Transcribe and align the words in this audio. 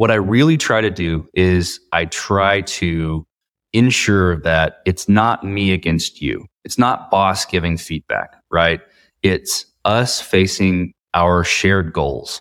what 0.00 0.10
I 0.10 0.14
really 0.14 0.56
try 0.56 0.80
to 0.80 0.88
do 0.88 1.28
is 1.34 1.78
I 1.92 2.06
try 2.06 2.62
to 2.62 3.26
ensure 3.74 4.40
that 4.40 4.78
it's 4.86 5.10
not 5.10 5.44
me 5.44 5.72
against 5.72 6.22
you. 6.22 6.46
It's 6.64 6.78
not 6.78 7.10
boss 7.10 7.44
giving 7.44 7.76
feedback, 7.76 8.34
right? 8.50 8.80
It's 9.22 9.66
us 9.84 10.18
facing 10.18 10.94
our 11.12 11.44
shared 11.44 11.92
goals. 11.92 12.40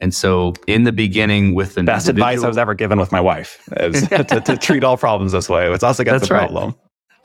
And 0.00 0.14
so 0.14 0.52
in 0.66 0.84
the 0.84 0.92
beginning 0.92 1.54
with 1.54 1.76
the 1.76 1.82
best 1.82 2.08
advice 2.08 2.42
I 2.42 2.48
was 2.48 2.58
ever 2.58 2.74
given 2.74 3.00
with 3.00 3.10
my 3.10 3.22
wife 3.22 3.66
is 3.80 4.06
to, 4.08 4.42
to, 4.44 4.58
treat 4.58 4.84
all 4.84 4.98
problems 4.98 5.32
this 5.32 5.48
way. 5.48 5.72
It's 5.72 5.82
us 5.82 5.98
against 5.98 6.20
That's 6.20 6.28
the 6.28 6.34
right. 6.34 6.50
problem. 6.50 6.74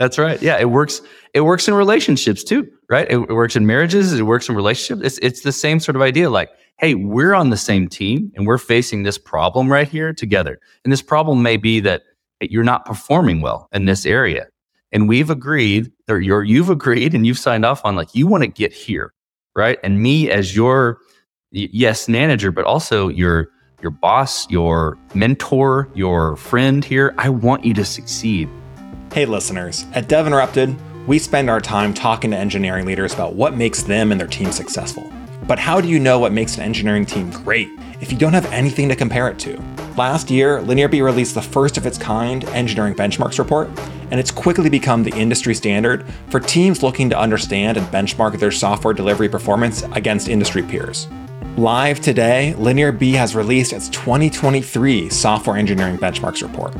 That's 0.03 0.17
right. 0.17 0.41
Yeah, 0.41 0.59
it 0.59 0.69
works. 0.69 1.01
It 1.33 1.41
works 1.41 1.65
in 1.65 1.73
relationships 1.75 2.43
too, 2.43 2.69
right? 2.89 3.09
It, 3.09 3.19
it, 3.19 3.33
works 3.33 3.55
in 3.55 3.65
marriages. 3.65 4.11
It 4.11 4.23
works 4.23 4.49
in 4.49 4.55
relationships. 4.55 5.01
It's 5.01 5.17
it's 5.19 5.41
the 5.43 5.53
same 5.53 5.79
sort 5.79 5.95
of 5.95 6.01
idea. 6.01 6.29
Like, 6.29 6.49
hey, 6.77 6.95
we're 6.95 7.33
on 7.33 7.51
the 7.51 7.55
same 7.55 7.87
team 7.87 8.29
and 8.35 8.45
we're 8.45 8.57
facing 8.57 9.03
this 9.03 9.17
problem 9.17 9.71
right 9.71 9.87
here 9.87 10.11
together. 10.11 10.59
And 10.83 10.91
this 10.91 11.01
problem 11.01 11.41
may 11.41 11.55
be 11.55 11.79
that 11.79 12.01
you're 12.41 12.65
not 12.65 12.83
performing 12.83 13.39
well 13.39 13.69
in 13.71 13.85
this 13.85 14.05
area, 14.05 14.49
and 14.91 15.07
we've 15.07 15.29
agreed, 15.29 15.89
or 16.09 16.19
you're 16.19 16.43
you've 16.43 16.69
agreed, 16.69 17.13
and 17.13 17.25
you've 17.25 17.39
signed 17.39 17.63
off 17.63 17.79
on 17.85 17.95
like 17.95 18.13
you 18.13 18.27
want 18.27 18.43
to 18.43 18.47
get 18.47 18.73
here, 18.73 19.13
right? 19.55 19.79
And 19.85 20.01
me 20.01 20.29
as 20.29 20.53
your 20.53 20.97
yes 21.51 22.09
manager, 22.09 22.51
but 22.51 22.65
also 22.65 23.07
your 23.07 23.47
your 23.81 23.91
boss, 23.91 24.49
your 24.49 24.97
mentor, 25.15 25.87
your 25.95 26.35
friend 26.35 26.83
here. 26.83 27.15
I 27.17 27.29
want 27.29 27.63
you 27.63 27.73
to 27.75 27.85
succeed. 27.85 28.49
Hey, 29.13 29.27
listeners, 29.27 29.85
at 29.93 30.07
Dev 30.07 30.25
Interrupted, 30.25 30.75
we 31.05 31.19
spend 31.19 31.47
our 31.47 31.61
time 31.61 31.93
talking 31.93 32.31
to 32.31 32.37
engineering 32.37 32.87
leaders 32.87 33.13
about 33.13 33.35
what 33.35 33.55
makes 33.55 33.83
them 33.83 34.11
and 34.11 34.19
their 34.19 34.27
team 34.27 34.51
successful. 34.51 35.13
But 35.45 35.59
how 35.59 35.79
do 35.79 35.87
you 35.87 35.99
know 35.99 36.17
what 36.17 36.31
makes 36.31 36.57
an 36.57 36.63
engineering 36.63 37.05
team 37.05 37.29
great 37.29 37.69
if 38.01 38.11
you 38.11 38.17
don't 38.17 38.33
have 38.33 38.51
anything 38.51 38.89
to 38.89 38.95
compare 38.95 39.29
it 39.29 39.37
to? 39.37 39.61
Last 39.95 40.31
year, 40.31 40.61
LinearB 40.61 41.03
released 41.03 41.35
the 41.35 41.43
first 41.43 41.77
of 41.77 41.85
its 41.85 41.99
kind 41.99 42.43
engineering 42.45 42.95
benchmarks 42.95 43.37
report, 43.37 43.69
and 44.09 44.19
it's 44.19 44.31
quickly 44.31 44.67
become 44.67 45.03
the 45.03 45.15
industry 45.15 45.53
standard 45.53 46.07
for 46.29 46.39
teams 46.39 46.81
looking 46.81 47.07
to 47.11 47.19
understand 47.19 47.77
and 47.77 47.85
benchmark 47.89 48.39
their 48.39 48.49
software 48.49 48.95
delivery 48.95 49.29
performance 49.29 49.83
against 49.91 50.27
industry 50.27 50.63
peers. 50.63 51.07
Live 51.55 51.99
today, 51.99 52.55
LinearB 52.57 53.13
has 53.13 53.35
released 53.35 53.73
its 53.73 53.89
2023 53.89 55.11
Software 55.11 55.55
Engineering 55.55 55.99
Benchmarks 55.99 56.41
report. 56.41 56.73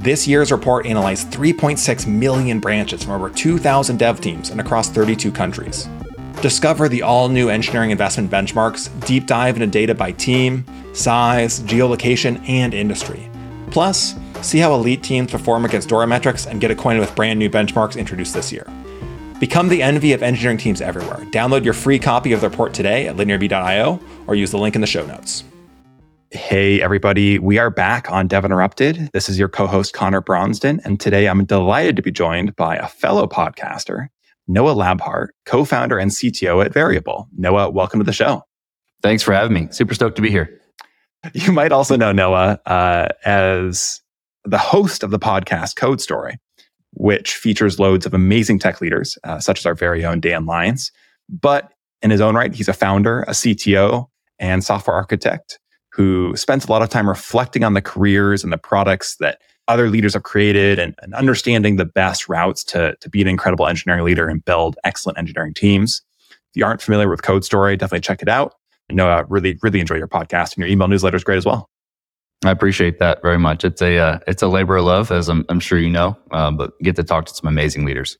This 0.00 0.26
year's 0.26 0.50
report 0.50 0.86
analyzed 0.86 1.28
3.6 1.28 2.06
million 2.06 2.58
branches 2.58 3.04
from 3.04 3.12
over 3.12 3.28
2,000 3.28 3.98
dev 3.98 4.18
teams 4.18 4.48
and 4.48 4.58
across 4.58 4.88
32 4.88 5.30
countries. 5.30 5.90
Discover 6.40 6.88
the 6.88 7.02
all 7.02 7.28
new 7.28 7.50
engineering 7.50 7.90
investment 7.90 8.30
benchmarks, 8.30 8.88
deep 9.06 9.26
dive 9.26 9.56
into 9.56 9.66
data 9.66 9.94
by 9.94 10.12
team, 10.12 10.64
size, 10.94 11.60
geolocation, 11.64 12.42
and 12.48 12.72
industry. 12.72 13.28
Plus, 13.70 14.14
see 14.40 14.56
how 14.56 14.72
elite 14.72 15.02
teams 15.02 15.30
perform 15.30 15.66
against 15.66 15.90
DORA 15.90 16.06
metrics 16.06 16.46
and 16.46 16.62
get 16.62 16.70
acquainted 16.70 17.00
with 17.00 17.14
brand 17.14 17.38
new 17.38 17.50
benchmarks 17.50 17.98
introduced 17.98 18.32
this 18.32 18.50
year. 18.50 18.66
Become 19.38 19.68
the 19.68 19.82
envy 19.82 20.14
of 20.14 20.22
engineering 20.22 20.56
teams 20.56 20.80
everywhere. 20.80 21.26
Download 21.30 21.62
your 21.62 21.74
free 21.74 21.98
copy 21.98 22.32
of 22.32 22.40
the 22.40 22.48
report 22.48 22.72
today 22.72 23.06
at 23.06 23.16
linearb.io 23.16 24.00
or 24.26 24.34
use 24.34 24.50
the 24.50 24.56
link 24.56 24.74
in 24.74 24.80
the 24.80 24.86
show 24.86 25.04
notes. 25.04 25.44
Hey, 26.32 26.80
everybody. 26.80 27.40
We 27.40 27.58
are 27.58 27.70
back 27.70 28.08
on 28.08 28.28
Dev 28.28 28.44
Interrupted. 28.44 29.10
This 29.12 29.28
is 29.28 29.36
your 29.36 29.48
co 29.48 29.66
host, 29.66 29.94
Conor 29.94 30.20
Bronsdon. 30.20 30.80
And 30.84 31.00
today 31.00 31.26
I'm 31.26 31.44
delighted 31.44 31.96
to 31.96 32.02
be 32.02 32.12
joined 32.12 32.54
by 32.54 32.76
a 32.76 32.86
fellow 32.86 33.26
podcaster, 33.26 34.06
Noah 34.46 34.76
Labhart, 34.76 35.30
co 35.44 35.64
founder 35.64 35.98
and 35.98 36.12
CTO 36.12 36.64
at 36.64 36.72
Veryable. 36.72 37.26
Noah, 37.36 37.70
welcome 37.70 37.98
to 37.98 38.04
the 38.04 38.12
show. 38.12 38.44
Thanks 39.02 39.24
for 39.24 39.32
having 39.32 39.54
me. 39.54 39.66
Super 39.72 39.92
stoked 39.92 40.14
to 40.16 40.22
be 40.22 40.30
here. 40.30 40.56
You 41.34 41.50
might 41.50 41.72
also 41.72 41.96
know 41.96 42.12
Noah 42.12 42.60
uh, 42.64 43.08
as 43.24 44.00
the 44.44 44.56
host 44.56 45.02
of 45.02 45.10
the 45.10 45.18
podcast 45.18 45.74
Code 45.74 46.00
Story, 46.00 46.38
which 46.92 47.34
features 47.34 47.80
loads 47.80 48.06
of 48.06 48.14
amazing 48.14 48.60
tech 48.60 48.80
leaders, 48.80 49.18
uh, 49.24 49.40
such 49.40 49.58
as 49.58 49.66
our 49.66 49.74
very 49.74 50.04
own 50.04 50.20
Dan 50.20 50.46
Lines. 50.46 50.92
But 51.28 51.72
in 52.02 52.12
his 52.12 52.20
own 52.20 52.36
right, 52.36 52.54
he's 52.54 52.68
a 52.68 52.72
founder, 52.72 53.22
a 53.22 53.32
CTO, 53.32 54.06
and 54.38 54.62
software 54.62 54.94
architect 54.94 55.58
who 56.00 56.34
spends 56.34 56.64
a 56.64 56.70
lot 56.70 56.80
of 56.80 56.88
time 56.88 57.06
reflecting 57.06 57.62
on 57.62 57.74
the 57.74 57.82
careers 57.82 58.42
and 58.42 58.50
the 58.50 58.56
products 58.56 59.16
that 59.16 59.38
other 59.68 59.90
leaders 59.90 60.14
have 60.14 60.22
created 60.22 60.78
and, 60.78 60.94
and, 61.02 61.12
understanding 61.12 61.76
the 61.76 61.84
best 61.84 62.26
routes 62.26 62.64
to, 62.64 62.96
to 63.02 63.10
be 63.10 63.20
an 63.20 63.28
incredible 63.28 63.66
engineering 63.66 64.02
leader 64.02 64.26
and 64.26 64.42
build 64.42 64.78
excellent 64.82 65.18
engineering 65.18 65.52
teams. 65.52 66.00
If 66.30 66.56
you 66.56 66.64
aren't 66.64 66.80
familiar 66.80 67.10
with 67.10 67.20
Code 67.20 67.44
Story, 67.44 67.76
definitely 67.76 68.00
check 68.00 68.22
it 68.22 68.30
out. 68.30 68.54
I 68.90 68.94
know 68.94 69.10
I 69.10 69.24
really, 69.28 69.58
really 69.60 69.78
enjoy 69.78 69.96
your 69.96 70.08
podcast 70.08 70.54
and 70.54 70.58
your 70.58 70.68
email 70.68 70.88
newsletter 70.88 71.18
is 71.18 71.22
great 71.22 71.36
as 71.36 71.44
well. 71.44 71.68
I 72.46 72.50
appreciate 72.50 72.98
that 73.00 73.20
very 73.20 73.38
much. 73.38 73.62
It's 73.62 73.82
a 73.82 73.98
uh, 73.98 74.20
it's 74.26 74.42
a 74.42 74.48
labor 74.48 74.76
of 74.76 74.86
love, 74.86 75.12
as 75.12 75.28
I'm, 75.28 75.44
I'm 75.50 75.60
sure 75.60 75.78
you 75.78 75.90
know, 75.90 76.16
uh, 76.30 76.50
but 76.50 76.72
get 76.82 76.96
to 76.96 77.04
talk 77.04 77.26
to 77.26 77.34
some 77.34 77.46
amazing 77.46 77.84
leaders. 77.84 78.16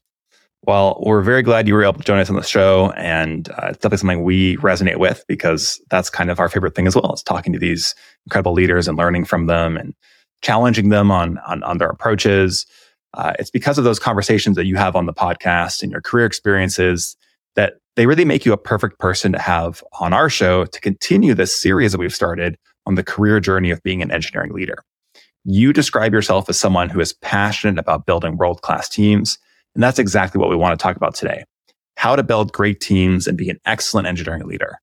Well, 0.65 1.03
we're 1.05 1.23
very 1.23 1.43
glad 1.43 1.67
you 1.67 1.75
were 1.75 1.85
able 1.85 1.95
to 1.95 2.05
join 2.05 2.19
us 2.19 2.29
on 2.29 2.37
the 2.37 2.43
show. 2.43 2.91
And 2.91 3.49
uh, 3.51 3.69
it's 3.69 3.79
definitely 3.79 3.97
something 3.97 4.25
we 4.25 4.57
resonate 4.59 4.99
with 4.99 5.25
because 5.27 5.81
that's 5.91 6.11
kind 6.11 6.31
of 6.31 6.39
our 6.39 6.51
favorite 6.51 6.75
thing 6.75 6.87
as 6.87 6.95
well 6.95 7.15
is 7.15 7.23
talking 7.23 7.53
to 7.55 7.59
these 7.59 7.95
incredible 8.27 8.53
leaders 8.53 8.87
and 8.87 8.99
learning 8.99 9.25
from 9.25 9.47
them 9.47 9.77
and 9.77 9.95
challenging 10.43 10.91
them 10.91 11.11
on, 11.11 11.39
on, 11.39 11.63
on 11.63 11.79
their 11.79 11.89
approaches. 11.89 12.67
Uh, 13.15 13.33
it's 13.39 13.51
because 13.51 13.79
of 13.79 13.85
those 13.85 13.99
conversations 13.99 14.57
that 14.57 14.67
you 14.67 14.77
have 14.77 14.97
on 14.97 15.07
the 15.07 15.15
podcast 15.15 15.83
and 15.83 15.91
your 15.91 16.03
career 16.03 16.27
experiences 16.27 17.17
that 17.57 17.75
they 17.97 18.07
really 18.07 18.25
make 18.25 18.45
you 18.45 18.53
a 18.53 18.59
perfect 18.59 18.99
person 18.99 19.33
to 19.33 19.39
have 19.39 19.83
on 19.99 20.13
our 20.13 20.29
show 20.29 20.67
to 20.67 20.81
continue 20.81 21.35
this 21.35 21.59
series 21.59 21.93
that 21.93 21.99
we've 21.99 22.15
started 22.15 22.57
on 22.87 22.95
the 22.95 23.03
career 23.03 23.41
journey 23.41 23.71
of 23.71 23.83
being 23.83 24.03
an 24.03 24.11
engineering 24.11 24.53
leader. 24.53 24.85
You 25.45 25.73
describe 25.73 26.13
yourself 26.13 26.49
as 26.51 26.61
someone 26.61 26.91
who 26.91 27.01
is 27.01 27.15
passionate 27.15 27.79
about 27.79 28.07
building 28.07 28.37
world 28.37 28.61
class 28.61 28.89
teams 28.89 29.39
and 29.75 29.83
that's 29.83 29.99
exactly 29.99 30.41
what 30.41 30.51
we 30.51 30.57
want 30.57 30.79
to 30.79 30.83
talk 30.83 30.97
about 30.97 31.15
today. 31.15 31.45
How 31.97 32.17
to 32.17 32.23
build 32.23 32.53
great 32.53 32.81
teams 32.81 33.27
and 33.27 33.37
be 33.37 33.51
an 33.51 33.59
excellent 33.67 34.07
engineering 34.07 34.47
leader. 34.47 34.79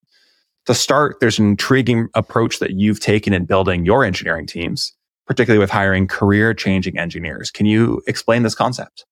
To 0.65 0.73
start, 0.73 1.17
there's 1.19 1.39
an 1.39 1.47
intriguing 1.47 2.09
approach 2.13 2.59
that 2.59 2.71
you've 2.71 2.99
taken 2.99 3.33
in 3.33 3.45
building 3.45 3.85
your 3.85 4.03
engineering 4.03 4.45
teams, 4.45 4.93
particularly 5.25 5.59
with 5.59 5.69
hiring 5.69 6.07
career 6.07 6.53
changing 6.53 6.97
engineers. 6.97 7.51
Can 7.51 7.65
you 7.65 8.01
explain 8.07 8.43
this 8.43 8.55
concept? 8.55 9.05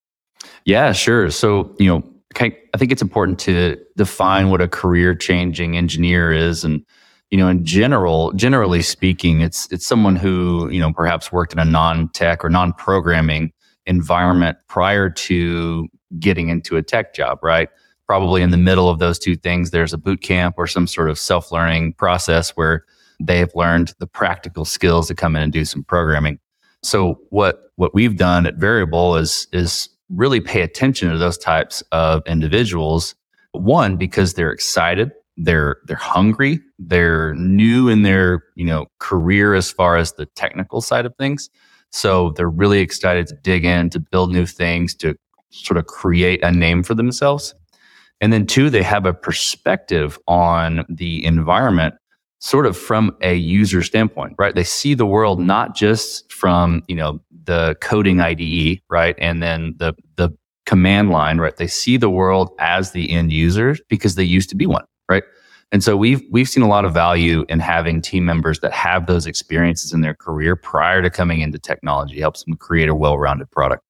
Yeah, 0.65 0.91
sure. 0.91 1.31
So, 1.31 1.73
you 1.79 1.87
know, 1.87 2.03
I 2.37 2.77
think 2.77 2.91
it's 2.91 3.01
important 3.01 3.39
to 3.39 3.77
define 3.95 4.49
what 4.49 4.61
a 4.61 4.67
career 4.67 5.15
changing 5.15 5.77
engineer 5.77 6.31
is. 6.33 6.65
And, 6.65 6.85
you 7.31 7.37
know, 7.37 7.47
in 7.47 7.63
general, 7.63 8.33
generally 8.33 8.81
speaking, 8.81 9.41
it's, 9.41 9.71
it's 9.71 9.87
someone 9.87 10.17
who, 10.17 10.69
you 10.69 10.79
know, 10.79 10.91
perhaps 10.91 11.31
worked 11.31 11.53
in 11.53 11.59
a 11.59 11.65
non 11.65 12.09
tech 12.09 12.43
or 12.43 12.49
non 12.49 12.73
programming 12.73 13.51
environment 13.85 14.57
prior 14.67 15.09
to 15.09 15.87
getting 16.19 16.49
into 16.49 16.77
a 16.77 16.83
tech 16.83 17.13
job, 17.13 17.39
right? 17.41 17.69
Probably 18.07 18.41
in 18.41 18.51
the 18.51 18.57
middle 18.57 18.89
of 18.89 18.99
those 18.99 19.17
two 19.17 19.35
things, 19.35 19.71
there's 19.71 19.93
a 19.93 19.97
boot 19.97 20.21
camp 20.21 20.55
or 20.57 20.67
some 20.67 20.87
sort 20.87 21.09
of 21.09 21.17
self 21.17 21.51
learning 21.51 21.93
process 21.93 22.51
where 22.51 22.85
they've 23.19 23.53
learned 23.55 23.93
the 23.99 24.07
practical 24.07 24.65
skills 24.65 25.07
to 25.07 25.15
come 25.15 25.35
in 25.35 25.41
and 25.41 25.53
do 25.53 25.65
some 25.65 25.83
programming. 25.83 26.39
So 26.83 27.19
what 27.29 27.71
what 27.77 27.93
we've 27.93 28.17
done 28.17 28.45
at 28.45 28.57
Veryable 28.57 29.19
is 29.19 29.47
is 29.51 29.89
really 30.09 30.39
pay 30.39 30.61
attention 30.61 31.09
to 31.11 31.17
those 31.17 31.37
types 31.37 31.81
of 31.91 32.21
individuals. 32.27 33.15
One, 33.53 33.97
because 33.97 34.33
they're 34.33 34.51
excited, 34.51 35.11
they're 35.37 35.77
they're 35.85 35.95
hungry, 35.95 36.59
they're 36.77 37.33
new 37.35 37.89
in 37.89 38.03
their 38.03 38.43
you 38.55 38.65
know 38.65 38.85
career 38.99 39.55
as 39.55 39.71
far 39.71 39.97
as 39.97 40.13
the 40.13 40.25
technical 40.27 40.81
side 40.81 41.05
of 41.05 41.15
things. 41.15 41.49
So 41.95 42.31
they're 42.31 42.49
really 42.49 42.79
excited 42.79 43.25
to 43.27 43.35
dig 43.35 43.63
in, 43.63 43.89
to 43.91 44.01
build 44.01 44.33
new 44.33 44.45
things, 44.45 44.93
to 44.95 45.15
sort 45.51 45.77
of 45.77 45.87
create 45.87 46.43
a 46.43 46.51
name 46.51 46.83
for 46.83 46.93
themselves. 46.93 47.55
And 48.19 48.33
then 48.33 48.45
two, 48.45 48.69
they 48.69 48.83
have 48.83 49.05
a 49.05 49.13
perspective 49.13 50.19
on 50.27 50.83
the 50.89 51.23
environment 51.23 51.95
sort 52.39 52.65
of 52.65 52.77
from 52.77 53.15
a 53.21 53.35
user 53.35 53.81
standpoint, 53.81 54.35
right? 54.37 54.53
They 54.53 54.63
see 54.65 54.93
the 54.93 55.05
world 55.05 55.39
not 55.39 55.73
just 55.73 56.31
from, 56.33 56.83
you 56.89 56.97
know, 56.97 57.21
the 57.45 57.77
coding 57.79 58.19
IDE, 58.19 58.81
right? 58.89 59.15
And 59.17 59.41
then 59.41 59.75
the 59.77 59.93
the 60.17 60.31
command 60.65 61.11
line, 61.11 61.37
right? 61.37 61.55
They 61.55 61.67
see 61.67 61.95
the 61.95 62.09
world 62.09 62.49
as 62.59 62.91
the 62.91 63.09
end 63.09 63.31
user 63.31 63.77
because 63.87 64.15
they 64.15 64.23
used 64.23 64.49
to 64.49 64.55
be 64.55 64.65
one, 64.65 64.83
right? 65.09 65.23
And 65.71 65.83
so 65.83 65.97
we've 65.97 66.21
we've 66.31 66.47
seen 66.47 66.63
a 66.63 66.67
lot 66.67 66.85
of 66.85 66.93
value 66.93 67.43
in 67.49 67.59
having 67.59 68.01
team 68.01 68.25
members 68.25 68.59
that 68.61 68.71
have 68.71 69.07
those 69.07 69.25
experiences 69.25 69.93
in 69.93 70.01
their 70.01 70.13
career 70.13 70.55
prior 70.55 71.01
to 71.01 71.09
coming 71.09 71.41
into 71.41 71.59
technology. 71.59 72.19
Helps 72.19 72.43
them 72.43 72.55
create 72.55 72.87
a 72.87 72.95
well-rounded 72.95 73.51
product. 73.51 73.83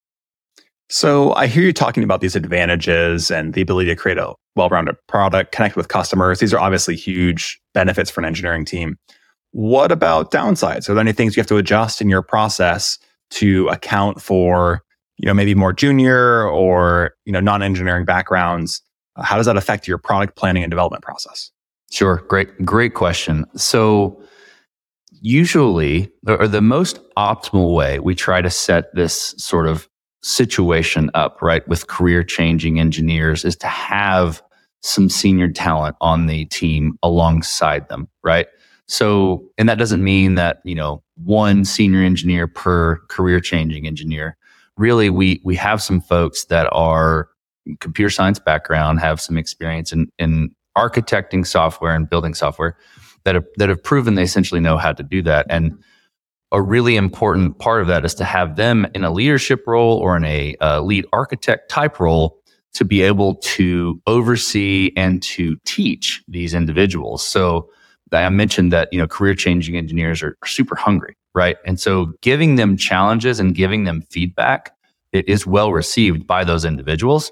So 0.90 1.34
I 1.34 1.48
hear 1.48 1.64
you 1.64 1.74
talking 1.74 2.04
about 2.04 2.22
these 2.22 2.36
advantages 2.36 3.32
and 3.32 3.54
the 3.54 3.62
ability 3.62 3.90
to 3.90 3.96
create 3.96 4.20
a 4.20 4.34
well-rounded 4.56 4.96
product, 5.08 5.52
connect 5.52 5.76
with 5.76 5.88
customers. 5.88 6.40
These 6.40 6.54
are 6.54 6.60
obviously 6.60 6.96
huge 6.96 7.60
benefits 7.74 8.10
for 8.10 8.22
an 8.22 8.26
engineering 8.26 8.66
team. 8.66 8.98
What 9.52 9.92
about 9.92 10.32
downsides? 10.32 10.88
Are 10.88 10.94
there 10.94 11.02
any 11.02 11.12
things 11.12 11.36
you 11.36 11.42
have 11.42 11.48
to 11.48 11.58
adjust 11.58 12.02
in 12.02 12.10
your 12.10 12.22
process 12.22 13.00
to 13.32 13.68
account 13.70 14.22
for, 14.22 14.84
you 15.18 15.26
know, 15.26 15.34
maybe 15.34 15.56
more 15.56 15.74
junior 15.74 16.48
or, 16.48 17.16
you 17.26 17.32
know, 17.32 17.40
non-engineering 17.40 18.06
backgrounds? 18.06 18.82
How 19.18 19.38
does 19.38 19.48
that 19.48 19.58
affect 19.58 19.88
your 19.88 19.98
product 19.98 20.36
planning 20.36 20.64
and 20.64 20.70
development 20.70 21.04
process? 21.04 21.52
Sure. 21.92 22.24
Great, 22.28 22.66
great 22.66 22.94
question. 22.94 23.46
So 23.56 24.22
usually, 25.22 26.12
or 26.28 26.48
the 26.48 26.62
most 26.62 27.00
optimal 27.18 27.74
way, 27.74 28.00
we 28.00 28.16
try 28.16 28.42
to 28.42 28.50
set 28.50 28.94
this 28.96 29.34
sort 29.38 29.68
of 29.68 29.88
situation 30.24 31.12
up, 31.14 31.42
right, 31.42 31.68
with 31.68 31.88
career 31.88 32.24
changing 32.24 32.80
engineers 32.80 33.46
is 33.46 33.56
to 33.58 33.68
have 33.68 34.42
some 34.82 35.10
senior 35.10 35.50
talent 35.50 35.96
on 36.02 36.28
the 36.28 36.46
team 36.46 36.98
alongside 37.04 37.88
them, 37.90 38.08
right? 38.24 38.48
So, 38.88 39.44
and 39.58 39.68
that 39.70 39.80
doesn't 39.80 40.04
mean 40.04 40.36
that, 40.36 40.62
you 40.64 40.76
know, 40.76 41.04
one 41.16 41.66
senior 41.66 42.02
engineer 42.02 42.48
per 42.48 42.98
career 43.08 43.40
changing 43.40 43.88
engineer. 43.88 44.38
Really, 44.78 45.10
we, 45.10 45.42
we 45.44 45.56
have 45.56 45.82
some 45.82 46.02
folks 46.02 46.46
that 46.46 46.68
are 46.72 47.30
computer 47.80 48.10
science 48.10 48.38
background, 48.38 49.00
have 49.00 49.20
some 49.20 49.38
experience 49.38 49.92
in, 49.92 50.12
in 50.20 50.55
architecting 50.78 51.46
software 51.46 51.96
and 51.96 52.10
building 52.10 52.34
software 52.34 52.78
that 53.24 53.36
have, 53.36 53.46
that 53.58 53.70
have 53.70 53.84
proven 53.84 54.16
they 54.16 54.24
essentially 54.24 54.62
know 54.62 54.78
how 54.78 54.94
to 54.94 55.04
do 55.04 55.22
that. 55.24 55.46
And 55.50 55.78
a 56.52 56.62
really 56.62 56.96
important 56.96 57.60
part 57.60 57.82
of 57.82 57.88
that 57.88 58.06
is 58.06 58.14
to 58.16 58.24
have 58.24 58.56
them 58.56 58.88
in 58.94 59.04
a 59.04 59.12
leadership 59.12 59.64
role 59.68 59.98
or 59.98 60.16
in 60.16 60.24
a 60.26 60.56
uh, 60.62 60.82
lead 60.82 61.06
architect 61.12 61.70
type 61.70 62.00
role 62.00 62.40
to 62.74 62.86
be 62.86 63.02
able 63.02 63.36
to 63.36 64.02
oversee 64.06 64.92
and 64.96 65.24
to 65.24 65.58
teach 65.66 66.24
these 66.28 66.54
individuals. 66.54 67.24
So 67.24 67.70
I 68.12 68.30
mentioned 68.30 68.72
that, 68.72 68.90
you 68.92 69.00
know, 69.00 69.08
career 69.08 69.34
changing 69.34 69.76
engineers 69.76 70.22
are, 70.22 70.38
are 70.42 70.48
super 70.48 70.76
hungry, 70.76 71.18
right? 71.34 71.58
And 71.66 71.80
so 71.80 72.14
giving 72.22 72.56
them 72.56 72.78
challenges 72.78 73.40
and 73.40 73.56
giving 73.56 73.86
them 73.86 74.02
feedback 74.02 74.72
it 75.16 75.30
is 75.30 75.48
well 75.48 75.72
received 75.72 76.28
by 76.28 76.44
those 76.44 76.66
individuals. 76.66 77.32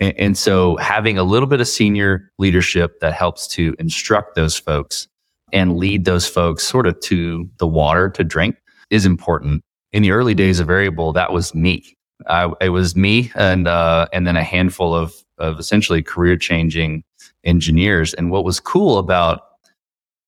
And, 0.00 0.18
and 0.18 0.38
so 0.38 0.76
having 0.78 1.18
a 1.18 1.22
little 1.22 1.46
bit 1.46 1.60
of 1.60 1.68
senior 1.68 2.32
leadership 2.38 2.98
that 3.00 3.12
helps 3.12 3.46
to 3.48 3.76
instruct 3.78 4.34
those 4.34 4.58
folks 4.58 5.06
and 5.52 5.76
lead 5.76 6.04
those 6.04 6.26
folks 6.26 6.64
sort 6.64 6.86
of 6.86 6.98
to 7.00 7.48
the 7.58 7.66
water 7.66 8.08
to 8.10 8.24
drink 8.24 8.56
is 8.90 9.06
important. 9.06 9.62
In 9.92 10.02
the 10.02 10.10
early 10.12 10.34
days 10.34 10.60
of 10.60 10.68
Veryable, 10.68 11.12
that 11.14 11.32
was 11.32 11.54
me. 11.54 11.96
I, 12.26 12.52
it 12.60 12.68
was 12.70 12.94
me 12.94 13.32
and 13.34 13.66
uh, 13.66 14.06
and 14.12 14.26
then 14.26 14.36
a 14.36 14.44
handful 14.44 14.94
of 14.94 15.14
of 15.38 15.58
essentially 15.58 16.02
career 16.02 16.36
changing 16.36 17.02
engineers. 17.44 18.14
And 18.14 18.30
what 18.30 18.44
was 18.44 18.60
cool 18.60 18.98
about 18.98 19.42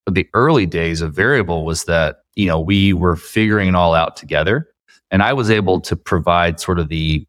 the 0.09 0.27
early 0.33 0.65
days 0.65 1.01
of 1.01 1.13
Veryable 1.13 1.65
was 1.65 1.85
that 1.85 2.17
you 2.35 2.47
know 2.47 2.59
we 2.59 2.93
were 2.93 3.15
figuring 3.15 3.69
it 3.69 3.75
all 3.75 3.93
out 3.93 4.17
together, 4.17 4.67
and 5.11 5.21
I 5.21 5.33
was 5.33 5.49
able 5.49 5.79
to 5.81 5.95
provide 5.95 6.59
sort 6.59 6.79
of 6.79 6.89
the 6.89 7.25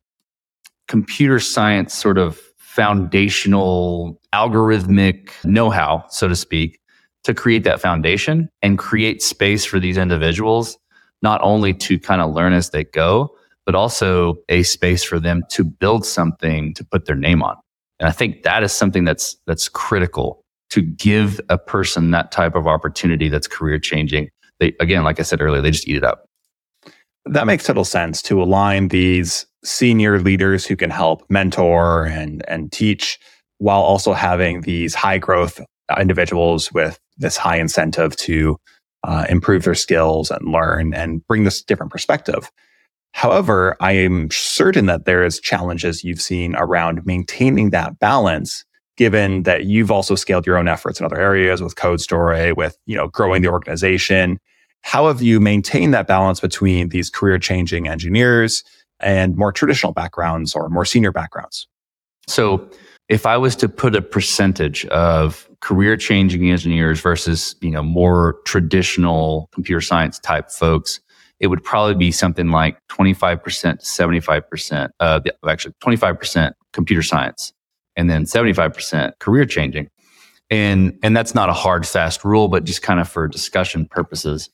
computer 0.88 1.38
science 1.40 1.94
sort 1.94 2.19
of 2.19 2.40
foundational 2.58 4.20
algorithmic 4.32 5.31
know-how, 5.44 6.04
so 6.08 6.28
to 6.28 6.36
speak, 6.36 6.81
to 7.22 7.32
create 7.32 7.64
that 7.64 7.81
foundation 7.81 8.48
and 8.62 8.78
create 8.78 9.22
space 9.22 9.64
for 9.64 9.78
these 9.78 9.96
individuals, 9.96 10.76
not 11.22 11.40
only 11.42 11.72
to 11.72 11.98
kind 11.98 12.20
of 12.20 12.32
learn 12.34 12.52
as 12.52 12.70
they 12.70 12.84
go, 12.84 13.34
but 13.64 13.75
also 13.75 14.34
a 14.48 14.62
space 14.62 15.02
for 15.02 15.19
them 15.19 15.42
to 15.50 15.64
build 15.64 16.04
something 16.04 16.75
to 16.75 16.84
put 16.84 17.06
their 17.06 17.16
name 17.16 17.42
on. 17.42 17.56
And 17.98 18.08
I 18.08 18.12
think 18.12 18.42
that 18.42 18.62
is 18.62 18.72
something 18.72 19.04
that's 19.04 19.37
that's 19.46 19.69
critical 19.69 20.44
to 20.70 20.82
give 20.82 21.40
a 21.48 21.56
person 21.56 22.10
that 22.10 22.32
type 22.32 22.56
of 22.56 22.66
opportunity 22.66 23.28
that's 23.28 23.46
career 23.46 23.78
changing. 23.78 24.28
They 24.58 24.75
again, 24.80 25.04
like 25.04 25.20
I 25.20 25.22
said 25.22 25.40
earlier, 25.40 25.62
they 25.62 25.70
just 25.70 25.88
eat 25.88 25.96
it 25.96 26.04
up. 26.04 26.26
That 27.25 27.46
makes 27.46 27.64
total 27.64 27.84
sense 27.84 28.20
to 28.22 28.42
align 28.42 28.88
these 28.88 29.46
senior 29.64 30.20
leaders 30.20 30.66
who 30.66 30.76
can 30.76 30.90
help 30.90 31.25
mentor 31.28 32.05
and 32.06 32.44
and 32.49 32.70
teach 32.70 33.19
while 33.58 33.81
also 33.81 34.12
having 34.12 34.61
these 34.62 34.94
high 34.94 35.19
growth 35.19 35.61
individuals 35.99 36.72
with 36.72 36.99
this 37.16 37.37
high 37.37 37.56
incentive 37.56 38.16
to 38.16 38.58
uh, 39.05 39.26
improve 39.28 39.64
their 39.64 39.75
skills 39.75 40.31
and 40.31 40.50
learn 40.50 40.94
and 40.94 41.26
bring 41.26 41.44
this 41.44 41.62
different 41.62 41.93
perspective. 41.93 42.50
However, 43.12 43.76
I 43.81 43.93
am 43.93 44.28
certain 44.31 44.87
that 44.87 45.05
there 45.05 45.25
is 45.25 45.38
challenges 45.38 46.02
you've 46.02 46.20
seen 46.20 46.56
around 46.56 47.06
maintaining 47.06 47.70
that 47.70 47.99
balance, 47.99 48.64
given 48.96 49.44
that 49.44 49.66
you've 49.66 49.90
also 49.90 50.14
scaled 50.14 50.46
your 50.46 50.56
own 50.56 50.69
efforts 50.69 50.99
in 50.99 51.06
other 51.06 51.20
areas 51.20 51.62
with 51.62 51.76
Code 51.76 52.00
Story, 52.00 52.52
with 52.52 52.76
you 52.87 52.96
know 52.96 53.08
growing 53.08 53.43
the 53.43 53.49
organization. 53.49 54.38
How 54.82 55.06
have 55.06 55.22
you 55.22 55.40
maintained 55.40 55.94
that 55.94 56.06
balance 56.06 56.40
between 56.40 56.90
these 56.90 57.08
career 57.08 57.38
changing 57.38 57.88
engineers 57.88 58.64
and 59.00 59.37
more 59.37 59.52
traditional 59.52 59.93
backgrounds 59.93 60.55
or 60.55 60.69
more 60.69 60.85
senior 60.85 61.12
backgrounds? 61.12 61.67
So, 62.26 62.69
if 63.11 63.26
I 63.26 63.37
was 63.37 63.55
to 63.56 63.69
put 63.69 63.94
a 63.94 64.00
percentage 64.00 64.87
of 64.87 65.49
career 65.61 65.96
changing 65.96 66.50
engineers 66.50 67.00
versus 67.00 67.55
you 67.61 67.70
know 67.70 67.82
more 67.82 68.38
traditional 68.44 69.49
computer 69.52 69.81
science 69.81 70.19
type 70.19 70.50
folks, 70.50 71.00
it 71.41 71.49
would 71.49 71.62
probably 71.62 71.94
be 71.94 72.11
something 72.11 72.49
like 72.49 72.79
25% 72.88 73.79
to 73.79 73.85
75%, 73.85 74.91
uh, 75.00 75.20
actually 75.47 75.75
25% 75.85 76.52
computer 76.73 77.02
science 77.02 77.52
and 77.97 78.08
then 78.08 78.25
75% 78.25 79.19
career 79.19 79.44
changing. 79.44 79.88
And, 80.50 80.99
and 81.02 81.17
that's 81.17 81.35
not 81.35 81.49
a 81.49 81.52
hard, 81.52 81.87
fast 81.87 82.25
rule, 82.25 82.49
but 82.49 82.64
just 82.64 82.82
kind 82.82 83.00
of 83.00 83.08
for 83.08 83.26
discussion 83.26 83.87
purposes. 83.87 84.50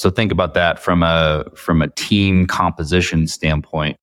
So 0.00 0.08
think 0.08 0.32
about 0.32 0.54
that 0.54 0.78
from 0.78 1.02
a, 1.02 1.44
from 1.54 1.82
a 1.82 1.88
team 1.88 2.46
composition 2.46 3.26
standpoint. 3.26 3.98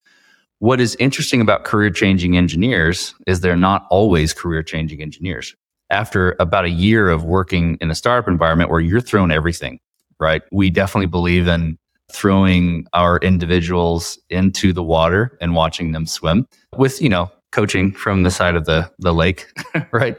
What 0.60 0.80
is 0.80 0.96
interesting 1.00 1.42
about 1.42 1.64
career 1.64 1.90
changing 1.90 2.38
engineers 2.38 3.16
is 3.26 3.42
they're 3.42 3.56
not 3.56 3.88
always 3.90 4.32
career 4.32 4.62
changing 4.62 5.02
engineers. 5.02 5.56
After 5.90 6.36
about 6.40 6.66
a 6.66 6.70
year 6.70 7.10
of 7.10 7.24
working 7.24 7.80
in 7.82 7.90
a 7.90 7.96
startup 7.96 8.28
environment 8.28 8.70
where 8.70 8.80
you're 8.80 9.02
thrown 9.02 9.32
everything, 9.32 9.80
right? 10.20 10.44
We 10.52 10.70
definitely 10.70 11.08
believe 11.08 11.48
in 11.48 11.80
throwing 12.12 12.86
our 12.94 13.18
individuals 13.18 14.20
into 14.30 14.74
the 14.74 14.84
water 14.84 15.36
and 15.42 15.56
watching 15.56 15.94
them 15.94 16.06
swim 16.06 16.48
with, 16.78 17.02
you 17.02 17.10
know, 17.10 17.32
coaching 17.52 17.92
from 17.92 18.22
the 18.22 18.32
side 18.32 18.56
of 18.56 18.66
the, 18.66 18.92
the 19.00 19.16
lake, 19.16 19.48
right? 19.92 20.16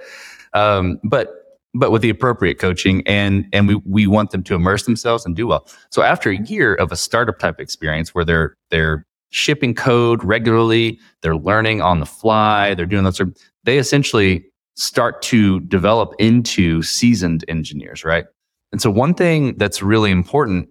Um, 0.55 0.99
but 1.05 1.38
but 1.75 1.91
with 1.91 2.03
the 2.03 2.11
appropriate 2.11 2.59
coaching 2.59 3.03
and 3.07 3.47
and 3.53 3.69
we 3.69 3.77
we 3.85 4.07
want 4.07 4.31
them 4.31 4.43
to 4.45 4.55
immerse 4.55 4.85
themselves 4.85 5.25
and 5.25 5.37
do 5.37 5.47
well. 5.47 5.69
So 5.91 6.03
after 6.03 6.31
a 6.31 6.37
mm-hmm. 6.37 6.53
year 6.53 6.75
of 6.75 6.93
a 6.93 6.97
startup 6.97 7.39
type 7.39 7.61
experience 7.61 8.15
where 8.15 8.25
they're 8.25 8.57
they're 8.71 9.07
shipping 9.31 9.75
code 9.75 10.25
regularly, 10.25 10.99
they're 11.23 11.37
learning 11.37 11.83
on 11.83 12.01
the 12.01 12.07
fly, 12.07 12.75
they're 12.75 12.87
doing 12.87 13.05
that 13.05 13.15
sort 13.15 13.29
of, 13.29 13.37
they 13.65 13.79
essentially 13.79 14.45
start 14.77 15.21
to 15.21 15.61
develop 15.61 16.15
into 16.19 16.83
seasoned 16.83 17.45
engineers, 17.49 18.05
right? 18.05 18.25
And 18.73 18.81
so 18.81 18.91
one 18.91 19.13
thing 19.13 19.57
that's 19.59 19.83
really 19.83 20.11
important 20.11 20.69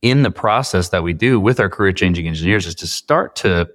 in 0.00 0.22
the 0.22 0.30
process 0.30 0.88
that 0.88 1.02
we 1.02 1.12
do 1.12 1.38
with 1.38 1.60
our 1.60 1.68
career 1.68 1.92
changing 1.92 2.26
engineers 2.26 2.66
is 2.66 2.74
to 2.76 2.86
start 2.86 3.36
to 3.36 3.68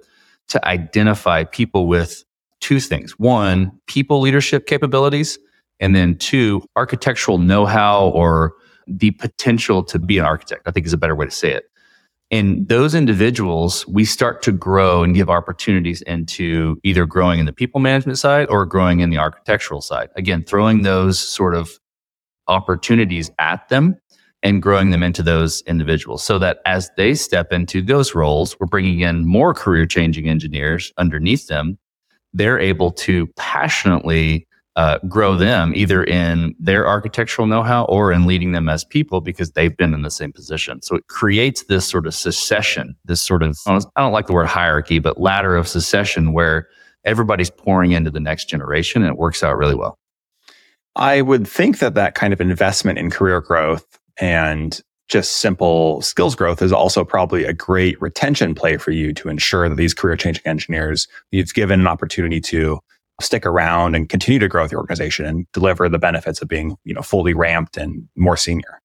to 0.50 0.66
identify 0.66 1.44
people 1.44 1.88
with 1.88 2.24
two 2.60 2.80
things 2.80 3.18
one 3.20 3.72
people 3.88 4.20
leadership 4.20 4.66
capabilities 4.66 5.38
and 5.80 5.96
then 5.96 6.18
two 6.18 6.62
architectural 6.76 7.38
know-how 7.38 8.10
or 8.10 8.54
the 8.88 9.12
potential 9.12 9.84
to 9.84 10.00
be 10.00 10.18
an 10.18 10.26
architect 10.26 10.68
i 10.68 10.72
think 10.72 10.86
is 10.86 10.94
a 10.94 10.98
better 10.98 11.16
way 11.16 11.26
to 11.26 11.32
say 11.32 11.52
it 11.52 11.66
and 12.30 12.68
those 12.68 12.94
individuals 12.94 13.88
we 13.88 14.04
start 14.04 14.42
to 14.42 14.52
grow 14.52 15.04
and 15.04 15.16
give 15.16 15.30
opportunities 15.30 16.02
into 16.04 16.80
either 16.84 17.06
growing 17.06 17.40
in 17.40 17.46
the 17.46 17.54
people 17.54 17.80
management 17.80 18.18
side 18.18 18.48
or 18.50 18.66
growing 18.66 19.00
in 19.00 19.10
the 19.10 19.18
architectural 19.18 19.82
side 19.82 20.10
again 20.16 20.44
throwing 20.44 20.84
those 20.84 21.20
sort 21.20 21.56
of 21.56 21.80
opportunities 22.48 23.30
at 23.40 23.68
them 23.70 23.96
and 24.44 24.62
growing 24.62 24.92
them 24.92 25.04
into 25.04 25.24
those 25.24 25.62
individuals 25.64 26.24
so 26.24 26.38
that 26.40 26.60
as 26.66 26.92
they 26.96 27.14
step 27.14 27.52
into 27.52 27.82
those 27.82 28.14
roles, 28.14 28.56
we're 28.60 28.68
bringing 28.68 29.02
in 29.02 29.26
more 29.26 29.54
career 29.54 29.86
changing 29.86 30.30
engineers 30.30 30.94
underneath 30.98 31.48
them. 31.48 31.78
They're 32.34 32.60
able 32.60 32.92
to 32.92 33.28
passionately 33.36 34.47
uh, 34.78 35.00
grow 35.10 35.36
them 35.36 35.74
either 35.76 36.04
in 36.04 36.56
their 36.60 36.88
architectural 36.88 37.48
know 37.48 37.64
how 37.64 37.86
or 37.86 38.12
in 38.12 38.28
leading 38.28 38.52
them 38.52 38.70
as 38.70 38.86
people 38.86 39.22
because 39.22 39.52
they've 39.52 39.76
been 39.76 39.92
in 39.92 40.04
the 40.04 40.12
same 40.12 40.32
position. 40.32 40.84
So 40.84 40.96
it 40.96 41.08
creates 41.08 41.64
this 41.64 41.86
sort 41.88 42.06
of 42.06 42.14
succession, 42.14 42.96
this 43.04 43.20
sort 43.20 43.42
of, 43.42 43.58
I 43.66 43.80
don't 43.98 44.12
like 44.12 44.28
the 44.28 44.34
word 44.34 44.46
hierarchy, 44.46 45.00
but 45.00 45.20
ladder 45.20 45.56
of 45.56 45.68
succession 45.68 46.32
where 46.32 46.68
everybody's 47.06 47.50
pouring 47.50 47.92
into 47.92 48.12
the 48.12 48.20
next 48.20 48.46
generation 48.46 49.02
and 49.02 49.12
it 49.12 49.18
works 49.18 49.42
out 49.42 49.58
really 49.58 49.74
well. 49.74 49.98
I 50.96 51.22
would 51.22 51.48
think 51.48 51.80
that 51.80 51.96
that 51.96 52.14
kind 52.14 52.32
of 52.32 52.40
investment 52.40 53.00
in 53.00 53.10
career 53.10 53.42
growth 53.42 53.86
and 54.20 54.80
just 55.08 55.38
simple 55.38 56.02
skills 56.02 56.36
growth 56.36 56.62
is 56.62 56.72
also 56.72 57.04
probably 57.04 57.46
a 57.46 57.54
great 57.54 58.00
retention 58.00 58.54
play 58.54 58.78
for 58.78 58.92
you 58.92 59.12
to 59.14 59.30
ensure 59.30 59.70
that 59.70 59.76
these 59.76 59.96
career 59.96 60.18
changing 60.18 60.46
engineers 60.46 61.08
you've 61.32 61.54
given 61.54 61.80
an 61.80 61.88
opportunity 61.88 62.42
to 62.42 62.80
stick 63.22 63.46
around 63.46 63.96
and 63.96 64.10
continue 64.10 64.40
to 64.40 64.48
grow 64.48 64.68
the 64.68 64.76
organization 64.76 65.26
and 65.26 65.52
deliver 65.52 65.90
the 65.90 66.00
benefits 66.00 66.42
of 66.42 66.48
being 66.48 66.76
you 66.84 66.94
know 66.94 67.02
fully 67.02 67.34
ramped 67.34 67.78
and 67.78 68.08
more 68.16 68.38
senior 68.38 68.82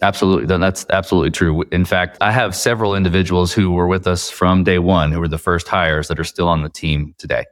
absolutely 0.00 0.46
that's 0.58 0.86
absolutely 0.90 1.30
true 1.30 1.62
in 1.70 1.84
fact 1.84 2.16
i 2.20 2.32
have 2.32 2.56
several 2.56 2.94
individuals 2.94 3.52
who 3.52 3.70
were 3.70 3.86
with 3.86 4.06
us 4.06 4.30
from 4.30 4.64
day 4.64 4.78
one 4.78 5.12
who 5.12 5.20
were 5.20 5.28
the 5.28 5.38
first 5.38 5.68
hires 5.68 6.08
that 6.08 6.18
are 6.18 6.24
still 6.24 6.48
on 6.48 6.62
the 6.62 6.70
team 6.70 7.14
today 7.18 7.44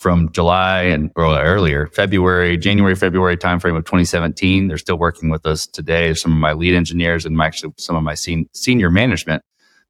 from 0.00 0.32
July 0.32 0.80
and 0.84 1.12
earlier, 1.16 1.86
February, 1.88 2.56
January, 2.56 2.94
February 2.94 3.36
timeframe 3.36 3.76
of 3.76 3.84
2017. 3.84 4.66
They're 4.66 4.78
still 4.78 4.96
working 4.96 5.28
with 5.28 5.44
us 5.44 5.66
today. 5.66 6.14
Some 6.14 6.32
of 6.32 6.38
my 6.38 6.54
lead 6.54 6.74
engineers 6.74 7.26
and 7.26 7.38
actually 7.38 7.74
some 7.76 7.96
of 7.96 8.02
my 8.02 8.14
sen- 8.14 8.48
senior 8.54 8.90
management 8.90 9.42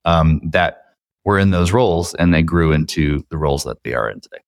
um, 0.05 0.41
that 0.51 0.83
were 1.25 1.39
in 1.39 1.53
those 1.53 1.73
roles 1.73 2.13
and 2.15 2.35
they 2.35 2.43
grew 2.43 2.73
into 2.73 3.25
the 3.31 3.39
roles 3.39 3.63
that 3.63 3.85
they 3.85 3.95
are 3.95 4.11
in 4.11 4.21
today. 4.21 4.41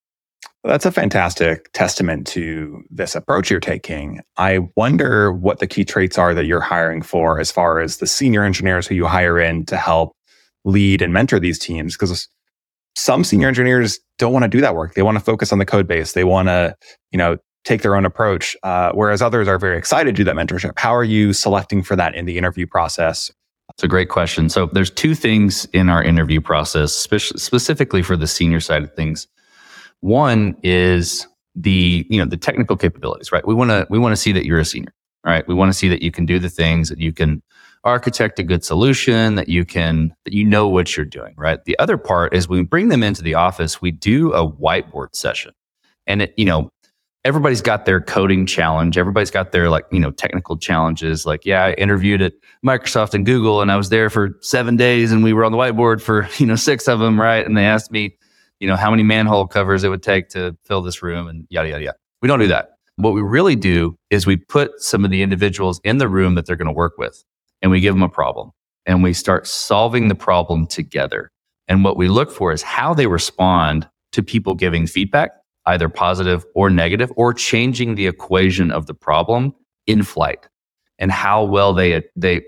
That's 0.65 0.87
a 0.87 0.93
fantastic 0.93 1.73
testament 1.73 2.27
to 2.29 2.85
this 2.89 3.17
approach 3.17 3.51
you're 3.51 3.59
taking. 3.59 4.21
I 4.37 4.61
wonder 4.77 5.33
what 5.33 5.59
the 5.59 5.67
key 5.67 5.85
traits 5.85 6.19
are 6.19 6.35
that 6.35 6.47
you're 6.47 6.61
hiring 6.61 7.03
for 7.03 7.41
as 7.41 7.51
far 7.51 7.81
as 7.81 7.97
the 7.97 8.07
senior 8.07 8.45
engineers 8.45 8.87
who 8.87 8.95
you 8.95 9.07
hire 9.07 9.41
in 9.41 9.67
to 9.67 9.77
help 9.77 10.17
lead 10.65 11.03
and 11.03 11.13
mentor 11.13 11.41
these 11.41 11.59
teams. 11.59 11.97
Because 11.97 12.29
some 12.95 13.25
senior 13.25 13.49
engineers 13.49 13.99
don't 14.19 14.33
want 14.33 14.45
to 14.45 14.49
do 14.49 14.61
that 14.61 14.77
work. 14.77 14.95
They 14.95 15.03
want 15.03 15.19
to 15.19 15.25
focus 15.25 15.53
on 15.53 15.59
the 15.59 15.67
code 15.67 15.89
base. 15.89 16.13
They 16.13 16.25
want 16.25 16.47
to, 16.47 16.77
you 17.11 17.19
know, 17.19 17.39
take 17.65 17.83
their 17.83 17.97
own 17.97 18.05
approach. 18.05 18.57
Uh, 18.63 18.93
whereas 18.93 19.21
others 19.21 19.49
are 19.49 19.59
very 19.59 19.77
excited 19.77 20.15
to 20.15 20.21
do 20.21 20.25
that 20.25 20.37
mentorship. 20.37 20.79
How 20.79 20.95
are 20.95 21.05
you 21.05 21.33
selecting 21.33 21.83
for 21.83 21.97
that 21.97 22.15
in 22.15 22.25
the 22.25 22.39
interview 22.39 22.69
process? 22.69 23.33
It's 23.75 23.83
a 23.83 23.89
great 23.89 24.11
question. 24.11 24.49
So 24.49 24.67
there's 24.67 24.91
two 24.91 25.15
things 25.15 25.65
in 25.73 25.89
our 25.89 26.03
interview 26.03 26.41
process, 26.41 26.93
spe- 26.93 27.37
specifically 27.37 28.03
for 28.03 28.17
the 28.17 28.27
senior 28.27 28.61
side 28.61 28.83
of 28.83 28.95
things. 28.95 29.27
One 30.03 30.57
is 30.63 31.27
the 31.55 32.07
you 32.11 32.19
know 32.19 32.27
the 32.27 32.37
technical 32.37 32.77
capabilities, 32.77 33.33
right? 33.33 33.47
We 33.47 33.55
want 33.55 33.71
to 33.71 33.87
we 33.89 33.99
want 33.99 34.13
to 34.13 34.17
see 34.17 34.33
that 34.33 34.45
you're 34.45 34.59
a 34.59 34.65
senior, 34.65 34.93
right? 35.25 35.47
We 35.47 35.55
want 35.55 35.73
to 35.73 35.79
see 35.79 35.89
that 35.89 36.03
you 36.03 36.11
can 36.11 36.27
do 36.27 36.39
the 36.39 36.51
things 36.51 36.89
that 36.89 36.99
you 36.99 37.13
can 37.13 37.43
architect 37.85 38.39
a 38.39 38.43
good 38.43 38.65
solution, 38.65 39.37
that 39.37 39.49
you 39.49 39.65
can 39.65 40.15
that 40.25 40.35
you 40.35 40.45
know 40.45 40.69
what 40.69 40.97
you're 40.97 41.07
doing, 41.07 41.35
right? 41.37 41.65
The 41.65 41.79
other 41.79 41.97
part 41.97 42.35
is 42.35 42.49
when 42.49 42.59
we 42.59 42.65
bring 42.65 42.89
them 42.89 43.03
into 43.03 43.23
the 43.23 43.35
office, 43.35 43.81
we 43.81 43.91
do 43.93 44.33
a 44.33 44.51
whiteboard 44.51 45.15
session, 45.15 45.53
and 46.07 46.23
it 46.23 46.35
you 46.37 46.45
know 46.45 46.71
everybody's 47.25 47.63
got 47.63 47.85
their 47.85 48.01
coding 48.01 48.47
challenge. 48.47 48.99
Everybody's 48.99 49.31
got 49.31 49.53
their 49.53 49.71
like, 49.71 49.85
you 49.93 50.01
know, 50.01 50.11
technical 50.11 50.57
challenges. 50.57 51.25
Like, 51.25 51.47
yeah, 51.47 51.67
I 51.67 51.73
interviewed 51.75 52.21
at 52.21 52.33
Microsoft 52.67 53.15
and 53.15 53.25
Google 53.25 53.61
and 53.61 53.71
I 53.71 53.77
was 53.77 53.91
there 53.91 54.11
for 54.11 54.37
seven 54.41 54.77
days 54.77 55.13
and 55.13 55.23
we 55.23 55.33
were 55.33 55.45
on 55.45 55.53
the 55.53 55.59
whiteboard 55.59 56.01
for, 56.01 56.29
you 56.39 56.47
know, 56.47 56.57
six 56.57 56.89
of 56.89 56.99
them. 56.99 57.21
Right. 57.21 57.47
And 57.47 57.57
they 57.57 57.65
asked 57.65 57.93
me, 57.93 58.17
you 58.63 58.69
know, 58.69 58.77
how 58.77 58.93
many 58.93 59.03
manhole 59.03 59.49
covers 59.49 59.83
it 59.83 59.89
would 59.89 60.05
take 60.05 60.29
to 60.29 60.57
fill 60.65 60.83
this 60.83 61.03
room 61.03 61.27
and 61.27 61.49
yada, 61.51 61.71
yada, 61.71 61.83
yada. 61.83 61.99
We 62.23 62.29
don't 62.29 62.39
do 62.39 62.47
that. 62.47 62.77
What 62.95 63.13
we 63.13 63.21
really 63.21 63.57
do 63.57 63.97
is 64.09 64.25
we 64.25 64.37
put 64.37 64.81
some 64.81 65.05
of 65.05 65.11
the 65.11 65.21
individuals 65.21 65.81
in 65.83 65.99
the 65.99 66.09
room 66.09 66.37
that 66.37 66.47
they're 66.47 66.55
going 66.55 66.69
to 66.69 66.73
work 66.73 66.97
with 66.97 67.25
and 67.61 67.73
we 67.73 67.81
give 67.81 67.93
them 67.93 68.05
a 68.05 68.09
problem 68.09 68.53
and 68.87 69.03
we 69.03 69.15
start 69.15 69.49
solving 69.49 70.07
the 70.07 70.15
problem 70.15 70.69
together. 70.69 71.33
And 71.67 71.83
what 71.83 71.97
we 71.97 72.07
look 72.07 72.31
for 72.31 72.53
is 72.53 72.63
how 72.63 72.95
they 72.95 73.09
respond 73.09 73.89
to 74.13 74.23
people 74.23 74.55
giving 74.55 74.87
feedback, 74.87 75.33
either 75.67 75.89
positive 75.89 76.47
or 76.55 76.71
negative, 76.71 77.13
or 77.17 77.35
changing 77.35 77.97
the 77.97 78.07
equation 78.07 78.71
of 78.71 78.87
the 78.87 78.95
problem 78.95 79.57
in 79.89 80.05
flight 80.05 80.47
and 81.01 81.11
how 81.11 81.43
well 81.43 81.75
they, 81.75 82.05
they, 82.15 82.43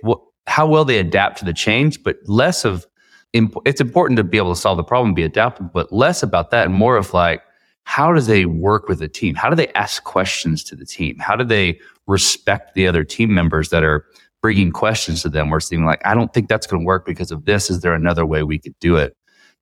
how 0.47 0.69
well 0.69 0.85
they 0.85 0.99
adapt 0.99 1.39
to 1.39 1.45
the 1.45 1.53
change, 1.53 2.05
but 2.05 2.19
less 2.27 2.65
of 2.65 2.87
imp- 3.35 3.57
it's 3.67 3.81
important 3.81 4.17
to 4.17 4.25
be 4.25 4.39
able 4.39 4.55
to 4.55 4.61
solve 4.61 4.79
the 4.79 4.85
problem, 4.85 5.13
be 5.13 5.23
adaptable, 5.23 5.71
but 5.75 5.93
less 5.93 6.23
about 6.23 6.51
that 6.51 6.67
and 6.67 6.75
more 6.75 6.97
of 6.97 7.13
like, 7.13 7.43
how 7.83 8.13
do 8.13 8.21
they 8.21 8.47
work 8.47 8.89
with 8.89 9.01
the 9.01 9.09
team? 9.09 9.35
How 9.35 9.51
do 9.51 9.57
they 9.57 9.69
ask 9.75 10.03
questions 10.05 10.65
to 10.65 10.77
the 10.77 10.87
team? 10.87 11.19
How 11.19 11.37
do 11.37 11.45
they 11.45 11.79
respect 12.07 12.75
the 12.75 12.87
other 12.87 13.05
team 13.05 13.35
members 13.35 13.69
that 13.69 13.85
are 13.85 14.07
bringing 14.41 14.73
questions 14.73 15.21
to 15.23 15.29
them? 15.29 15.51
We're 15.51 15.61
seeing 15.61 15.85
like, 15.85 16.01
I 16.07 16.15
don't 16.15 16.33
think 16.33 16.49
that's 16.49 16.67
going 16.67 16.83
to 16.83 16.87
work 16.87 17.05
because 17.05 17.31
of 17.31 17.45
this. 17.45 17.69
Is 17.69 17.81
there 17.81 17.93
another 17.93 18.25
way 18.25 18.43
we 18.43 18.59
could 18.59 18.79
do 18.79 18.97
it? 18.97 19.15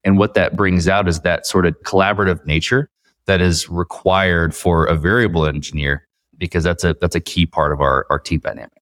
And 0.04 0.18
what 0.18 0.34
that 0.34 0.56
brings 0.56 0.86
out 0.86 1.08
is 1.08 1.20
that 1.20 1.46
sort 1.46 1.66
of 1.66 1.74
collaborative 1.82 2.44
nature 2.46 2.90
that 3.26 3.40
is 3.40 3.68
required 3.68 4.54
for 4.54 4.86
a 4.86 4.96
Veryable 4.96 5.48
engineer 5.48 6.06
because 6.38 6.64
that's 6.64 6.82
a 6.82 6.96
that's 7.00 7.14
a 7.14 7.20
key 7.20 7.46
part 7.46 7.72
of 7.72 7.80
our, 7.80 8.06
our 8.10 8.18
team 8.18 8.40
dynamic 8.40 8.81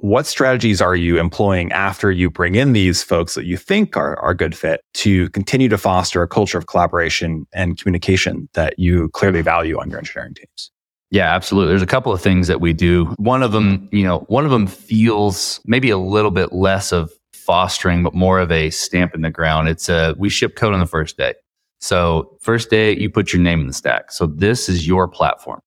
what 0.00 0.26
strategies 0.26 0.80
are 0.80 0.96
you 0.96 1.18
employing 1.18 1.70
after 1.72 2.10
you 2.10 2.30
bring 2.30 2.54
in 2.54 2.72
these 2.72 3.02
folks 3.02 3.34
that 3.34 3.44
you 3.44 3.56
think 3.56 3.96
are, 3.96 4.18
are 4.20 4.34
good 4.34 4.56
fit 4.56 4.80
to 4.94 5.28
continue 5.30 5.68
to 5.68 5.78
foster 5.78 6.22
a 6.22 6.28
culture 6.28 6.56
of 6.56 6.66
collaboration 6.66 7.46
and 7.52 7.78
communication 7.78 8.48
that 8.54 8.78
you 8.78 9.10
clearly 9.10 9.42
value 9.42 9.78
on 9.78 9.90
your 9.90 9.98
engineering 9.98 10.34
teams? 10.34 10.70
Yeah, 11.10 11.34
absolutely. 11.34 11.72
There's 11.72 11.82
a 11.82 11.86
couple 11.86 12.12
of 12.12 12.22
things 12.22 12.46
that 12.46 12.60
we 12.60 12.72
do. 12.72 13.06
One 13.16 13.42
of 13.42 13.52
them, 13.52 13.88
you 13.92 14.04
know, 14.04 14.20
one 14.28 14.44
of 14.44 14.50
them 14.50 14.66
feels 14.66 15.60
maybe 15.66 15.90
a 15.90 15.98
little 15.98 16.30
bit 16.30 16.52
less 16.52 16.92
of 16.92 17.12
fostering, 17.34 18.02
but 18.02 18.14
more 18.14 18.38
of 18.38 18.50
a 18.52 18.70
stamp 18.70 19.14
in 19.14 19.22
the 19.22 19.30
ground. 19.30 19.68
It's 19.68 19.88
a, 19.88 20.14
we 20.18 20.30
ship 20.30 20.56
code 20.56 20.72
on 20.72 20.80
the 20.80 20.86
first 20.86 21.16
day. 21.16 21.34
So 21.80 22.38
first 22.40 22.70
day, 22.70 22.96
you 22.96 23.10
put 23.10 23.32
your 23.32 23.42
name 23.42 23.60
in 23.60 23.66
the 23.66 23.72
stack. 23.72 24.12
So 24.12 24.26
this 24.26 24.68
is 24.68 24.86
your 24.86 25.08
platform, 25.08 25.60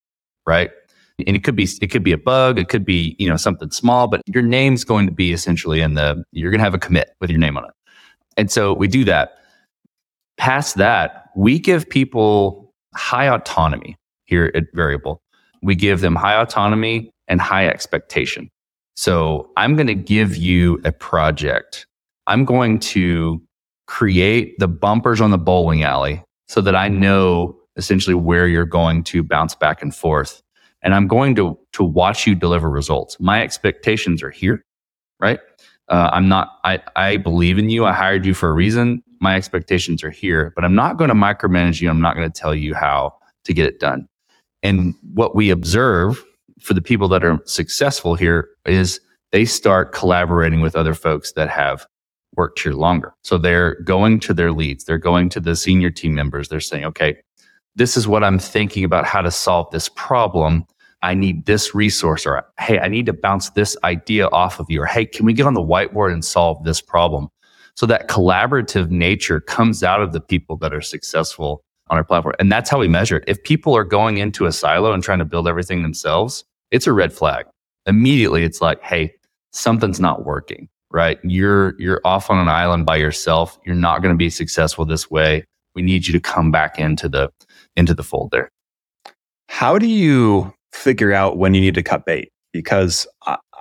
right? 0.47 0.71
And 1.19 1.35
it 1.35 1.43
could 1.43 1.55
be 1.55 1.67
it 1.81 1.91
could 1.91 2.03
be 2.03 2.11
a 2.11 2.17
bug 2.17 2.57
it 2.57 2.69
could 2.69 2.85
be 2.85 3.15
you 3.19 3.29
know 3.29 3.37
something 3.37 3.69
small 3.69 4.07
but 4.07 4.21
your 4.25 4.41
name's 4.41 4.83
going 4.83 5.05
to 5.05 5.11
be 5.11 5.31
essentially 5.31 5.79
in 5.79 5.93
the 5.93 6.23
you're 6.31 6.49
going 6.49 6.59
to 6.59 6.63
have 6.63 6.73
a 6.73 6.79
commit 6.79 7.15
with 7.21 7.29
your 7.29 7.39
name 7.39 7.57
on 7.57 7.65
it. 7.65 7.71
And 8.35 8.51
so 8.51 8.73
we 8.73 8.87
do 8.87 9.03
that. 9.05 9.37
Past 10.37 10.75
that 10.77 11.29
we 11.35 11.59
give 11.59 11.87
people 11.87 12.73
high 12.95 13.27
autonomy 13.27 13.95
here 14.25 14.51
at 14.55 14.63
Veryable. 14.75 15.17
We 15.61 15.75
give 15.75 16.01
them 16.01 16.15
high 16.15 16.35
autonomy 16.35 17.11
and 17.27 17.39
high 17.39 17.67
expectation. 17.67 18.49
So 18.95 19.51
i'm 19.57 19.75
going 19.75 19.87
to 19.87 19.95
give 19.95 20.35
you 20.35 20.81
a 20.83 20.91
project. 20.91 21.85
I'm 22.27 22.45
going 22.45 22.79
to 22.79 23.41
create 23.87 24.57
the 24.59 24.67
bumpers 24.67 25.21
on 25.21 25.31
the 25.31 25.37
bowling 25.37 25.83
alley 25.83 26.23
so 26.47 26.61
that 26.61 26.75
i 26.75 26.87
know 26.87 27.55
essentially 27.75 28.13
where 28.13 28.47
you're 28.47 28.65
going 28.65 29.03
to 29.03 29.23
bounce 29.23 29.55
back 29.55 29.81
and 29.81 29.93
forth 29.93 30.41
and 30.83 30.93
I'm 30.93 31.07
going 31.07 31.35
to 31.35 31.57
to 31.73 31.83
watch 31.83 32.27
you 32.27 32.35
deliver 32.35 32.69
results. 32.69 33.17
My 33.19 33.41
expectations 33.41 34.21
are 34.21 34.29
here, 34.29 34.63
right? 35.19 35.39
Uh, 35.89 36.09
I'm 36.13 36.27
not. 36.29 36.59
I 36.63 36.79
I 36.95 37.17
believe 37.17 37.57
in 37.57 37.69
you. 37.69 37.85
I 37.85 37.93
hired 37.93 38.25
you 38.25 38.33
for 38.33 38.49
a 38.49 38.53
reason. 38.53 39.03
My 39.19 39.35
expectations 39.35 40.03
are 40.03 40.11
here, 40.11 40.51
but 40.55 40.65
I'm 40.65 40.75
not 40.75 40.97
going 40.97 41.09
to 41.09 41.15
micromanage 41.15 41.81
you. 41.81 41.89
I'm 41.89 42.01
not 42.01 42.15
going 42.15 42.29
to 42.29 42.39
tell 42.39 42.53
you 42.53 42.73
how 42.73 43.13
to 43.45 43.53
get 43.53 43.65
it 43.65 43.79
done. 43.79 44.07
And 44.61 44.95
what 45.13 45.35
we 45.35 45.49
observe 45.49 46.23
for 46.59 46.73
the 46.73 46.81
people 46.81 47.07
that 47.09 47.23
are 47.23 47.39
successful 47.45 48.15
here 48.15 48.49
is 48.65 48.99
they 49.31 49.45
start 49.45 49.93
collaborating 49.93 50.61
with 50.61 50.75
other 50.75 50.93
folks 50.93 51.33
that 51.33 51.49
have 51.49 51.85
worked 52.35 52.59
here 52.59 52.73
longer. 52.73 53.13
So 53.23 53.37
they're 53.37 53.79
going 53.81 54.19
to 54.21 54.33
their 54.33 54.51
leads, 54.51 54.85
they're 54.85 54.97
going 54.97 55.29
to 55.29 55.39
the 55.39 55.55
senior 55.55 55.89
team 55.89 56.15
members. 56.15 56.49
They're 56.49 56.59
saying, 56.59 56.85
okay, 56.85 57.17
this 57.75 57.97
is 57.97 58.07
what 58.07 58.23
I'm 58.23 58.39
thinking 58.39 58.83
about 58.83 59.05
how 59.05 59.21
to 59.21 59.31
solve 59.31 59.69
this 59.71 59.89
problem. 59.89 60.65
I 61.03 61.13
need 61.13 61.45
this 61.45 61.75
resource, 61.75 62.25
or 62.25 62.43
hey, 62.59 62.79
I 62.79 62.87
need 62.87 63.05
to 63.07 63.13
bounce 63.13 63.51
this 63.51 63.77
idea 63.83 64.27
off 64.29 64.59
of 64.59 64.69
you, 64.69 64.81
or 64.81 64.85
hey, 64.85 65.05
can 65.05 65.25
we 65.25 65.33
get 65.33 65.45
on 65.45 65.53
the 65.53 65.61
whiteboard 65.61 66.13
and 66.13 66.23
solve 66.23 66.63
this 66.63 66.81
problem? 66.81 67.29
So 67.75 67.85
that 67.87 68.07
collaborative 68.07 68.89
nature 68.89 69.39
comes 69.39 69.83
out 69.83 70.01
of 70.01 70.13
the 70.13 70.21
people 70.21 70.57
that 70.57 70.73
are 70.73 70.81
successful 70.81 71.63
on 71.89 71.97
our 71.97 72.03
platform. 72.03 72.35
And 72.39 72.51
that's 72.51 72.69
how 72.69 72.79
we 72.79 72.87
measure 72.87 73.17
it. 73.17 73.23
If 73.27 73.43
people 73.43 73.75
are 73.75 73.83
going 73.83 74.17
into 74.17 74.45
a 74.45 74.51
silo 74.51 74.93
and 74.93 75.03
trying 75.03 75.19
to 75.19 75.25
build 75.25 75.47
everything 75.47 75.83
themselves, 75.83 76.45
it's 76.71 76.87
a 76.87 76.93
red 76.93 77.11
flag. 77.11 77.45
Immediately 77.85 78.43
it's 78.43 78.61
like, 78.61 78.81
hey, 78.81 79.13
something's 79.51 79.99
not 79.99 80.25
working, 80.25 80.69
right? 80.91 81.19
You're 81.23 81.75
you're 81.79 82.01
off 82.05 82.29
on 82.29 82.37
an 82.37 82.47
island 82.47 82.85
by 82.85 82.95
yourself. 82.95 83.59
You're 83.65 83.75
not 83.75 84.01
going 84.01 84.13
to 84.13 84.17
be 84.17 84.29
successful 84.29 84.85
this 84.85 85.11
way. 85.11 85.43
We 85.75 85.81
need 85.81 86.07
you 86.07 86.13
to 86.13 86.19
come 86.19 86.51
back 86.51 86.79
into 86.79 87.09
the 87.09 87.29
into 87.75 87.93
the 87.93 88.03
fold 88.03 88.31
there. 88.31 88.49
How 89.49 89.77
do 89.77 89.87
you 89.87 90.53
figure 90.73 91.13
out 91.13 91.37
when 91.37 91.53
you 91.53 91.61
need 91.61 91.75
to 91.75 91.83
cut 91.83 92.05
bait 92.05 92.31
because 92.51 93.07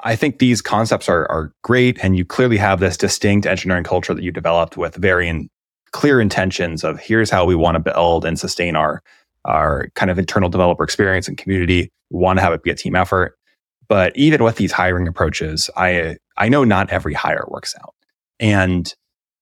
I 0.04 0.16
think 0.16 0.38
these 0.38 0.60
concepts 0.60 1.08
are, 1.08 1.30
are 1.30 1.52
great. 1.62 1.98
And 2.02 2.16
you 2.16 2.24
clearly 2.24 2.56
have 2.56 2.80
this 2.80 2.96
distinct 2.96 3.46
engineering 3.46 3.84
culture 3.84 4.14
that 4.14 4.22
you 4.22 4.32
developed 4.32 4.76
with 4.76 4.96
very 4.96 5.28
in, 5.28 5.48
clear 5.92 6.20
intentions 6.20 6.82
of 6.82 6.98
here's 6.98 7.30
how 7.30 7.44
we 7.44 7.54
want 7.54 7.76
to 7.76 7.92
build 7.92 8.24
and 8.24 8.38
sustain 8.38 8.74
our, 8.74 9.02
our 9.44 9.88
kind 9.94 10.10
of 10.10 10.18
internal 10.18 10.48
developer 10.48 10.82
experience 10.82 11.28
and 11.28 11.38
community. 11.38 11.90
We 12.10 12.18
want 12.18 12.38
to 12.38 12.42
have 12.42 12.52
it 12.52 12.62
be 12.62 12.70
a 12.70 12.74
team 12.74 12.96
effort. 12.96 13.36
But 13.88 14.16
even 14.16 14.42
with 14.42 14.56
these 14.56 14.72
hiring 14.72 15.06
approaches, 15.06 15.70
I, 15.76 16.16
I 16.36 16.48
know 16.48 16.64
not 16.64 16.90
every 16.90 17.14
hire 17.14 17.44
works 17.48 17.74
out. 17.80 17.94
And 18.40 18.92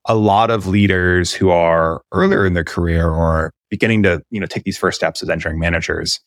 a 0.07 0.15
lot 0.15 0.51
of 0.51 0.67
leaders 0.67 1.33
who 1.33 1.51
are 1.51 2.03
earlier 2.13 2.47
in 2.47 2.55
their 2.55 2.65
career 2.65 3.09
or 3.09 3.53
beginning 3.71 4.03
to, 4.03 4.23
you 4.31 4.41
know, 4.41 4.47
take 4.47 4.65
these 4.65 4.79
first 4.79 4.97
steps 4.97 5.23
as 5.23 5.29
engineering 5.29 5.61
managers, 5.61 6.21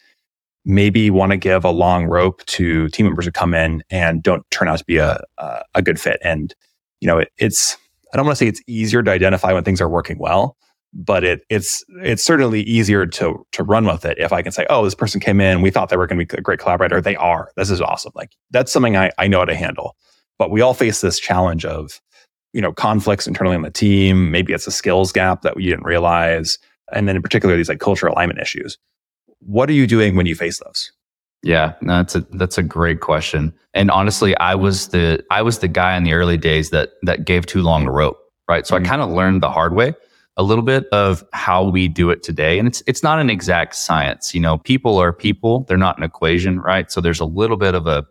maybe 0.65 1.10
want 1.10 1.32
to 1.32 1.38
give 1.38 1.65
a 1.65 1.72
long 1.72 2.05
rope 2.05 2.46
to 2.46 2.88
team 2.89 3.05
members 3.05 3.25
who 3.25 3.32
come 3.32 3.53
in 3.53 3.84
and 3.89 4.24
don't 4.24 4.50
turn 4.50 4.67
out 4.67 4.79
to 4.79 4.86
be 4.86 4.98
a, 4.98 5.20
a, 5.38 5.63
a 5.75 5.82
good 5.82 6.00
fit. 6.00 6.20
And, 6.24 6.53
you 7.01 7.08
know, 7.08 7.20
it, 7.20 7.32
it's, 7.38 7.77
I 8.13 8.17
don't 8.17 8.25
want 8.25 8.38
to 8.38 8.46
say 8.46 8.48
it's 8.48 8.62
easier 8.67 9.03
to 9.03 9.12
identify 9.12 9.51
when 9.51 9.63
things 9.63 9.82
are 9.82 9.89
working 9.89 10.20
well, 10.20 10.55
but 10.93 11.24
it, 11.24 11.41
it's, 11.50 11.84
it's 12.01 12.24
certainly 12.24 12.62
easier 12.62 13.05
to, 13.05 13.46
to 13.51 13.63
run 13.63 13.86
with 13.86 14.05
it. 14.05 14.17
If 14.20 14.32
I 14.32 14.41
can 14.41 14.51
say, 14.51 14.65
oh, 14.70 14.86
this 14.86 14.96
person 14.96 15.20
came 15.20 15.41
in, 15.41 15.62
we 15.62 15.70
thought 15.70 15.89
they 15.89 15.98
were 15.98 16.08
going 16.08 16.20
to 16.20 16.25
be 16.25 16.38
a 16.38 16.41
great 16.41 16.60
collaborator. 16.60 17.01
They 17.01 17.15
are. 17.17 17.50
This 17.58 17.70
is 17.70 17.82
awesome. 17.82 18.13
Like 18.15 18.32
that's 18.51 18.72
something 18.72 18.96
I, 18.96 19.12
I 19.17 19.27
know 19.27 19.39
how 19.39 19.46
to 19.46 19.55
handle. 19.55 19.98
But 20.39 20.50
we 20.50 20.62
all 20.62 20.74
face 20.74 21.01
this 21.01 21.20
challenge 21.20 21.65
of, 21.65 22.00
you 22.53 22.62
know, 22.62 22.72
conflicts 22.72 23.27
internally 23.27 23.55
on 23.55 23.63
the 23.63 23.72
team. 23.72 24.32
Maybe 24.32 24.53
it's 24.53 24.67
a 24.67 24.72
skills 24.72 25.12
gap 25.12 25.41
that 25.41 25.55
we 25.55 25.65
didn't 25.65 25.86
realize. 25.86 26.58
And 26.91 27.08
then 27.08 27.15
in 27.15 27.22
particular, 27.22 27.58
these 27.58 27.70
like 27.70 27.79
cultural 27.79 28.13
alignment 28.13 28.39
issues 28.39 28.77
what 29.46 29.70
are 29.70 29.74
you 29.74 29.88
doing 29.88 30.16
when 30.16 30.26
you 30.26 30.36
face 30.36 30.60
those? 30.60 30.92
Yeah, 31.42 31.74
no, 31.82 31.98
that's 31.98 32.16
a 32.16 32.22
that's 32.32 32.58
a 32.58 32.64
great 32.64 33.02
question. 33.02 33.54
And 33.74 33.92
honestly, 33.92 34.36
I 34.38 34.56
was 34.56 34.90
the 34.90 35.24
I 35.30 35.42
was 35.42 35.60
the 35.60 35.68
guy 35.68 35.98
in 35.98 36.04
the 36.04 36.14
early 36.14 36.38
days 36.38 36.70
that 36.70 36.92
that 37.04 37.26
gave 37.26 37.46
too 37.46 37.62
long 37.62 37.86
a 37.86 37.92
rope, 37.92 38.18
right? 38.48 38.66
So 38.66 38.76
mm-hmm. 38.76 38.86
I 38.86 38.88
kind 38.88 39.02
of 39.02 39.10
learned 39.10 39.44
the 39.44 39.52
hard 39.52 39.76
way 39.76 39.94
a 40.38 40.44
little 40.44 40.64
bit 40.64 40.88
of 40.92 41.24
how 41.34 41.64
we 41.64 41.88
do 41.88 42.10
it 42.10 42.24
today. 42.24 42.58
And 42.58 42.68
it's 42.68 42.82
it's 42.88 43.04
not 43.04 43.20
an 43.20 43.30
exact 43.30 43.76
science. 43.76 44.34
You 44.34 44.42
know, 44.42 44.58
people 44.58 44.98
are 44.98 45.14
people. 45.14 45.66
They're 45.68 45.78
not 45.78 45.98
an 45.98 46.04
equation, 46.04 46.60
right? 46.60 46.92
So 46.92 47.02
there's 47.02 47.20
a 47.20 47.26
little 47.26 47.58
bit 47.58 47.76
of 47.76 47.88
a 47.88 48.06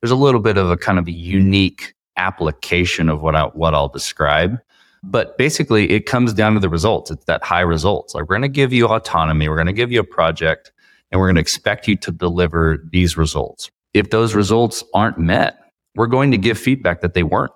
there's 0.00 0.10
a 0.10 0.16
little 0.16 0.40
bit 0.40 0.56
of 0.56 0.70
a 0.70 0.76
kind 0.76 0.98
of 0.98 1.08
a 1.08 1.12
unique 1.12 1.94
application 2.16 3.08
of 3.08 3.20
what 3.22 3.36
I 3.36 3.44
what 3.44 3.74
I'll 3.74 3.88
describe. 3.88 4.58
But 5.02 5.38
basically 5.38 5.90
it 5.90 6.06
comes 6.06 6.32
down 6.32 6.54
to 6.54 6.60
the 6.60 6.68
results. 6.68 7.10
It's 7.10 7.24
that 7.26 7.44
high 7.44 7.60
results. 7.60 8.14
Like 8.14 8.22
we're 8.22 8.38
going 8.38 8.42
to 8.42 8.48
give 8.48 8.72
you 8.72 8.86
autonomy, 8.88 9.48
we're 9.48 9.56
going 9.56 9.66
to 9.66 9.72
give 9.72 9.92
you 9.92 10.00
a 10.00 10.04
project, 10.04 10.72
and 11.10 11.20
we're 11.20 11.26
going 11.26 11.36
to 11.36 11.40
expect 11.40 11.88
you 11.88 11.96
to 11.96 12.12
deliver 12.12 12.84
these 12.92 13.16
results. 13.16 13.70
If 13.94 14.10
those 14.10 14.34
results 14.34 14.84
aren't 14.94 15.18
met, 15.18 15.58
we're 15.94 16.06
going 16.06 16.30
to 16.30 16.38
give 16.38 16.58
feedback 16.58 17.00
that 17.00 17.14
they 17.14 17.22
weren't. 17.22 17.52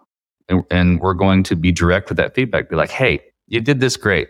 And, 0.48 0.64
and 0.70 1.00
we're 1.00 1.14
going 1.14 1.42
to 1.44 1.56
be 1.56 1.70
direct 1.70 2.08
with 2.08 2.16
that 2.16 2.34
feedback. 2.34 2.68
Be 2.68 2.76
like, 2.76 2.90
hey, 2.90 3.20
you 3.48 3.60
did 3.60 3.80
this 3.80 3.96
great, 3.96 4.28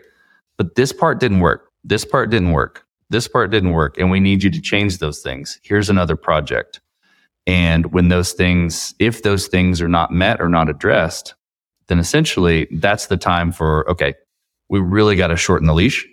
but 0.57 0.75
this 0.75 0.91
part 0.91 1.19
didn't 1.19 1.39
work. 1.39 1.71
This 1.83 2.05
part 2.05 2.29
didn't 2.29 2.51
work. 2.51 2.85
This 3.09 3.27
part 3.27 3.51
didn't 3.51 3.71
work. 3.71 3.97
And 3.97 4.11
we 4.11 4.19
need 4.19 4.43
you 4.43 4.49
to 4.49 4.61
change 4.61 4.97
those 4.97 5.21
things. 5.21 5.59
Here's 5.63 5.89
another 5.89 6.15
project. 6.15 6.81
And 7.45 7.91
when 7.91 8.09
those 8.09 8.33
things, 8.33 8.95
if 8.99 9.23
those 9.23 9.47
things 9.47 9.81
are 9.81 9.89
not 9.89 10.11
met 10.11 10.39
or 10.39 10.49
not 10.49 10.69
addressed, 10.69 11.35
then 11.87 11.99
essentially 11.99 12.67
that's 12.71 13.07
the 13.07 13.17
time 13.17 13.51
for, 13.51 13.89
okay, 13.89 14.13
we 14.69 14.79
really 14.79 15.15
got 15.15 15.27
to 15.27 15.37
shorten 15.37 15.67
the 15.67 15.73
leash 15.73 16.05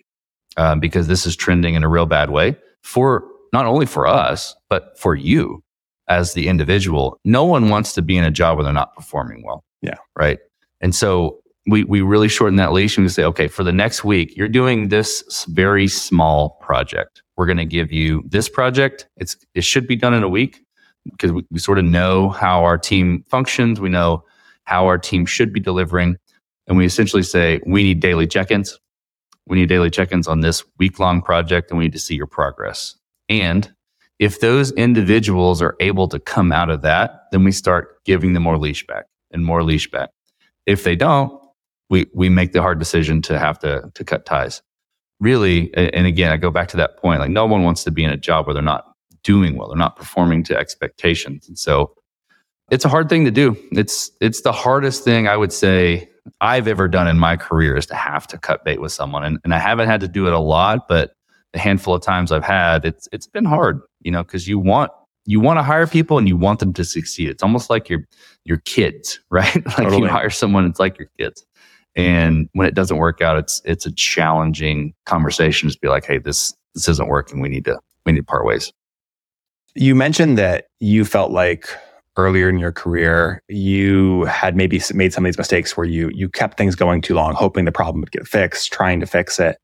uh, 0.56 0.74
because 0.74 1.06
this 1.06 1.26
is 1.26 1.36
trending 1.36 1.74
in 1.74 1.84
a 1.84 1.88
real 1.88 2.06
bad 2.06 2.30
way 2.30 2.56
for 2.82 3.24
not 3.52 3.66
only 3.66 3.86
for 3.86 4.06
us, 4.06 4.54
but 4.68 4.98
for 4.98 5.14
you 5.14 5.62
as 6.08 6.34
the 6.34 6.48
individual. 6.48 7.18
No 7.24 7.44
one 7.44 7.68
wants 7.68 7.92
to 7.94 8.02
be 8.02 8.16
in 8.16 8.24
a 8.24 8.30
job 8.30 8.56
where 8.56 8.64
they're 8.64 8.72
not 8.72 8.94
performing 8.94 9.44
well. 9.44 9.64
Yeah. 9.82 9.96
Right. 10.16 10.38
And 10.80 10.94
so 10.94 11.40
we, 11.66 11.84
we 11.84 12.00
really 12.00 12.28
shorten 12.28 12.56
that 12.56 12.72
leash 12.72 12.96
and 12.96 13.04
we 13.04 13.08
say, 13.10 13.24
okay, 13.24 13.48
for 13.48 13.62
the 13.62 13.72
next 13.72 14.02
week, 14.04 14.36
you're 14.36 14.48
doing 14.48 14.88
this 14.88 15.44
very 15.48 15.88
small 15.88 16.50
project. 16.60 17.22
We're 17.36 17.46
going 17.46 17.58
to 17.58 17.64
give 17.64 17.92
you 17.92 18.22
this 18.26 18.48
project. 18.48 19.08
It's, 19.16 19.36
it 19.54 19.64
should 19.64 19.86
be 19.86 19.96
done 19.96 20.14
in 20.14 20.22
a 20.22 20.28
week 20.28 20.64
because 21.04 21.32
we, 21.32 21.46
we 21.50 21.58
sort 21.58 21.78
of 21.78 21.84
know 21.84 22.30
how 22.30 22.64
our 22.64 22.76
team 22.76 23.24
functions. 23.28 23.80
We 23.80 23.88
know 23.88 24.24
how 24.70 24.86
our 24.86 24.98
team 24.98 25.26
should 25.26 25.52
be 25.52 25.58
delivering. 25.58 26.16
And 26.68 26.78
we 26.78 26.86
essentially 26.86 27.24
say, 27.24 27.60
we 27.66 27.82
need 27.82 27.98
daily 27.98 28.28
check 28.28 28.52
ins. 28.52 28.78
We 29.48 29.58
need 29.58 29.68
daily 29.68 29.90
check 29.90 30.12
ins 30.12 30.28
on 30.28 30.40
this 30.40 30.62
week 30.78 31.00
long 31.00 31.22
project 31.22 31.70
and 31.70 31.78
we 31.78 31.86
need 31.86 31.92
to 31.92 31.98
see 31.98 32.14
your 32.14 32.28
progress. 32.28 32.94
And 33.28 33.72
if 34.20 34.38
those 34.38 34.70
individuals 34.72 35.60
are 35.60 35.74
able 35.80 36.06
to 36.06 36.20
come 36.20 36.52
out 36.52 36.70
of 36.70 36.82
that, 36.82 37.22
then 37.32 37.42
we 37.42 37.50
start 37.50 38.04
giving 38.04 38.32
them 38.32 38.44
more 38.44 38.58
leash 38.58 38.86
back 38.86 39.06
and 39.32 39.44
more 39.44 39.64
leash 39.64 39.90
back. 39.90 40.10
If 40.66 40.84
they 40.84 40.94
don't, 40.94 41.32
we 41.88 42.06
we 42.14 42.28
make 42.28 42.52
the 42.52 42.62
hard 42.62 42.78
decision 42.78 43.22
to 43.22 43.40
have 43.40 43.58
to 43.60 43.90
to 43.94 44.04
cut 44.04 44.24
ties. 44.24 44.62
Really, 45.18 45.74
and 45.74 46.06
again, 46.06 46.30
I 46.30 46.36
go 46.36 46.52
back 46.52 46.68
to 46.68 46.76
that 46.76 46.96
point. 46.98 47.18
Like 47.18 47.30
no 47.30 47.44
one 47.44 47.64
wants 47.64 47.82
to 47.84 47.90
be 47.90 48.04
in 48.04 48.10
a 48.10 48.16
job 48.16 48.46
where 48.46 48.54
they're 48.54 48.62
not 48.62 48.84
doing 49.24 49.56
well, 49.56 49.68
they're 49.68 49.76
not 49.76 49.96
performing 49.96 50.44
to 50.44 50.56
expectations, 50.56 51.48
and 51.48 51.58
so 51.58 51.92
it's 52.70 52.84
a 52.84 52.88
hard 52.88 53.08
thing 53.08 53.24
to 53.24 53.30
do. 53.30 53.56
It's 53.72 54.10
it's 54.20 54.42
the 54.42 54.52
hardest 54.52 55.04
thing 55.04 55.28
I 55.28 55.36
would 55.36 55.52
say 55.52 56.08
I've 56.40 56.68
ever 56.68 56.88
done 56.88 57.08
in 57.08 57.18
my 57.18 57.36
career 57.36 57.76
is 57.76 57.86
to 57.86 57.94
have 57.94 58.26
to 58.28 58.38
cut 58.38 58.64
bait 58.64 58.80
with 58.80 58.92
someone, 58.92 59.24
and 59.24 59.38
and 59.44 59.54
I 59.54 59.58
haven't 59.58 59.88
had 59.88 60.00
to 60.00 60.08
do 60.08 60.26
it 60.26 60.32
a 60.32 60.38
lot, 60.38 60.88
but 60.88 61.12
the 61.52 61.58
handful 61.58 61.94
of 61.94 62.02
times 62.02 62.32
I've 62.32 62.44
had, 62.44 62.84
it's 62.84 63.08
it's 63.12 63.26
been 63.26 63.44
hard, 63.44 63.80
you 64.00 64.10
know, 64.10 64.22
because 64.22 64.46
you 64.46 64.58
want 64.58 64.92
you 65.26 65.40
want 65.40 65.58
to 65.58 65.62
hire 65.62 65.86
people 65.86 66.18
and 66.18 66.28
you 66.28 66.36
want 66.36 66.60
them 66.60 66.72
to 66.74 66.84
succeed. 66.84 67.28
It's 67.28 67.42
almost 67.42 67.70
like 67.70 67.88
your 67.88 68.00
your 68.44 68.58
kids, 68.58 69.20
right? 69.30 69.54
like 69.54 69.76
totally. 69.76 70.02
you 70.02 70.08
hire 70.08 70.30
someone, 70.30 70.64
it's 70.66 70.80
like 70.80 70.98
your 70.98 71.08
kids. 71.18 71.44
And 71.96 72.48
when 72.52 72.68
it 72.68 72.74
doesn't 72.74 72.98
work 72.98 73.20
out, 73.20 73.36
it's 73.36 73.60
it's 73.64 73.84
a 73.84 73.92
challenging 73.92 74.94
conversation 75.06 75.68
to 75.68 75.78
be 75.80 75.88
like, 75.88 76.04
hey, 76.04 76.18
this 76.18 76.54
this 76.74 76.88
isn't 76.88 77.08
working. 77.08 77.40
We 77.40 77.48
need 77.48 77.64
to 77.64 77.80
we 78.06 78.12
need 78.12 78.20
to 78.20 78.24
part 78.24 78.46
ways. 78.46 78.72
You 79.74 79.94
mentioned 79.94 80.38
that 80.38 80.66
you 80.80 81.04
felt 81.04 81.30
like 81.30 81.68
earlier 82.24 82.48
in 82.48 82.58
your 82.58 82.72
career 82.72 83.42
you 83.48 84.24
had 84.24 84.56
maybe 84.56 84.80
made 84.94 85.12
some 85.12 85.24
of 85.24 85.28
these 85.28 85.38
mistakes 85.38 85.76
where 85.76 85.86
you 85.86 86.10
you 86.14 86.28
kept 86.28 86.56
things 86.58 86.74
going 86.74 87.00
too 87.00 87.14
long, 87.14 87.34
hoping 87.34 87.64
the 87.64 87.72
problem 87.72 88.00
would 88.00 88.12
get 88.12 88.26
fixed, 88.26 88.72
trying 88.72 89.00
to 89.00 89.06
fix 89.06 89.38
it. 89.38 89.58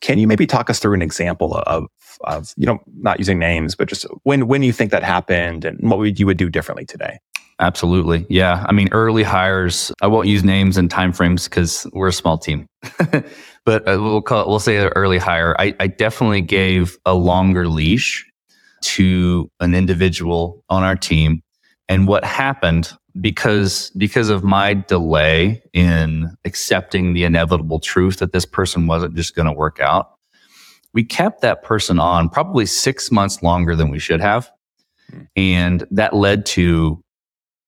Can 0.00 0.18
you 0.18 0.26
maybe 0.26 0.46
talk 0.46 0.70
us 0.70 0.78
through 0.78 0.94
an 0.94 1.02
example 1.02 1.54
of 1.66 1.86
of 2.24 2.52
you 2.56 2.66
know 2.66 2.78
not 2.98 3.18
using 3.18 3.38
names, 3.38 3.74
but 3.74 3.88
just 3.88 4.06
when 4.24 4.46
when 4.46 4.62
you 4.62 4.72
think 4.72 4.90
that 4.90 5.02
happened 5.02 5.64
and 5.64 5.78
what 5.88 5.98
would 5.98 6.18
you 6.18 6.26
would 6.26 6.38
do 6.38 6.48
differently 6.48 6.84
today? 6.84 7.18
Absolutely. 7.60 8.24
Yeah. 8.30 8.64
I 8.66 8.72
mean, 8.72 8.88
early 8.90 9.22
hires, 9.22 9.92
I 10.00 10.06
won't 10.06 10.26
use 10.26 10.42
names 10.42 10.78
and 10.78 10.88
timeframes 10.88 11.44
because 11.44 11.86
we're 11.92 12.08
a 12.08 12.12
small 12.12 12.38
team. 12.38 12.66
but 13.66 13.86
uh, 13.86 13.98
we'll 14.00 14.22
call 14.22 14.40
it, 14.40 14.48
we'll 14.48 14.58
say 14.58 14.78
an 14.78 14.90
early 14.96 15.18
hire. 15.18 15.54
I, 15.58 15.74
I 15.78 15.86
definitely 15.86 16.40
gave 16.40 16.96
a 17.04 17.12
longer 17.12 17.68
leash 17.68 18.26
to 18.80 19.50
an 19.60 19.74
individual 19.74 20.64
on 20.70 20.82
our 20.82 20.96
team. 20.96 21.42
And 21.90 22.06
what 22.06 22.24
happened 22.24 22.92
because 23.20 23.90
because 23.96 24.28
of 24.28 24.44
my 24.44 24.74
delay 24.74 25.62
in 25.72 26.34
accepting 26.44 27.12
the 27.12 27.24
inevitable 27.24 27.80
truth 27.80 28.18
that 28.18 28.32
this 28.32 28.46
person 28.46 28.86
wasn't 28.86 29.16
just 29.16 29.34
going 29.34 29.46
to 29.46 29.52
work 29.52 29.80
out, 29.80 30.12
we 30.94 31.04
kept 31.04 31.40
that 31.42 31.64
person 31.64 31.98
on 31.98 32.28
probably 32.28 32.64
six 32.64 33.10
months 33.10 33.42
longer 33.42 33.74
than 33.74 33.90
we 33.90 33.98
should 33.98 34.20
have. 34.20 34.50
Hmm. 35.10 35.22
And 35.36 35.86
that 35.90 36.14
led 36.14 36.46
to 36.46 37.02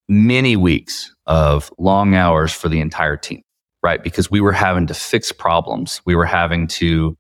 many 0.09 0.57
weeks 0.57 1.13
of 1.27 1.73
long 1.79 2.15
hours 2.15 2.53
for 2.53 2.69
the 2.69 2.81
entire 2.81 3.17
team, 3.17 3.43
right? 3.83 4.03
Because 4.03 4.31
we 4.31 4.41
were 4.41 4.53
having 4.53 4.87
to 4.87 4.95
fix 4.95 5.33
problems. 5.33 6.01
We 6.05 6.15
were 6.15 6.27
having 6.27 6.69
to 6.69 7.17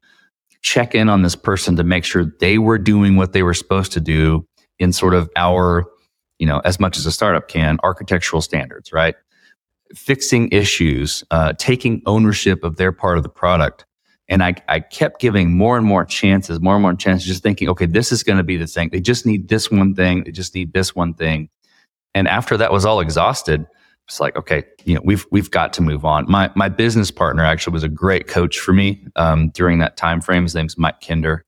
check 0.62 0.94
in 0.94 1.08
on 1.08 1.22
this 1.22 1.34
person 1.34 1.74
to 1.76 1.84
make 1.84 2.04
sure 2.04 2.32
they 2.38 2.58
were 2.58 2.78
doing 2.78 3.16
what 3.16 3.32
they 3.32 3.42
were 3.42 3.54
supposed 3.54 3.90
to 3.92 4.00
do 4.00 4.46
in 4.78 4.92
sort 4.92 5.14
of 5.14 5.28
our, 5.36 5.84
you 6.42 6.48
know, 6.48 6.60
as 6.64 6.80
much 6.80 6.98
as 6.98 7.06
a 7.06 7.12
startup 7.12 7.46
can, 7.46 7.78
architectural 7.84 8.42
standards, 8.42 8.92
right? 8.92 9.14
Fixing 9.94 10.48
issues, 10.50 11.22
uh, 11.30 11.52
taking 11.56 12.02
ownership 12.04 12.64
of 12.64 12.78
their 12.78 12.90
part 12.90 13.16
of 13.16 13.22
the 13.22 13.28
product. 13.28 13.86
And 14.26 14.42
I, 14.42 14.56
I 14.68 14.80
kept 14.80 15.20
giving 15.20 15.56
more 15.56 15.76
and 15.76 15.86
more 15.86 16.04
chances, 16.04 16.60
more 16.60 16.74
and 16.74 16.82
more 16.82 16.94
chances, 16.94 17.28
just 17.28 17.44
thinking, 17.44 17.68
okay, 17.68 17.86
this 17.86 18.10
is 18.10 18.24
going 18.24 18.38
to 18.38 18.42
be 18.42 18.56
the 18.56 18.66
thing. 18.66 18.88
They 18.90 19.00
just 19.00 19.24
need 19.24 19.50
this 19.50 19.70
one 19.70 19.94
thing. 19.94 20.24
They 20.24 20.32
just 20.32 20.52
need 20.52 20.72
this 20.72 20.96
one 20.96 21.14
thing. 21.14 21.48
And 22.12 22.26
after 22.26 22.56
that 22.56 22.72
was 22.72 22.84
all 22.84 22.98
exhausted, 22.98 23.64
it's 24.08 24.18
like, 24.18 24.34
okay, 24.34 24.64
you 24.84 24.96
know, 24.96 25.00
we've 25.04 25.24
we've 25.30 25.50
got 25.52 25.72
to 25.74 25.80
move 25.80 26.04
on. 26.04 26.28
My 26.28 26.50
my 26.56 26.68
business 26.68 27.12
partner 27.12 27.44
actually 27.44 27.74
was 27.74 27.84
a 27.84 27.88
great 27.88 28.26
coach 28.26 28.58
for 28.58 28.72
me 28.72 29.06
um, 29.14 29.50
during 29.50 29.78
that 29.78 29.96
time 29.96 30.20
frame. 30.20 30.42
His 30.42 30.56
name's 30.56 30.76
Mike 30.76 31.00
Kinder. 31.06 31.44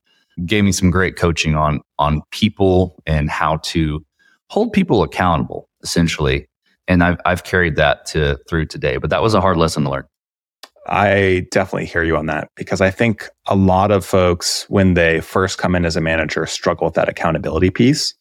Gave 0.46 0.62
me 0.62 0.70
some 0.70 0.92
great 0.92 1.16
coaching 1.16 1.56
on 1.56 1.80
on 1.98 2.22
people 2.30 3.02
and 3.06 3.28
how 3.28 3.56
to 3.56 4.04
hold 4.54 4.72
people 4.72 5.02
accountable, 5.02 5.68
essentially. 5.82 6.46
And 6.86 7.02
I've 7.02 7.20
I've 7.24 7.42
carried 7.42 7.74
that 7.74 8.06
to 8.06 8.38
through 8.48 8.66
today. 8.66 8.98
But 8.98 9.10
that 9.10 9.20
was 9.20 9.34
a 9.34 9.40
hard 9.40 9.56
lesson 9.56 9.82
to 9.82 9.90
learn. 9.90 10.04
I 10.86 11.46
definitely 11.50 11.86
hear 11.86 12.04
you 12.04 12.16
on 12.16 12.26
that 12.26 12.50
because 12.56 12.80
I 12.80 12.90
think 12.90 13.28
a 13.46 13.56
lot 13.56 13.90
of 13.90 14.04
folks, 14.04 14.64
when 14.68 14.94
they 14.94 15.20
first 15.20 15.58
come 15.58 15.74
in 15.74 15.84
as 15.84 15.96
a 15.96 16.00
manager, 16.00 16.46
struggle 16.46 16.84
with 16.84 16.94
that 16.94 17.08
accountability 17.08 17.70
piece 17.70 18.14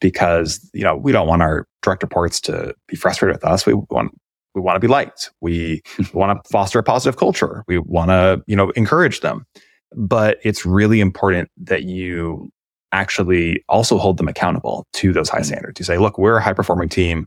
because 0.00 0.68
you 0.74 0.84
know 0.84 0.96
we 0.96 1.12
don't 1.12 1.28
want 1.28 1.40
our 1.40 1.66
direct 1.82 2.02
reports 2.02 2.42
to 2.42 2.74
be 2.86 2.96
frustrated 2.96 3.36
with 3.36 3.44
us. 3.44 3.64
We 3.64 3.74
want 3.74 4.12
we 4.54 4.60
want 4.60 4.76
to 4.76 4.80
be 4.80 4.88
liked. 4.88 5.30
We 5.40 5.80
want 6.12 6.44
to 6.44 6.50
foster 6.50 6.78
a 6.78 6.82
positive 6.82 7.16
culture. 7.16 7.64
We 7.68 7.78
want 7.78 8.10
to 8.10 8.42
you 8.46 8.56
know 8.56 8.68
encourage 8.70 9.20
them. 9.20 9.46
But 9.96 10.38
it's 10.42 10.66
really 10.66 11.00
important 11.00 11.48
that 11.56 11.84
you 11.84 12.50
actually 12.92 13.64
also 13.68 13.98
hold 13.98 14.16
them 14.16 14.28
accountable 14.28 14.86
to 14.94 15.12
those 15.12 15.28
high 15.28 15.38
mm-hmm. 15.38 15.44
standards. 15.44 15.80
You 15.80 15.84
say, 15.84 15.98
look, 15.98 16.18
we're 16.18 16.38
a 16.38 16.42
high 16.42 16.52
performing 16.52 16.88
team. 16.88 17.26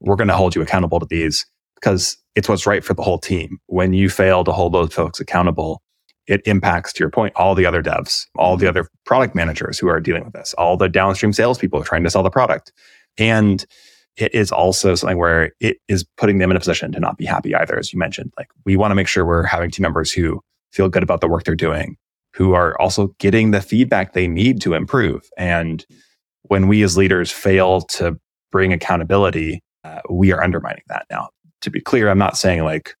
We're 0.00 0.16
going 0.16 0.28
to 0.28 0.36
hold 0.36 0.54
you 0.54 0.62
accountable 0.62 1.00
to 1.00 1.06
these 1.06 1.46
because 1.74 2.16
it's 2.34 2.48
what's 2.48 2.66
right 2.66 2.84
for 2.84 2.94
the 2.94 3.02
whole 3.02 3.18
team. 3.18 3.58
When 3.66 3.92
you 3.92 4.08
fail 4.08 4.44
to 4.44 4.52
hold 4.52 4.74
those 4.74 4.92
folks 4.92 5.20
accountable, 5.20 5.82
it 6.26 6.42
impacts, 6.46 6.92
to 6.92 7.00
your 7.00 7.10
point, 7.10 7.32
all 7.36 7.54
the 7.54 7.64
other 7.64 7.82
devs, 7.82 8.26
all 8.36 8.56
the 8.56 8.66
mm-hmm. 8.66 8.78
other 8.78 8.88
product 9.06 9.34
managers 9.34 9.78
who 9.78 9.88
are 9.88 10.00
dealing 10.00 10.24
with 10.24 10.34
this, 10.34 10.54
all 10.54 10.76
the 10.76 10.88
downstream 10.88 11.32
salespeople 11.32 11.82
trying 11.84 12.04
to 12.04 12.10
sell 12.10 12.22
the 12.22 12.30
product. 12.30 12.72
And 13.16 13.64
it 14.16 14.34
is 14.34 14.52
also 14.52 14.94
something 14.94 15.16
where 15.16 15.52
it 15.60 15.78
is 15.88 16.04
putting 16.16 16.38
them 16.38 16.50
in 16.50 16.56
a 16.56 16.60
position 16.60 16.92
to 16.92 17.00
not 17.00 17.16
be 17.16 17.24
happy 17.24 17.54
either, 17.54 17.78
as 17.78 17.92
you 17.92 17.98
mentioned. 17.98 18.32
Like 18.36 18.48
we 18.66 18.76
want 18.76 18.90
to 18.90 18.94
make 18.94 19.06
sure 19.06 19.24
we're 19.24 19.44
having 19.44 19.70
team 19.70 19.82
members 19.82 20.12
who 20.12 20.40
feel 20.72 20.88
good 20.88 21.02
about 21.02 21.20
the 21.20 21.28
work 21.28 21.44
they're 21.44 21.54
doing, 21.54 21.96
who 22.38 22.54
are 22.54 22.80
also 22.80 23.08
getting 23.18 23.50
the 23.50 23.60
feedback 23.60 24.12
they 24.12 24.28
need 24.28 24.60
to 24.60 24.74
improve. 24.74 25.28
And 25.36 25.84
when 26.42 26.68
we 26.68 26.84
as 26.84 26.96
leaders 26.96 27.32
fail 27.32 27.80
to 27.80 28.16
bring 28.52 28.72
accountability, 28.72 29.60
uh, 29.82 30.02
we 30.08 30.30
are 30.30 30.40
undermining 30.40 30.84
that. 30.86 31.04
Now, 31.10 31.30
to 31.62 31.70
be 31.70 31.80
clear, 31.80 32.08
I'm 32.08 32.16
not 32.16 32.38
saying 32.38 32.62
like 32.62 32.94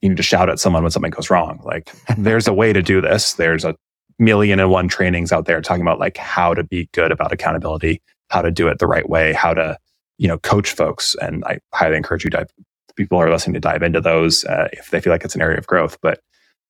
you 0.00 0.08
need 0.08 0.16
to 0.16 0.22
shout 0.24 0.50
at 0.50 0.58
someone 0.58 0.82
when 0.82 0.90
something 0.90 1.12
goes 1.12 1.30
wrong. 1.30 1.60
Like 1.64 1.92
there's 2.18 2.48
a 2.48 2.52
way 2.52 2.72
to 2.72 2.82
do 2.82 3.00
this. 3.00 3.34
There's 3.34 3.64
a 3.64 3.76
million 4.18 4.58
and 4.58 4.68
one 4.68 4.88
trainings 4.88 5.30
out 5.30 5.44
there 5.44 5.60
talking 5.60 5.82
about 5.82 6.00
like 6.00 6.16
how 6.16 6.52
to 6.52 6.64
be 6.64 6.88
good 6.92 7.12
about 7.12 7.32
accountability, 7.32 8.02
how 8.30 8.42
to 8.42 8.50
do 8.50 8.66
it 8.66 8.80
the 8.80 8.88
right 8.88 9.08
way, 9.08 9.32
how 9.32 9.54
to, 9.54 9.78
you 10.18 10.26
know, 10.26 10.38
coach 10.38 10.72
folks. 10.72 11.14
And 11.22 11.44
I 11.44 11.60
highly 11.72 11.96
encourage 11.96 12.24
you 12.24 12.30
dive, 12.30 12.50
people 12.96 13.18
are 13.18 13.30
listening 13.30 13.54
to 13.54 13.60
dive 13.60 13.84
into 13.84 14.00
those 14.00 14.44
uh, 14.46 14.66
if 14.72 14.90
they 14.90 15.00
feel 15.00 15.12
like 15.12 15.24
it's 15.24 15.36
an 15.36 15.42
area 15.42 15.56
of 15.56 15.68
growth. 15.68 15.98
But 16.02 16.18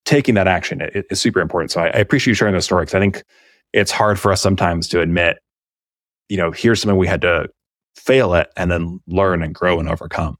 taking 0.06 0.34
that 0.36 0.48
action 0.48 0.80
is 1.10 1.20
super 1.20 1.40
important. 1.40 1.70
So 1.70 1.82
I, 1.82 1.86
I 1.88 1.98
appreciate 1.98 2.30
you 2.30 2.34
sharing 2.34 2.54
those 2.54 2.64
stories. 2.64 2.94
I 2.94 3.00
think 3.00 3.22
it's 3.72 3.90
hard 3.90 4.18
for 4.18 4.32
us 4.32 4.40
sometimes 4.40 4.88
to 4.88 5.00
admit, 5.00 5.38
you 6.28 6.38
know, 6.38 6.50
here's 6.50 6.80
something 6.80 6.96
we 6.96 7.06
had 7.06 7.20
to 7.22 7.48
fail 7.96 8.34
at 8.34 8.50
and 8.56 8.70
then 8.70 9.00
learn 9.06 9.42
and 9.42 9.54
grow 9.54 9.78
and 9.78 9.88
overcome. 9.88 10.38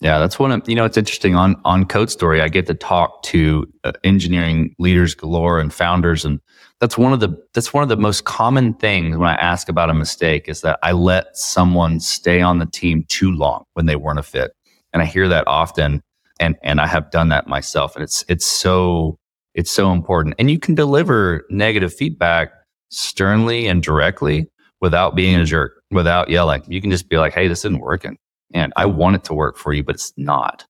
Yeah, 0.00 0.18
that's 0.18 0.38
one 0.38 0.52
of 0.52 0.68
you 0.68 0.74
know 0.74 0.84
it's 0.84 0.96
interesting 0.96 1.34
on 1.34 1.56
on 1.64 1.86
Code 1.86 2.10
Story. 2.10 2.42
I 2.42 2.48
get 2.48 2.66
to 2.66 2.74
talk 2.74 3.22
to 3.22 3.66
uh, 3.84 3.92
engineering 4.02 4.74
leaders 4.78 5.14
galore 5.14 5.60
and 5.60 5.72
founders, 5.72 6.24
and 6.24 6.40
that's 6.80 6.98
one 6.98 7.12
of 7.12 7.20
the 7.20 7.34
that's 7.54 7.72
one 7.72 7.82
of 7.82 7.88
the 7.88 7.96
most 7.96 8.24
common 8.24 8.74
things 8.74 9.16
when 9.16 9.30
I 9.30 9.36
ask 9.36 9.68
about 9.68 9.90
a 9.90 9.94
mistake 9.94 10.48
is 10.48 10.60
that 10.60 10.78
I 10.82 10.92
let 10.92 11.34
someone 11.36 12.00
stay 12.00 12.42
on 12.42 12.58
the 12.58 12.66
team 12.66 13.06
too 13.08 13.30
long 13.30 13.64
when 13.74 13.86
they 13.86 13.96
weren't 13.96 14.18
a 14.18 14.24
fit, 14.24 14.52
and 14.92 15.00
I 15.00 15.06
hear 15.06 15.28
that 15.28 15.46
often, 15.46 16.02
and 16.40 16.56
and 16.62 16.80
I 16.80 16.86
have 16.86 17.10
done 17.10 17.28
that 17.28 17.46
myself, 17.46 17.94
and 17.96 18.02
it's 18.02 18.24
it's 18.28 18.46
so 18.46 19.18
it's 19.54 19.70
so 19.70 19.92
important, 19.92 20.34
and 20.38 20.50
you 20.50 20.58
can 20.58 20.74
deliver 20.74 21.44
negative 21.50 21.94
feedback 21.94 22.52
sternly 22.90 23.66
and 23.66 23.82
directly 23.82 24.48
without 24.80 25.14
being 25.14 25.36
a 25.36 25.44
jerk, 25.44 25.82
without 25.90 26.28
yelling. 26.28 26.62
You 26.68 26.80
can 26.80 26.90
just 26.90 27.08
be 27.08 27.16
like, 27.16 27.32
"Hey, 27.32 27.48
this 27.48 27.60
isn't 27.64 27.80
working." 27.80 28.18
and 28.54 28.72
I 28.76 28.86
want 28.86 29.16
it 29.16 29.24
to 29.24 29.34
work 29.34 29.58
for 29.58 29.72
you, 29.72 29.82
but 29.82 29.96
it's 29.96 30.12
not. 30.16 30.64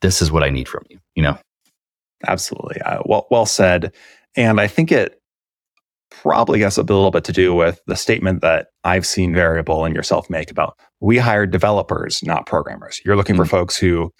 This 0.00 0.22
is 0.22 0.30
what 0.30 0.44
I 0.44 0.50
need 0.50 0.68
from 0.68 0.84
you, 0.88 0.98
you 1.14 1.22
know? 1.22 1.38
Absolutely. 2.26 2.80
Uh, 2.82 3.00
well, 3.06 3.26
well 3.30 3.46
said. 3.46 3.92
And 4.36 4.60
I 4.60 4.66
think 4.66 4.92
it 4.92 5.20
probably 6.10 6.60
has 6.60 6.78
a 6.78 6.82
little 6.82 7.10
bit 7.10 7.24
to 7.24 7.32
do 7.32 7.54
with 7.54 7.80
the 7.86 7.96
statement 7.96 8.40
that 8.42 8.68
I've 8.84 9.06
seen 9.06 9.32
Veryable 9.32 9.84
and 9.84 9.96
yourself 9.96 10.30
make 10.30 10.50
about 10.50 10.78
we 11.00 11.18
hire 11.18 11.46
developers, 11.46 12.22
not 12.22 12.46
programmers. 12.46 13.00
You're 13.04 13.16
looking 13.16 13.34
mm-hmm. 13.34 13.44
for 13.44 13.48
folks 13.48 13.76
who 13.76 14.12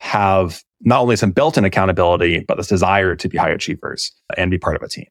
have 0.00 0.62
not 0.80 1.00
only 1.00 1.16
some 1.16 1.30
built 1.30 1.56
in 1.56 1.64
accountability, 1.64 2.44
but 2.46 2.56
this 2.56 2.68
desire 2.68 3.16
to 3.16 3.28
be 3.28 3.38
high 3.38 3.50
achievers 3.50 4.12
and 4.36 4.50
be 4.50 4.58
part 4.58 4.76
of 4.76 4.82
a 4.82 4.88
team. 4.88 5.06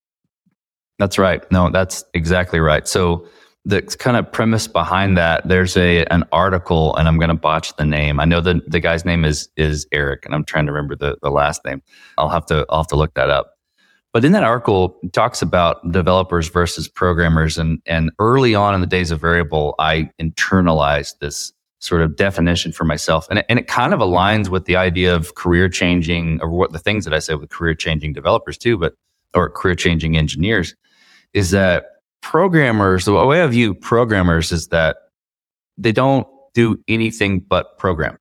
That's 1.00 1.18
right. 1.18 1.50
No, 1.52 1.70
that's 1.70 2.04
exactly 2.14 2.60
right. 2.60 2.88
So 2.88 3.28
the 3.66 3.82
kind 3.82 4.16
of 4.16 4.32
premise 4.32 4.68
behind 4.68 5.18
that 5.18 5.48
there's 5.48 5.76
a 5.76 6.06
an 6.06 6.24
article 6.32 6.96
and 6.96 7.08
i'm 7.08 7.18
going 7.18 7.30
to 7.30 7.36
botch 7.36 7.76
the 7.78 7.86
name 7.86 8.20
i 8.20 8.26
know 8.26 8.40
the 8.40 8.62
the 8.68 8.80
guy's 8.80 9.04
name 9.04 9.26
is 9.26 9.50
is 9.58 9.88
eric 9.92 10.24
and 10.26 10.36
i'm 10.36 10.46
trying 10.46 10.66
to 10.66 10.72
remember 10.72 10.96
the 10.96 11.18
the 11.22 11.32
last 11.32 11.66
name 11.66 11.82
i'll 12.18 12.30
have 12.30 12.46
to 12.46 12.66
i'll 12.70 12.80
have 12.80 12.88
to 12.88 12.96
look 12.96 13.14
that 13.16 13.30
up 13.30 13.58
but 14.14 14.24
in 14.24 14.32
that 14.32 14.44
article 14.44 15.00
talks 15.12 15.42
about 15.42 15.92
developers 15.92 16.48
versus 16.48 16.88
programmers 16.88 17.58
and 17.58 17.82
and 17.86 18.12
early 18.20 18.54
on 18.54 18.76
in 18.76 18.82
the 18.82 18.88
days 18.88 19.12
of 19.12 19.20
Veryable 19.20 19.74
i 19.80 20.10
internalized 20.22 21.18
this 21.20 21.52
sort 21.86 22.02
of 22.02 22.16
definition 22.16 22.72
for 22.72 22.84
myself. 22.84 23.28
And 23.30 23.40
it, 23.40 23.46
and 23.48 23.60
it 23.60 23.68
kind 23.68 23.94
of 23.94 24.00
aligns 24.00 24.50
with 24.50 24.66
the 24.66 24.76
idea 24.76 25.16
of 25.16 25.36
career 25.36 25.70
changing 25.70 26.40
or 26.42 26.50
what 26.50 26.72
the 26.72 26.80
things 26.80 27.06
that 27.06 27.14
i 27.14 27.20
say 27.20 27.36
with 27.36 27.50
career 27.50 27.76
changing 27.76 28.14
developers 28.14 28.58
too 28.58 28.78
but 28.78 28.94
or 29.36 29.50
career 29.50 29.76
changing 29.76 30.18
engineers 30.18 30.76
is 31.34 31.52
that 31.52 31.86
programmers, 32.22 33.06
the 33.06 33.14
way 33.14 33.44
I 33.44 33.48
view 33.48 33.76
programmers 33.76 34.52
is 34.52 34.70
that 34.70 34.98
they 35.78 35.92
don't 35.92 36.26
do 36.56 36.82
anything 36.88 37.42
but 37.42 37.78
program. 37.78 38.18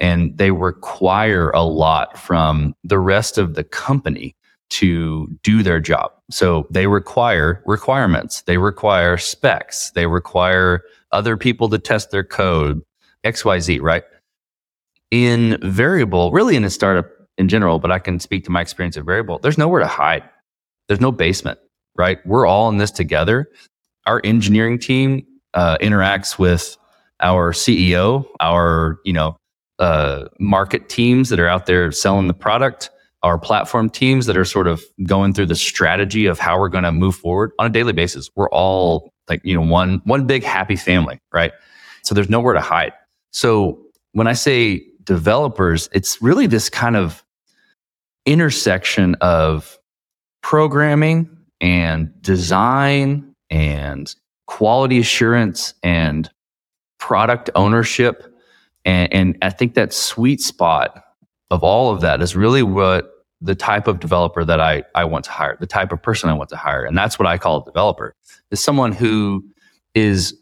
And 0.00 0.36
they 0.36 0.50
require 0.50 1.50
a 1.50 1.62
lot 1.62 2.18
from 2.18 2.74
the 2.82 2.98
rest 2.98 3.38
of 3.38 3.54
the 3.54 3.62
company 3.62 4.34
to 4.70 5.28
do 5.42 5.62
their 5.62 5.78
job. 5.78 6.10
So 6.30 6.66
they 6.70 6.88
require 6.88 7.62
requirements, 7.64 8.42
they 8.42 8.58
require 8.58 9.18
specs, 9.18 9.90
they 9.92 10.06
require 10.06 10.82
other 11.12 11.36
people 11.36 11.68
to 11.68 11.78
test 11.78 12.10
their 12.10 12.24
code, 12.24 12.82
XYZ, 13.24 13.80
right? 13.80 14.04
In 15.10 15.58
Veryable, 15.62 16.32
really 16.32 16.56
in 16.56 16.64
a 16.64 16.70
startup 16.70 17.06
in 17.38 17.48
general, 17.48 17.78
but 17.78 17.90
I 17.90 17.98
can 17.98 18.20
speak 18.20 18.44
to 18.44 18.50
my 18.50 18.60
experience 18.60 18.96
at 18.96 19.04
Veryable, 19.04 19.40
there's 19.42 19.58
nowhere 19.58 19.80
to 19.80 19.86
hide. 19.86 20.22
There's 20.88 21.00
no 21.00 21.12
basement 21.12 21.58
right? 21.96 22.24
We're 22.26 22.46
all 22.46 22.68
in 22.68 22.78
this 22.78 22.90
together. 22.90 23.50
Our 24.06 24.20
engineering 24.24 24.78
team 24.78 25.26
uh, 25.54 25.78
interacts 25.78 26.38
with 26.38 26.76
our 27.20 27.52
CEO, 27.52 28.26
our 28.40 28.98
you 29.04 29.12
know 29.12 29.36
uh, 29.78 30.26
market 30.38 30.88
teams 30.88 31.28
that 31.30 31.40
are 31.40 31.48
out 31.48 31.66
there 31.66 31.90
selling 31.92 32.26
the 32.26 32.34
product, 32.34 32.90
our 33.22 33.38
platform 33.38 33.88
teams 33.88 34.26
that 34.26 34.36
are 34.36 34.44
sort 34.44 34.66
of 34.66 34.82
going 35.04 35.32
through 35.32 35.46
the 35.46 35.56
strategy 35.56 36.26
of 36.26 36.38
how 36.38 36.58
we're 36.58 36.68
going 36.68 36.84
to 36.84 36.92
move 36.92 37.16
forward 37.16 37.52
on 37.58 37.66
a 37.66 37.70
daily 37.70 37.92
basis. 37.92 38.30
We're 38.34 38.50
all 38.50 39.10
like 39.28 39.40
you 39.44 39.54
know 39.54 39.66
one 39.66 40.02
one 40.04 40.26
big 40.26 40.44
happy 40.44 40.76
family, 40.76 41.20
right? 41.32 41.52
So 42.02 42.14
there's 42.14 42.28
nowhere 42.28 42.54
to 42.54 42.60
hide. 42.60 42.92
So 43.34 43.80
when 44.12 44.28
I 44.28 44.32
say 44.32 44.86
developers, 45.02 45.88
it's 45.92 46.22
really 46.22 46.46
this 46.46 46.70
kind 46.70 46.96
of 46.96 47.24
intersection 48.26 49.16
of 49.16 49.76
programming 50.40 51.28
and 51.60 52.10
design 52.22 53.34
and 53.50 54.14
quality 54.46 55.00
assurance 55.00 55.74
and 55.82 56.30
product 57.00 57.50
ownership. 57.56 58.24
And, 58.84 59.12
and 59.12 59.38
I 59.42 59.50
think 59.50 59.74
that 59.74 59.92
sweet 59.92 60.40
spot 60.40 61.02
of 61.50 61.64
all 61.64 61.92
of 61.92 62.02
that 62.02 62.22
is 62.22 62.36
really 62.36 62.62
what 62.62 63.10
the 63.40 63.56
type 63.56 63.88
of 63.88 63.98
developer 63.98 64.44
that 64.44 64.60
I, 64.60 64.84
I 64.94 65.04
want 65.04 65.24
to 65.24 65.32
hire, 65.32 65.56
the 65.58 65.66
type 65.66 65.90
of 65.90 66.00
person 66.00 66.30
I 66.30 66.34
want 66.34 66.50
to 66.50 66.56
hire. 66.56 66.84
And 66.84 66.96
that's 66.96 67.18
what 67.18 67.26
I 67.26 67.36
call 67.36 67.62
a 67.62 67.64
developer 67.64 68.14
is 68.52 68.62
someone 68.62 68.92
who 68.92 69.44
is 69.92 70.40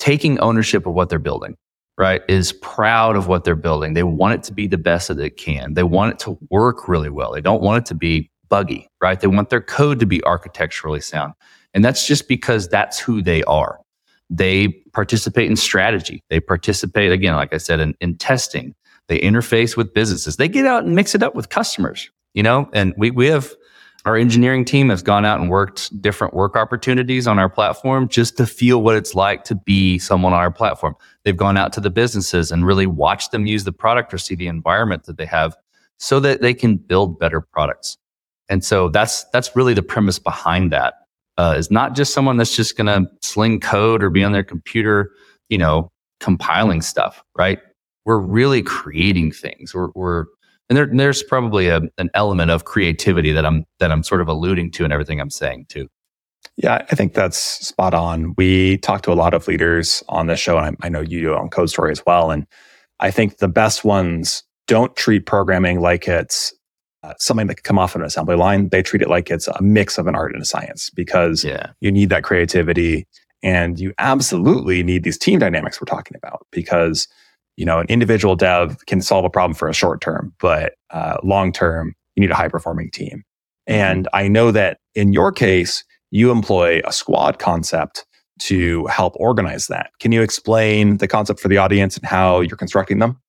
taking 0.00 0.40
ownership 0.40 0.86
of 0.86 0.92
what 0.92 1.08
they're 1.08 1.18
building, 1.20 1.56
right? 1.98 2.22
Is 2.28 2.52
proud 2.52 3.16
of 3.16 3.26
what 3.26 3.44
they're 3.44 3.54
building. 3.56 3.94
They 3.94 4.02
want 4.02 4.34
it 4.34 4.42
to 4.44 4.52
be 4.52 4.66
the 4.66 4.78
best 4.78 5.08
that 5.08 5.18
it 5.18 5.36
can. 5.36 5.74
They 5.74 5.82
want 5.82 6.12
it 6.12 6.18
to 6.20 6.38
work 6.50 6.88
really 6.88 7.10
well. 7.10 7.32
They 7.32 7.40
don't 7.40 7.62
want 7.62 7.84
it 7.84 7.88
to 7.88 7.94
be 7.94 8.30
buggy, 8.48 8.88
right? 9.00 9.18
They 9.18 9.26
want 9.26 9.50
their 9.50 9.60
code 9.60 9.98
to 10.00 10.06
be 10.06 10.22
architecturally 10.24 11.00
sound. 11.00 11.32
And 11.74 11.84
that's 11.84 12.06
just 12.06 12.28
because 12.28 12.68
that's 12.68 12.98
who 12.98 13.22
they 13.22 13.42
are. 13.44 13.80
They 14.30 14.68
participate 14.92 15.50
in 15.50 15.56
strategy. 15.56 16.22
They 16.30 16.40
participate, 16.40 17.12
again, 17.12 17.34
like 17.34 17.54
I 17.54 17.58
said, 17.58 17.80
in, 17.80 17.94
in 18.00 18.16
testing. 18.16 18.74
They 19.08 19.20
interface 19.20 19.76
with 19.76 19.94
businesses. 19.94 20.36
They 20.36 20.48
get 20.48 20.66
out 20.66 20.84
and 20.84 20.94
mix 20.94 21.14
it 21.14 21.22
up 21.22 21.34
with 21.34 21.48
customers, 21.48 22.10
you 22.34 22.42
know? 22.42 22.68
And 22.72 22.92
we, 22.96 23.10
we 23.10 23.26
have 23.26 23.54
our 24.04 24.16
engineering 24.16 24.64
team 24.64 24.88
has 24.88 25.02
gone 25.02 25.24
out 25.24 25.40
and 25.40 25.50
worked 25.50 26.00
different 26.00 26.32
work 26.32 26.56
opportunities 26.56 27.26
on 27.26 27.38
our 27.38 27.48
platform 27.48 28.08
just 28.08 28.36
to 28.36 28.46
feel 28.46 28.80
what 28.82 28.96
it's 28.96 29.14
like 29.14 29.42
to 29.44 29.54
be 29.54 29.98
someone 29.98 30.32
on 30.32 30.38
our 30.38 30.50
platform. 30.50 30.94
They've 31.26 31.36
gone 31.36 31.56
out 31.56 31.72
to 31.72 31.80
the 31.80 31.90
businesses 31.90 32.52
and 32.52 32.64
really 32.64 32.86
watched 32.86 33.32
them 33.32 33.46
use 33.46 33.64
the 33.64 33.72
product 33.72 34.14
or 34.14 34.18
see 34.18 34.36
the 34.36 34.46
environment 34.46 35.06
that 35.06 35.16
they 35.16 35.26
have 35.26 35.56
so 35.98 36.20
that 36.20 36.40
they 36.40 36.54
can 36.54 36.76
build 36.76 37.18
better 37.18 37.40
products. 37.40 37.98
And 38.48 38.64
so 38.64 38.90
that's 38.90 39.24
that's 39.32 39.56
really 39.56 39.74
the 39.74 39.82
premise 39.82 40.20
behind 40.20 40.72
that. 40.72 40.94
Uh, 41.36 41.56
is 41.58 41.68
not 41.68 41.96
just 41.96 42.14
someone 42.14 42.36
that's 42.36 42.54
just 42.54 42.76
going 42.76 42.86
to 42.86 43.10
sling 43.22 43.58
code 43.58 44.04
or 44.04 44.08
be 44.08 44.22
on 44.22 44.30
their 44.30 44.44
computer, 44.44 45.10
you 45.48 45.58
know, 45.58 45.90
compiling 46.20 46.80
stuff, 46.80 47.24
right? 47.36 47.58
We're 48.04 48.20
really 48.20 48.62
creating 48.62 49.32
things. 49.32 49.74
We're, 49.74 49.88
we're 49.96 50.26
and 50.70 50.76
there, 50.76 50.86
there's 50.86 51.24
probably 51.24 51.66
a, 51.66 51.82
an 51.98 52.08
element 52.14 52.52
of 52.52 52.66
creativity 52.66 53.32
that 53.32 53.44
I'm 53.44 53.64
that 53.80 53.90
I'm 53.90 54.04
sort 54.04 54.20
of 54.20 54.28
alluding 54.28 54.70
to 54.72 54.84
in 54.84 54.92
everything 54.92 55.20
I'm 55.20 55.30
saying 55.30 55.66
too. 55.68 55.88
Yeah, 56.56 56.86
I 56.90 56.94
think 56.94 57.12
that's 57.12 57.36
spot 57.36 57.92
on. 57.92 58.34
We 58.38 58.78
talk 58.78 59.02
to 59.02 59.12
a 59.12 59.14
lot 59.14 59.34
of 59.34 59.46
leaders 59.46 60.02
on 60.08 60.26
this 60.26 60.40
show, 60.40 60.56
and 60.56 60.76
I, 60.80 60.86
I 60.86 60.88
know 60.88 61.00
you 61.00 61.20
do 61.20 61.34
on 61.34 61.50
Code 61.50 61.68
Story 61.68 61.92
as 61.92 62.02
well. 62.06 62.30
And 62.30 62.46
I 62.98 63.10
think 63.10 63.38
the 63.38 63.48
best 63.48 63.84
ones 63.84 64.42
don't 64.66 64.96
treat 64.96 65.26
programming 65.26 65.80
like 65.80 66.08
it's 66.08 66.54
uh, 67.06 67.14
something 67.18 67.46
that 67.46 67.56
could 67.56 67.64
come 67.64 67.78
off 67.78 67.94
an 67.94 68.02
assembly 68.02 68.36
line, 68.36 68.68
they 68.70 68.82
treat 68.82 69.02
it 69.02 69.08
like 69.08 69.30
it's 69.30 69.46
a 69.46 69.62
mix 69.62 69.96
of 69.98 70.06
an 70.06 70.16
art 70.16 70.32
and 70.32 70.42
a 70.42 70.46
science 70.46 70.90
because 70.90 71.44
yeah. 71.44 71.70
you 71.80 71.92
need 71.92 72.08
that 72.08 72.24
creativity 72.24 73.06
and 73.42 73.78
you 73.78 73.92
absolutely 73.98 74.82
need 74.82 75.04
these 75.04 75.18
team 75.18 75.38
dynamics 75.38 75.80
we're 75.80 75.84
talking 75.84 76.16
about 76.16 76.46
because 76.50 77.06
you 77.56 77.64
know 77.64 77.78
an 77.78 77.86
individual 77.88 78.34
dev 78.34 78.84
can 78.86 79.00
solve 79.00 79.24
a 79.24 79.30
problem 79.30 79.54
for 79.54 79.68
a 79.68 79.74
short 79.74 80.00
term, 80.00 80.34
but 80.40 80.74
uh, 80.90 81.16
long 81.22 81.52
term 81.52 81.94
you 82.16 82.22
need 82.22 82.30
a 82.30 82.34
high 82.34 82.48
performing 82.48 82.90
team. 82.90 83.22
Mm-hmm. 83.68 83.74
And 83.74 84.08
I 84.12 84.26
know 84.26 84.50
that 84.50 84.78
in 84.94 85.12
your 85.12 85.30
case, 85.30 85.84
you 86.10 86.30
employ 86.30 86.80
a 86.84 86.92
squad 86.92 87.38
concept 87.38 88.06
to 88.38 88.86
help 88.86 89.14
organize 89.16 89.66
that. 89.68 89.90
Can 89.98 90.12
you 90.12 90.22
explain 90.22 90.98
the 90.98 91.08
concept 91.08 91.40
for 91.40 91.48
the 91.48 91.58
audience 91.58 91.96
and 91.96 92.04
how 92.04 92.40
you're 92.40 92.56
constructing 92.56 92.98
them? 92.98 93.20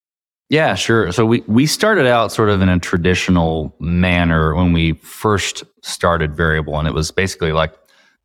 Yeah, 0.49 0.75
sure. 0.75 1.11
So 1.11 1.25
we 1.25 1.43
we 1.47 1.65
started 1.65 2.07
out 2.07 2.31
sort 2.31 2.49
of 2.49 2.61
in 2.61 2.69
a 2.69 2.79
traditional 2.79 3.75
manner 3.79 4.55
when 4.55 4.71
we 4.71 4.93
first 4.93 5.63
started 5.81 6.31
Veryable, 6.31 6.79
and 6.79 6.87
it 6.87 6.93
was 6.93 7.11
basically 7.11 7.51
like 7.51 7.73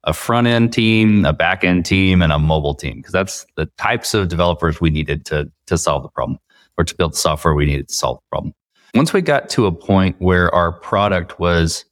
a 0.04 0.12
front 0.12 0.46
end 0.46 0.72
team, 0.72 1.24
a 1.24 1.32
back 1.32 1.64
end 1.64 1.84
team, 1.84 2.22
and 2.22 2.32
a 2.32 2.38
mobile 2.38 2.74
team 2.74 2.98
because 2.98 3.12
that's 3.12 3.44
the 3.56 3.66
types 3.78 4.14
of 4.14 4.28
developers 4.28 4.80
we 4.80 4.90
needed 4.90 5.24
to 5.26 5.50
to 5.66 5.76
solve 5.76 6.04
the 6.04 6.08
problem 6.08 6.38
or 6.78 6.84
to 6.84 6.94
build 6.94 7.12
the 7.12 7.16
software 7.16 7.54
we 7.54 7.66
needed 7.66 7.88
to 7.88 7.94
solve 7.94 8.18
the 8.18 8.28
problem. 8.30 8.54
Once 8.94 9.12
we 9.12 9.20
got 9.20 9.48
to 9.48 9.66
a 9.66 9.72
point 9.72 10.14
where 10.20 10.54
our 10.54 10.70
product 10.70 11.40
was 11.40 11.84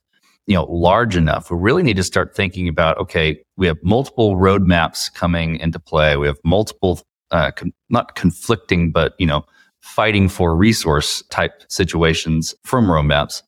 you 0.50 0.56
know, 0.56 0.64
large 0.64 1.14
enough, 1.14 1.48
we 1.48 1.56
really 1.56 1.84
need 1.84 1.96
to 1.96 2.02
start 2.02 2.34
thinking 2.34 2.66
about, 2.66 2.98
okay, 2.98 3.40
we 3.56 3.68
have 3.68 3.76
multiple 3.84 4.34
roadmaps 4.34 5.14
coming 5.14 5.54
into 5.60 5.78
play. 5.78 6.16
We 6.16 6.26
have 6.26 6.38
multiple, 6.44 7.00
uh, 7.30 7.52
not 7.88 8.16
conflicting, 8.16 8.90
but, 8.90 9.14
you 9.16 9.26
know, 9.26 9.44
fighting 9.80 10.28
for 10.28 10.56
resource 10.56 11.22
type 11.30 11.62
situations 11.68 12.52
from 12.64 12.88
roadmaps. 12.88 13.42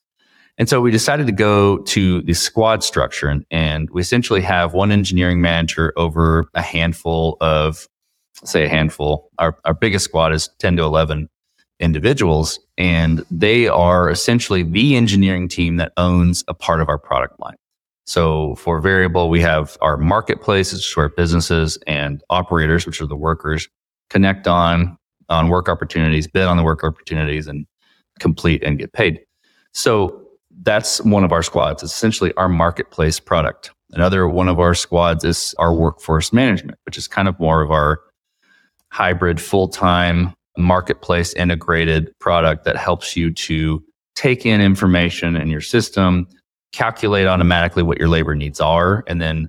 And 0.58 0.68
so 0.68 0.80
we 0.80 0.92
decided 0.92 1.26
to 1.26 1.32
go 1.32 1.78
to 1.78 2.22
the 2.22 2.34
squad 2.34 2.84
structure 2.84 3.26
and, 3.26 3.44
and 3.50 3.90
we 3.90 4.00
essentially 4.00 4.42
have 4.42 4.72
one 4.72 4.92
engineering 4.92 5.40
manager 5.40 5.92
over 5.96 6.44
a 6.54 6.62
handful 6.62 7.36
of, 7.40 7.88
say 8.44 8.66
a 8.66 8.68
handful. 8.68 9.28
Our, 9.40 9.58
our 9.64 9.74
biggest 9.74 10.04
squad 10.04 10.32
is 10.32 10.50
10 10.60 10.76
to 10.76 10.84
11 10.84 11.28
individuals 11.82 12.58
and 12.78 13.24
they 13.30 13.68
are 13.68 14.08
essentially 14.08 14.62
the 14.62 14.96
engineering 14.96 15.48
team 15.48 15.76
that 15.76 15.92
owns 15.98 16.44
a 16.48 16.54
part 16.54 16.80
of 16.80 16.88
our 16.88 16.98
product 16.98 17.38
line. 17.40 17.56
So 18.06 18.54
for 18.54 18.80
Veryable, 18.80 19.28
we 19.28 19.40
have 19.40 19.76
our 19.80 19.96
marketplaces, 19.96 20.80
which 20.80 20.98
are 20.98 21.08
businesses 21.10 21.76
and 21.86 22.22
operators, 22.30 22.86
which 22.86 23.00
are 23.00 23.06
the 23.06 23.16
workers, 23.16 23.68
connect 24.08 24.46
on 24.46 24.96
on 25.28 25.48
work 25.48 25.68
opportunities, 25.68 26.26
bid 26.26 26.44
on 26.44 26.56
the 26.56 26.62
work 26.62 26.84
opportunities, 26.84 27.46
and 27.46 27.66
complete 28.18 28.62
and 28.62 28.78
get 28.78 28.92
paid. 28.92 29.20
So 29.72 30.22
that's 30.62 31.00
one 31.02 31.24
of 31.24 31.32
our 31.32 31.42
squads. 31.42 31.82
It's 31.82 31.94
essentially 31.94 32.32
our 32.34 32.48
marketplace 32.48 33.18
product. 33.18 33.70
Another 33.92 34.28
one 34.28 34.48
of 34.48 34.60
our 34.60 34.74
squads 34.74 35.24
is 35.24 35.54
our 35.58 35.74
workforce 35.74 36.32
management, 36.32 36.78
which 36.84 36.98
is 36.98 37.08
kind 37.08 37.28
of 37.28 37.38
more 37.40 37.62
of 37.62 37.70
our 37.70 38.00
hybrid 38.90 39.40
full 39.40 39.68
time 39.68 40.34
marketplace 40.56 41.32
integrated 41.34 42.12
product 42.18 42.64
that 42.64 42.76
helps 42.76 43.16
you 43.16 43.32
to 43.32 43.82
take 44.14 44.44
in 44.44 44.60
information 44.60 45.36
in 45.36 45.48
your 45.48 45.60
system, 45.60 46.28
calculate 46.72 47.26
automatically 47.26 47.82
what 47.82 47.98
your 47.98 48.08
labor 48.08 48.34
needs 48.34 48.60
are, 48.60 49.04
and 49.06 49.20
then 49.20 49.48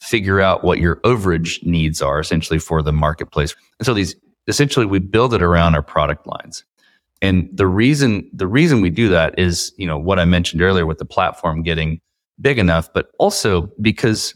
figure 0.00 0.40
out 0.40 0.62
what 0.62 0.78
your 0.78 0.96
overage 0.96 1.64
needs 1.64 2.02
are 2.02 2.20
essentially 2.20 2.58
for 2.58 2.82
the 2.82 2.92
marketplace. 2.92 3.54
And 3.78 3.86
so 3.86 3.94
these 3.94 4.14
essentially 4.46 4.86
we 4.86 4.98
build 4.98 5.34
it 5.34 5.42
around 5.42 5.74
our 5.74 5.82
product 5.82 6.26
lines. 6.26 6.64
And 7.22 7.48
the 7.52 7.66
reason 7.66 8.28
the 8.32 8.46
reason 8.46 8.80
we 8.80 8.90
do 8.90 9.08
that 9.08 9.38
is, 9.38 9.72
you 9.76 9.86
know, 9.86 9.98
what 9.98 10.18
I 10.18 10.24
mentioned 10.24 10.62
earlier 10.62 10.86
with 10.86 10.98
the 10.98 11.04
platform 11.04 11.62
getting 11.62 12.00
big 12.40 12.58
enough, 12.58 12.92
but 12.92 13.10
also 13.18 13.70
because 13.80 14.34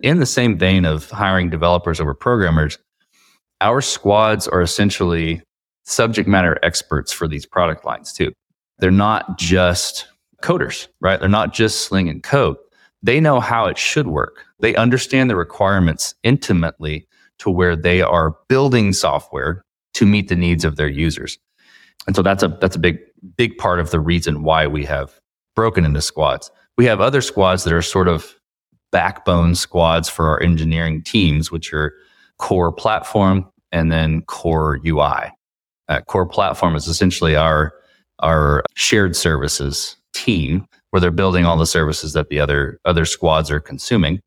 in 0.00 0.18
the 0.18 0.26
same 0.26 0.58
vein 0.58 0.84
of 0.84 1.08
hiring 1.10 1.48
developers 1.48 2.00
over 2.00 2.12
programmers, 2.12 2.78
our 3.60 3.80
squads 3.80 4.46
are 4.48 4.62
essentially 4.62 5.42
subject 5.84 6.28
matter 6.28 6.58
experts 6.62 7.12
for 7.12 7.28
these 7.28 7.46
product 7.46 7.84
lines 7.84 8.12
too. 8.12 8.32
They're 8.78 8.90
not 8.90 9.38
just 9.38 10.06
coders, 10.42 10.88
right? 11.00 11.18
They're 11.18 11.28
not 11.28 11.54
just 11.54 11.82
slinging 11.82 12.20
code. 12.20 12.56
They 13.02 13.20
know 13.20 13.40
how 13.40 13.66
it 13.66 13.78
should 13.78 14.08
work. 14.08 14.44
They 14.60 14.74
understand 14.74 15.30
the 15.30 15.36
requirements 15.36 16.14
intimately 16.22 17.06
to 17.38 17.50
where 17.50 17.76
they 17.76 18.02
are 18.02 18.34
building 18.48 18.92
software 18.92 19.62
to 19.94 20.06
meet 20.06 20.28
the 20.28 20.36
needs 20.36 20.64
of 20.64 20.76
their 20.76 20.88
users. 20.88 21.38
And 22.06 22.14
so 22.14 22.22
that's 22.22 22.42
a 22.42 22.48
that's 22.60 22.76
a 22.76 22.80
big 22.80 22.98
big 23.36 23.56
part 23.58 23.80
of 23.80 23.90
the 23.90 24.00
reason 24.00 24.42
why 24.42 24.66
we 24.66 24.84
have 24.84 25.20
broken 25.54 25.84
into 25.84 26.00
squads. 26.00 26.50
We 26.76 26.84
have 26.86 27.00
other 27.00 27.20
squads 27.20 27.64
that 27.64 27.72
are 27.72 27.82
sort 27.82 28.08
of 28.08 28.34
backbone 28.92 29.54
squads 29.54 30.08
for 30.08 30.28
our 30.28 30.42
engineering 30.42 31.02
teams, 31.02 31.50
which 31.50 31.72
are 31.72 31.94
core 32.38 32.72
platform 32.72 33.50
and 33.72 33.90
then 33.90 34.22
core 34.22 34.78
UI. 34.86 35.32
Uh, 35.88 36.00
core 36.02 36.26
platform 36.26 36.74
is 36.74 36.88
essentially 36.88 37.36
our 37.36 37.72
our 38.20 38.64
shared 38.74 39.14
services 39.14 39.96
team 40.14 40.66
where 40.90 41.00
they're 41.00 41.10
building 41.10 41.44
all 41.44 41.58
the 41.58 41.66
services 41.66 42.12
that 42.14 42.28
the 42.28 42.40
other 42.40 42.80
other 42.84 43.04
squads 43.04 43.50
are 43.50 43.60
consuming 43.60 44.20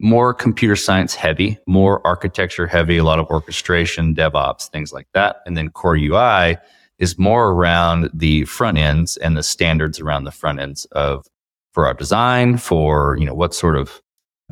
more 0.00 0.34
computer 0.34 0.76
science 0.76 1.14
heavy, 1.14 1.58
more 1.66 2.06
architecture 2.06 2.66
heavy, 2.66 2.98
a 2.98 3.04
lot 3.04 3.18
of 3.18 3.26
orchestration, 3.28 4.14
DevOps, 4.14 4.68
things 4.68 4.92
like 4.92 5.08
that. 5.14 5.36
And 5.46 5.56
then 5.56 5.70
core 5.70 5.96
UI 5.96 6.58
is 6.98 7.18
more 7.18 7.50
around 7.50 8.10
the 8.12 8.44
front 8.44 8.78
ends 8.78 9.16
and 9.16 9.36
the 9.36 9.42
standards 9.42 10.00
around 10.00 10.24
the 10.24 10.32
front 10.32 10.60
ends 10.60 10.84
of 10.92 11.26
for 11.72 11.86
our 11.86 11.94
design, 11.94 12.56
for 12.56 13.16
you 13.18 13.26
know 13.26 13.34
what 13.34 13.54
sort 13.54 13.76
of 13.76 14.00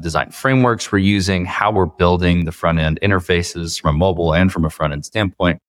design 0.00 0.30
frameworks 0.30 0.90
we're 0.90 0.98
using, 0.98 1.44
how 1.44 1.70
we're 1.70 1.86
building 1.86 2.44
the 2.44 2.52
front 2.52 2.78
end 2.78 2.98
interfaces 3.02 3.80
from 3.80 3.94
a 3.94 3.98
mobile 3.98 4.34
and 4.34 4.52
from 4.52 4.64
a 4.64 4.70
front 4.70 4.92
end 4.92 5.04
standpoint. 5.04 5.60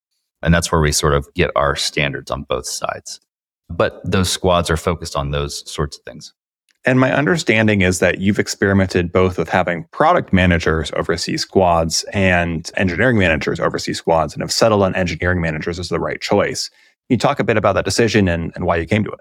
And 0.41 0.53
that's 0.53 0.71
where 0.71 0.81
we 0.81 0.91
sort 0.91 1.13
of 1.13 1.27
get 1.33 1.51
our 1.55 1.75
standards 1.75 2.31
on 2.31 2.43
both 2.43 2.65
sides. 2.65 3.19
But 3.69 3.99
those 4.03 4.29
squads 4.29 4.69
are 4.69 4.77
focused 4.77 5.15
on 5.15 5.31
those 5.31 5.69
sorts 5.69 5.97
of 5.97 6.03
things. 6.03 6.33
And 6.87 6.99
my 6.99 7.11
understanding 7.11 7.81
is 7.81 7.97
that 7.99 8.19
you've 8.19 8.37
experimented 8.37 9.11
both 9.11 9.39
with 9.39 9.49
having 9.49 9.85
product 9.85 10.31
managers 10.31 10.91
oversee 10.95 11.35
squads 11.35 12.05
and 12.13 12.69
engineering 12.77 13.17
managers 13.17 13.59
oversee 13.59 13.93
squads 13.93 14.33
and 14.33 14.43
have 14.43 14.51
settled 14.51 14.83
on 14.83 14.93
engineering 14.95 15.41
managers 15.41 15.79
as 15.79 15.89
the 15.89 15.99
right 15.99 16.21
choice. 16.21 16.69
Can 16.69 17.15
you 17.15 17.17
talk 17.17 17.39
a 17.39 17.43
bit 17.43 17.57
about 17.57 17.73
that 17.73 17.85
decision 17.85 18.27
and, 18.27 18.51
and 18.53 18.65
why 18.65 18.77
you 18.77 18.85
came 18.85 19.03
to 19.03 19.09
it? 19.09 19.19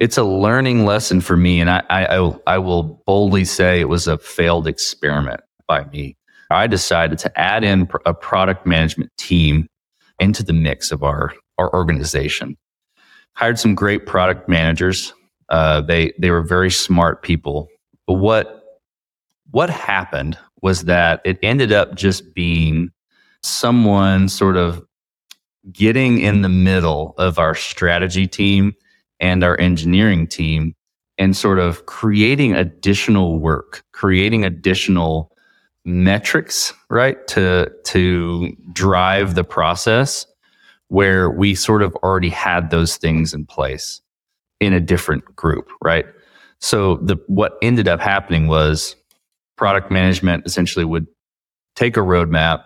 It's 0.00 0.18
a 0.18 0.24
learning 0.24 0.84
lesson 0.84 1.20
for 1.20 1.36
me. 1.36 1.60
And 1.60 1.70
I, 1.70 1.82
I, 1.88 2.32
I 2.46 2.58
will 2.58 3.02
boldly 3.06 3.44
say 3.44 3.80
it 3.80 3.88
was 3.88 4.08
a 4.08 4.18
failed 4.18 4.66
experiment 4.66 5.40
by 5.68 5.84
me. 5.84 6.16
I 6.50 6.66
decided 6.66 7.18
to 7.18 7.40
add 7.40 7.62
in 7.62 7.88
a 8.06 8.14
product 8.14 8.66
management 8.66 9.12
team 9.18 9.68
into 10.18 10.42
the 10.42 10.52
mix 10.52 10.90
of 10.90 11.04
our, 11.04 11.32
our 11.58 11.72
organization. 11.72 12.56
Hired 13.34 13.58
some 13.58 13.76
great 13.76 14.06
product 14.06 14.48
managers 14.48 15.12
uh, 15.50 15.80
they 15.80 16.12
they 16.18 16.30
were 16.30 16.42
very 16.42 16.70
smart 16.70 17.22
people. 17.22 17.68
But 18.06 18.14
what 18.14 18.62
what 19.50 19.68
happened 19.68 20.38
was 20.62 20.84
that 20.84 21.20
it 21.24 21.38
ended 21.42 21.72
up 21.72 21.94
just 21.94 22.34
being 22.34 22.90
someone 23.42 24.28
sort 24.28 24.56
of 24.56 24.84
getting 25.72 26.18
in 26.20 26.42
the 26.42 26.48
middle 26.48 27.14
of 27.18 27.38
our 27.38 27.54
strategy 27.54 28.26
team 28.26 28.74
and 29.20 29.44
our 29.44 29.58
engineering 29.60 30.26
team 30.26 30.74
and 31.18 31.36
sort 31.36 31.58
of 31.58 31.86
creating 31.86 32.54
additional 32.54 33.38
work, 33.38 33.84
creating 33.92 34.44
additional 34.44 35.30
metrics, 35.84 36.72
right? 36.88 37.26
To 37.28 37.70
to 37.84 38.56
drive 38.72 39.34
the 39.34 39.44
process 39.44 40.26
where 40.88 41.30
we 41.30 41.54
sort 41.54 41.82
of 41.82 41.94
already 41.96 42.30
had 42.30 42.70
those 42.70 42.96
things 42.96 43.32
in 43.32 43.46
place 43.46 44.00
in 44.60 44.72
a 44.72 44.80
different 44.80 45.24
group, 45.36 45.70
right? 45.82 46.06
So 46.60 46.96
the 46.96 47.16
what 47.26 47.56
ended 47.62 47.88
up 47.88 48.00
happening 48.00 48.48
was 48.48 48.96
product 49.56 49.90
management 49.90 50.46
essentially 50.46 50.84
would 50.84 51.06
take 51.76 51.96
a 51.96 52.00
roadmap, 52.00 52.62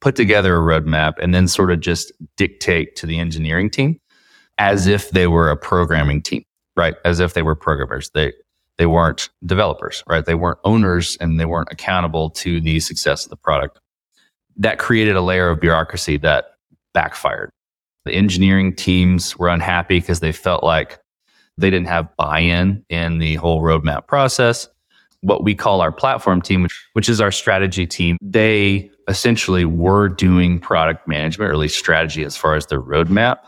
put 0.00 0.16
together 0.16 0.56
a 0.56 0.60
roadmap, 0.60 1.14
and 1.20 1.34
then 1.34 1.48
sort 1.48 1.70
of 1.70 1.80
just 1.80 2.12
dictate 2.36 2.96
to 2.96 3.06
the 3.06 3.18
engineering 3.18 3.70
team 3.70 3.98
as 4.58 4.86
if 4.86 5.10
they 5.10 5.26
were 5.26 5.50
a 5.50 5.56
programming 5.56 6.22
team, 6.22 6.44
right? 6.76 6.94
As 7.04 7.20
if 7.20 7.34
they 7.34 7.42
were 7.42 7.54
programmers. 7.54 8.10
They 8.10 8.32
they 8.78 8.86
weren't 8.86 9.28
developers, 9.44 10.02
right? 10.08 10.24
They 10.24 10.34
weren't 10.34 10.58
owners 10.64 11.16
and 11.20 11.38
they 11.38 11.44
weren't 11.44 11.70
accountable 11.70 12.30
to 12.30 12.60
the 12.60 12.80
success 12.80 13.24
of 13.24 13.30
the 13.30 13.36
product. 13.36 13.78
That 14.56 14.78
created 14.78 15.14
a 15.14 15.20
layer 15.20 15.48
of 15.50 15.60
bureaucracy 15.60 16.16
that 16.18 16.52
backfired. 16.94 17.50
The 18.04 18.12
engineering 18.12 18.74
teams 18.74 19.38
were 19.38 19.48
unhappy 19.48 20.00
because 20.00 20.20
they 20.20 20.32
felt 20.32 20.64
like 20.64 20.98
they 21.58 21.70
didn't 21.70 21.88
have 21.88 22.08
buy 22.16 22.40
in 22.40 23.18
the 23.18 23.36
whole 23.36 23.62
roadmap 23.62 24.06
process. 24.06 24.68
What 25.20 25.44
we 25.44 25.54
call 25.54 25.80
our 25.80 25.92
platform 25.92 26.42
team, 26.42 26.62
which, 26.62 26.88
which 26.94 27.08
is 27.08 27.20
our 27.20 27.30
strategy 27.30 27.86
team, 27.86 28.16
they 28.20 28.90
essentially 29.06 29.64
were 29.64 30.08
doing 30.08 30.58
product 30.58 31.06
management 31.06 31.50
or 31.50 31.52
at 31.52 31.58
least 31.58 31.78
strategy 31.78 32.24
as 32.24 32.36
far 32.36 32.56
as 32.56 32.66
the 32.66 32.82
roadmap 32.82 33.38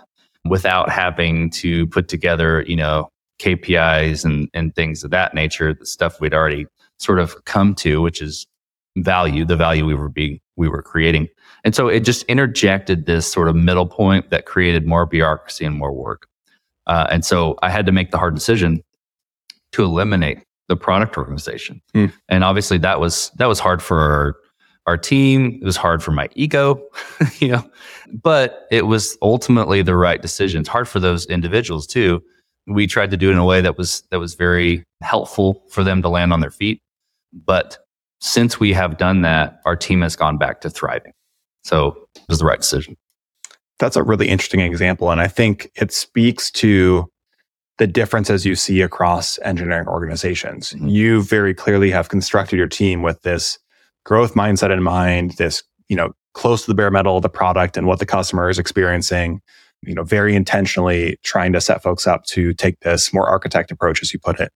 without 0.45 0.91
having 0.91 1.51
to 1.51 1.87
put 1.89 2.09
together, 2.09 2.65
you 2.67 2.77
know, 2.77 3.09
KPIs 3.41 4.25
and, 4.25 4.49
and 4.55 4.75
things 4.75 5.05
of 5.05 5.11
that 5.11 5.35
nature, 5.35 5.75
the 5.75 5.87
stuff 5.87 6.21
we'd 6.21 6.35
already 6.35 6.67
sort 6.99 7.19
of 7.19 7.45
come 7.45 7.75
to, 7.77 8.01
which 8.01 8.23
is 8.23 8.47
value, 8.97 9.45
the 9.45 9.57
value 9.57 9.85
we 9.85 9.95
were 9.95 10.09
being, 10.09 10.39
we 10.57 10.69
were 10.69 10.83
creating. 10.83 11.29
And 11.65 11.75
so 11.75 11.89
it 11.89 12.01
just 12.01 12.23
interjected 12.25 13.07
this 13.07 13.31
sort 13.31 13.49
of 13.49 13.57
middle 13.57 13.87
point 13.87 14.31
that 14.31 14.47
created 14.47 14.87
more 14.87 15.07
bureaucracy 15.07 15.65
and 15.65 15.77
more 15.77 15.93
work. 15.93 16.29
Uh, 16.87 17.07
and 17.11 17.25
so 17.25 17.57
I 17.63 17.71
had 17.71 17.87
to 17.87 17.93
make 17.93 18.11
the 18.11 18.19
hard 18.19 18.35
decision 18.35 18.83
to 19.73 19.83
eliminate 19.83 20.45
the 20.69 20.77
product 20.77 21.17
organization. 21.19 21.81
Mm. 21.95 22.13
And 22.29 22.45
obviously 22.45 22.79
that 22.79 23.01
was 23.01 23.31
that 23.37 23.47
was 23.47 23.59
hard 23.59 23.83
for 23.83 24.37
our, 24.87 24.97
team. 24.97 25.59
It 25.61 25.65
was 25.65 25.77
hard 25.77 26.03
for 26.03 26.11
my 26.13 26.29
ego, 26.35 26.83
you 27.39 27.49
know, 27.49 27.71
but 28.23 28.67
it 28.71 28.87
was 28.87 29.17
ultimately 29.23 29.83
the 29.83 29.97
right 29.97 30.21
decision. 30.21 30.61
It's 30.61 30.69
hard 30.69 30.89
for 30.89 31.01
those 31.01 31.27
individuals 31.27 31.87
too. 31.87 32.23
We 32.67 32.87
tried 32.87 33.11
to 33.11 33.17
do 33.17 33.29
it 33.29 33.33
in 33.33 33.39
a 33.39 33.45
way 33.45 33.61
that 33.61 33.77
was 33.77 34.03
that 34.11 34.19
was 34.19 34.35
very 34.35 34.85
helpful 35.03 35.63
for 35.69 35.85
them 35.85 36.03
to 36.03 36.09
land 36.09 36.33
on 36.33 36.41
their 36.41 36.51
feet. 36.51 36.81
But 37.33 37.79
since 38.21 38.59
we 38.59 38.73
have 38.73 38.97
done 38.97 39.23
that, 39.23 39.61
our 39.67 39.77
team 39.77 40.01
has 40.01 40.17
gone 40.17 40.39
back 40.39 40.63
to 40.63 40.71
thriving. 40.71 41.13
So 41.63 42.07
it 42.17 42.23
was 42.29 42.39
the 42.39 42.47
right 42.47 42.61
decision 42.61 42.97
that's 43.79 43.97
a 43.97 44.03
really 44.03 44.29
interesting 44.29 44.61
example. 44.61 45.11
And 45.11 45.21
I 45.21 45.29
think 45.29 45.71
it 45.75 45.93
speaks 45.93 46.51
to 46.53 47.11
the 47.79 47.87
differences 47.87 48.47
you 48.47 48.55
see 48.55 48.81
across 48.83 49.39
engineering 49.41 49.89
organizations. 49.89 50.73
Mm-hmm. 50.73 50.89
You 50.89 51.23
very 51.23 51.55
clearly 51.55 51.91
have 51.91 52.09
constructed 52.09 52.57
your 52.57 52.69
team 52.69 53.03
with 53.03 53.23
this 53.23 53.59
growth 54.05 54.35
mindset 54.35 54.73
in 54.73 54.83
mind, 54.83 55.33
this, 55.33 55.63
you 55.89 55.97
know, 55.97 56.13
close 56.35 56.63
to 56.63 56.71
the 56.71 56.75
bare 56.75 56.91
metal 56.91 57.17
of 57.17 57.23
the 57.23 57.29
product 57.29 57.77
and 57.77 57.87
what 57.87 57.99
the 57.99 58.07
customer 58.07 58.49
is 58.49 58.59
experiencing, 58.59 59.41
you 59.83 59.95
know, 59.95 60.03
very 60.03 60.35
intentionally 60.35 61.19
trying 61.23 61.53
to 61.53 61.61
set 61.61 61.83
folks 61.83 62.07
up 62.07 62.25
to 62.25 62.53
take 62.55 62.81
this 62.81 63.13
more 63.13 63.29
architect 63.29 63.71
approach, 63.71 64.03
as 64.03 64.13
you 64.13 64.19
put 64.19 64.41
it. 64.41 64.53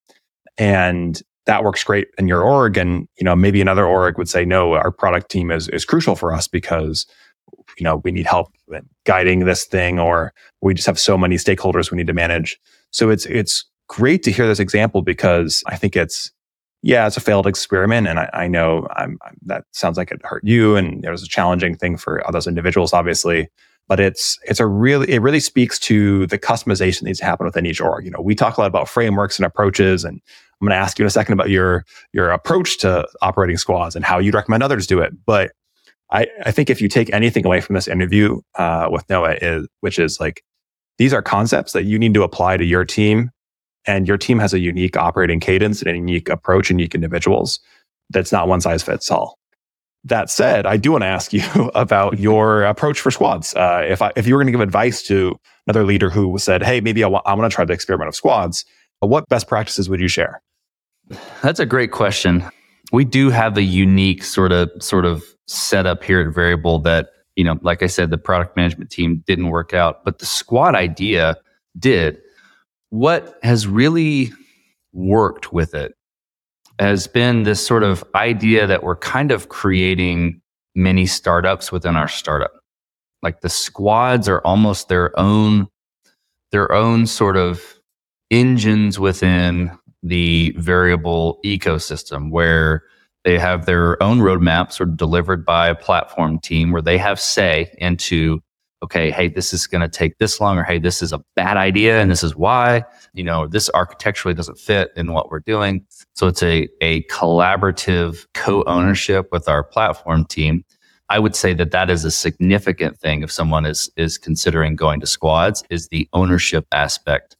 And 0.56 1.20
that 1.46 1.64
works 1.64 1.82
great 1.84 2.08
in 2.18 2.28
your 2.28 2.42
org. 2.42 2.76
And, 2.76 3.08
you 3.18 3.24
know, 3.24 3.36
maybe 3.36 3.60
another 3.60 3.86
org 3.86 4.18
would 4.18 4.28
say, 4.28 4.44
no, 4.44 4.74
our 4.74 4.90
product 4.90 5.30
team 5.30 5.50
is, 5.50 5.68
is 5.68 5.84
crucial 5.84 6.14
for 6.14 6.32
us 6.32 6.48
because, 6.48 7.06
you 7.78 7.84
know, 7.84 8.02
we 8.04 8.10
need 8.10 8.26
help 8.26 8.48
guiding 9.06 9.40
this 9.40 9.64
thing 9.64 9.98
or 9.98 10.34
we 10.60 10.74
just 10.74 10.86
have 10.86 10.98
so 10.98 11.16
many 11.16 11.36
stakeholders 11.36 11.90
we 11.90 11.96
need 11.96 12.06
to 12.08 12.12
manage. 12.12 12.58
So 12.90 13.08
it's, 13.08 13.24
it's 13.26 13.64
great 13.88 14.22
to 14.24 14.32
hear 14.32 14.46
this 14.46 14.60
example 14.60 15.00
because 15.00 15.62
I 15.66 15.76
think 15.76 15.96
it's, 15.96 16.32
yeah, 16.82 17.06
it's 17.06 17.16
a 17.16 17.20
failed 17.20 17.46
experiment. 17.46 18.06
And 18.06 18.20
I, 18.20 18.30
I 18.32 18.48
know 18.48 18.86
I'm, 18.96 19.18
I'm, 19.22 19.36
that 19.46 19.64
sounds 19.72 19.96
like 19.96 20.10
it 20.10 20.20
hurt 20.24 20.44
you. 20.44 20.76
And 20.76 21.04
it 21.04 21.10
was 21.10 21.22
a 21.22 21.28
challenging 21.28 21.76
thing 21.76 21.96
for 21.96 22.22
those 22.32 22.46
individuals, 22.46 22.92
obviously. 22.92 23.48
But 23.88 24.00
it's, 24.00 24.38
it's 24.44 24.60
a 24.60 24.66
really, 24.66 25.10
it 25.10 25.22
really 25.22 25.40
speaks 25.40 25.78
to 25.80 26.26
the 26.26 26.38
customization 26.38 27.00
that 27.00 27.06
needs 27.06 27.18
to 27.20 27.24
happen 27.24 27.46
within 27.46 27.64
each 27.66 27.80
org. 27.80 28.04
You 28.04 28.10
know, 28.10 28.20
we 28.20 28.34
talk 28.34 28.58
a 28.58 28.60
lot 28.60 28.66
about 28.66 28.88
frameworks 28.88 29.38
and 29.38 29.46
approaches. 29.46 30.04
And 30.04 30.20
I'm 30.60 30.66
going 30.66 30.70
to 30.70 30.76
ask 30.76 30.98
you 30.98 31.04
in 31.04 31.06
a 31.06 31.10
second 31.10 31.32
about 31.32 31.48
your, 31.48 31.84
your 32.12 32.30
approach 32.30 32.78
to 32.78 33.08
operating 33.22 33.56
squads 33.56 33.96
and 33.96 34.04
how 34.04 34.18
you'd 34.18 34.34
recommend 34.34 34.62
others 34.62 34.86
do 34.86 35.00
it. 35.00 35.14
But 35.24 35.52
I, 36.10 36.26
I 36.44 36.52
think 36.52 36.70
if 36.70 36.80
you 36.80 36.88
take 36.88 37.12
anything 37.12 37.44
away 37.44 37.60
from 37.60 37.74
this 37.74 37.88
interview 37.88 38.40
uh, 38.56 38.88
with 38.90 39.08
Noah, 39.08 39.36
is, 39.40 39.66
which 39.80 39.98
is 39.98 40.20
like, 40.20 40.42
these 40.98 41.14
are 41.14 41.22
concepts 41.22 41.72
that 41.72 41.84
you 41.84 41.98
need 41.98 42.14
to 42.14 42.22
apply 42.24 42.56
to 42.56 42.64
your 42.64 42.84
team 42.84 43.30
and 43.88 44.06
your 44.06 44.18
team 44.18 44.38
has 44.38 44.52
a 44.52 44.60
unique 44.60 44.96
operating 44.96 45.40
cadence 45.40 45.80
and 45.80 45.90
a 45.90 45.94
unique 45.94 46.28
approach, 46.28 46.70
unique 46.70 46.94
individuals. 46.94 47.58
That's 48.10 48.30
not 48.30 48.46
one 48.46 48.60
size 48.60 48.82
fits 48.82 49.10
all. 49.10 49.38
That 50.04 50.30
said, 50.30 50.66
I 50.66 50.76
do 50.76 50.92
want 50.92 51.02
to 51.02 51.08
ask 51.08 51.32
you 51.32 51.42
about 51.74 52.20
your 52.20 52.62
approach 52.62 53.00
for 53.00 53.10
squads. 53.10 53.54
Uh, 53.54 53.84
if 53.88 54.00
I, 54.02 54.12
if 54.14 54.26
you 54.26 54.34
were 54.34 54.38
going 54.38 54.52
to 54.52 54.52
give 54.52 54.60
advice 54.60 55.02
to 55.04 55.36
another 55.66 55.84
leader 55.84 56.10
who 56.10 56.38
said, 56.38 56.62
"Hey, 56.62 56.80
maybe 56.80 57.02
I, 57.02 57.08
I 57.08 57.34
want 57.34 57.50
to 57.50 57.54
try 57.54 57.64
the 57.64 57.72
experiment 57.72 58.08
of 58.08 58.14
squads," 58.14 58.64
what 59.00 59.28
best 59.28 59.48
practices 59.48 59.88
would 59.88 60.00
you 60.00 60.08
share? 60.08 60.40
That's 61.42 61.58
a 61.58 61.66
great 61.66 61.90
question. 61.90 62.44
We 62.92 63.04
do 63.04 63.30
have 63.30 63.56
a 63.56 63.62
unique 63.62 64.22
sort 64.22 64.52
of 64.52 64.70
sort 64.80 65.04
of 65.04 65.24
setup 65.46 66.04
here 66.04 66.20
at 66.20 66.34
Veryable 66.34 66.84
that 66.84 67.10
you 67.36 67.44
know, 67.44 67.58
like 67.62 67.82
I 67.82 67.86
said, 67.86 68.10
the 68.10 68.18
product 68.18 68.56
management 68.56 68.90
team 68.90 69.22
didn't 69.26 69.50
work 69.50 69.72
out, 69.72 70.04
but 70.04 70.18
the 70.18 70.26
squad 70.26 70.74
idea 70.74 71.36
did 71.78 72.18
what 72.90 73.38
has 73.42 73.66
really 73.66 74.32
worked 74.92 75.52
with 75.52 75.74
it 75.74 75.94
has 76.78 77.06
been 77.06 77.42
this 77.42 77.64
sort 77.64 77.82
of 77.82 78.04
idea 78.14 78.66
that 78.66 78.82
we're 78.82 78.96
kind 78.96 79.30
of 79.30 79.48
creating 79.48 80.40
mini 80.74 81.06
startups 81.06 81.72
within 81.72 81.96
our 81.96 82.08
startup. 82.08 82.52
Like 83.22 83.40
the 83.40 83.48
squads 83.48 84.28
are 84.28 84.40
almost 84.44 84.88
their 84.88 85.18
own, 85.18 85.66
their 86.52 86.72
own 86.72 87.06
sort 87.06 87.36
of 87.36 87.62
engines 88.30 88.98
within 88.98 89.76
the 90.02 90.54
Veryable 90.56 91.36
ecosystem 91.44 92.30
where 92.30 92.84
they 93.24 93.38
have 93.38 93.66
their 93.66 94.00
own 94.00 94.20
roadmaps 94.20 94.78
of 94.80 94.96
delivered 94.96 95.44
by 95.44 95.68
a 95.68 95.74
platform 95.74 96.38
team 96.38 96.70
where 96.70 96.82
they 96.82 96.96
have 96.96 97.18
say 97.18 97.74
into 97.78 98.40
okay, 98.82 99.10
hey, 99.10 99.28
this 99.28 99.52
is 99.52 99.66
going 99.66 99.80
to 99.80 99.88
take 99.88 100.18
this 100.18 100.40
long, 100.40 100.56
or 100.58 100.62
hey, 100.62 100.78
this 100.78 101.02
is 101.02 101.12
a 101.12 101.20
bad 101.34 101.56
idea 101.56 102.00
and 102.00 102.10
this 102.10 102.22
is 102.22 102.36
why, 102.36 102.84
you 103.12 103.24
know, 103.24 103.46
this 103.46 103.68
architecturally 103.70 104.34
doesn't 104.34 104.58
fit 104.58 104.90
in 104.96 105.12
what 105.12 105.30
we're 105.30 105.40
doing. 105.40 105.84
So 106.14 106.28
it's 106.28 106.42
a, 106.42 106.68
a 106.80 107.02
collaborative 107.04 108.26
co 108.34 108.62
ownership 108.64 109.28
with 109.32 109.48
our 109.48 109.64
platform 109.64 110.26
team. 110.26 110.64
I 111.10 111.18
would 111.18 111.34
say 111.34 111.54
that 111.54 111.70
that 111.70 111.90
is 111.90 112.04
a 112.04 112.10
significant 112.10 112.98
thing 112.98 113.22
if 113.22 113.32
someone 113.32 113.64
is, 113.66 113.90
is 113.96 114.18
considering 114.18 114.76
going 114.76 115.00
to 115.00 115.06
squads 115.06 115.64
is 115.70 115.88
the 115.88 116.08
ownership 116.12 116.66
aspect 116.72 117.36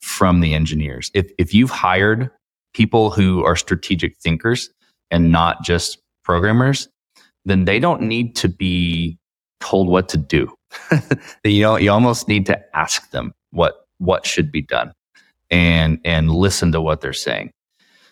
from 0.00 0.40
the 0.40 0.54
engineers. 0.54 1.10
If, 1.14 1.30
if 1.38 1.52
you've 1.52 1.70
hired 1.70 2.30
people 2.72 3.10
who 3.10 3.44
are 3.44 3.54
strategic 3.54 4.16
thinkers 4.16 4.70
and 5.10 5.30
not 5.30 5.62
just 5.62 5.98
programmers, 6.24 6.88
then 7.44 7.66
they 7.66 7.78
don't 7.78 8.02
need 8.02 8.34
to 8.36 8.48
be 8.48 9.18
told 9.60 9.88
what 9.88 10.08
to 10.08 10.16
do 10.16 10.52
you 11.44 11.62
know, 11.62 11.76
you 11.76 11.90
almost 11.90 12.28
need 12.28 12.46
to 12.46 12.76
ask 12.76 13.10
them 13.10 13.32
what 13.50 13.86
what 13.98 14.26
should 14.26 14.50
be 14.50 14.62
done 14.62 14.92
and 15.50 16.00
and 16.04 16.30
listen 16.30 16.72
to 16.72 16.80
what 16.80 17.00
they're 17.00 17.12
saying. 17.12 17.52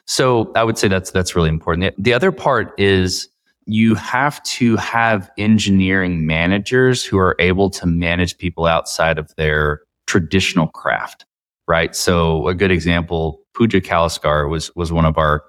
So 0.06 0.52
I 0.54 0.64
would 0.64 0.78
say 0.78 0.88
that's 0.88 1.10
that's 1.10 1.36
really 1.36 1.48
important. 1.48 1.94
The 2.02 2.12
other 2.12 2.32
part 2.32 2.78
is 2.78 3.28
you 3.66 3.94
have 3.94 4.42
to 4.42 4.76
have 4.76 5.30
engineering 5.38 6.26
managers 6.26 7.04
who 7.04 7.18
are 7.18 7.36
able 7.38 7.70
to 7.70 7.86
manage 7.86 8.36
people 8.38 8.66
outside 8.66 9.18
of 9.18 9.34
their 9.36 9.82
traditional 10.06 10.66
craft, 10.68 11.24
right? 11.68 11.94
So 11.94 12.48
a 12.48 12.54
good 12.54 12.70
example, 12.70 13.40
Pooja 13.54 13.80
Kalaskar 13.80 14.48
was 14.48 14.74
was 14.74 14.92
one 14.92 15.04
of 15.04 15.18
our 15.18 15.44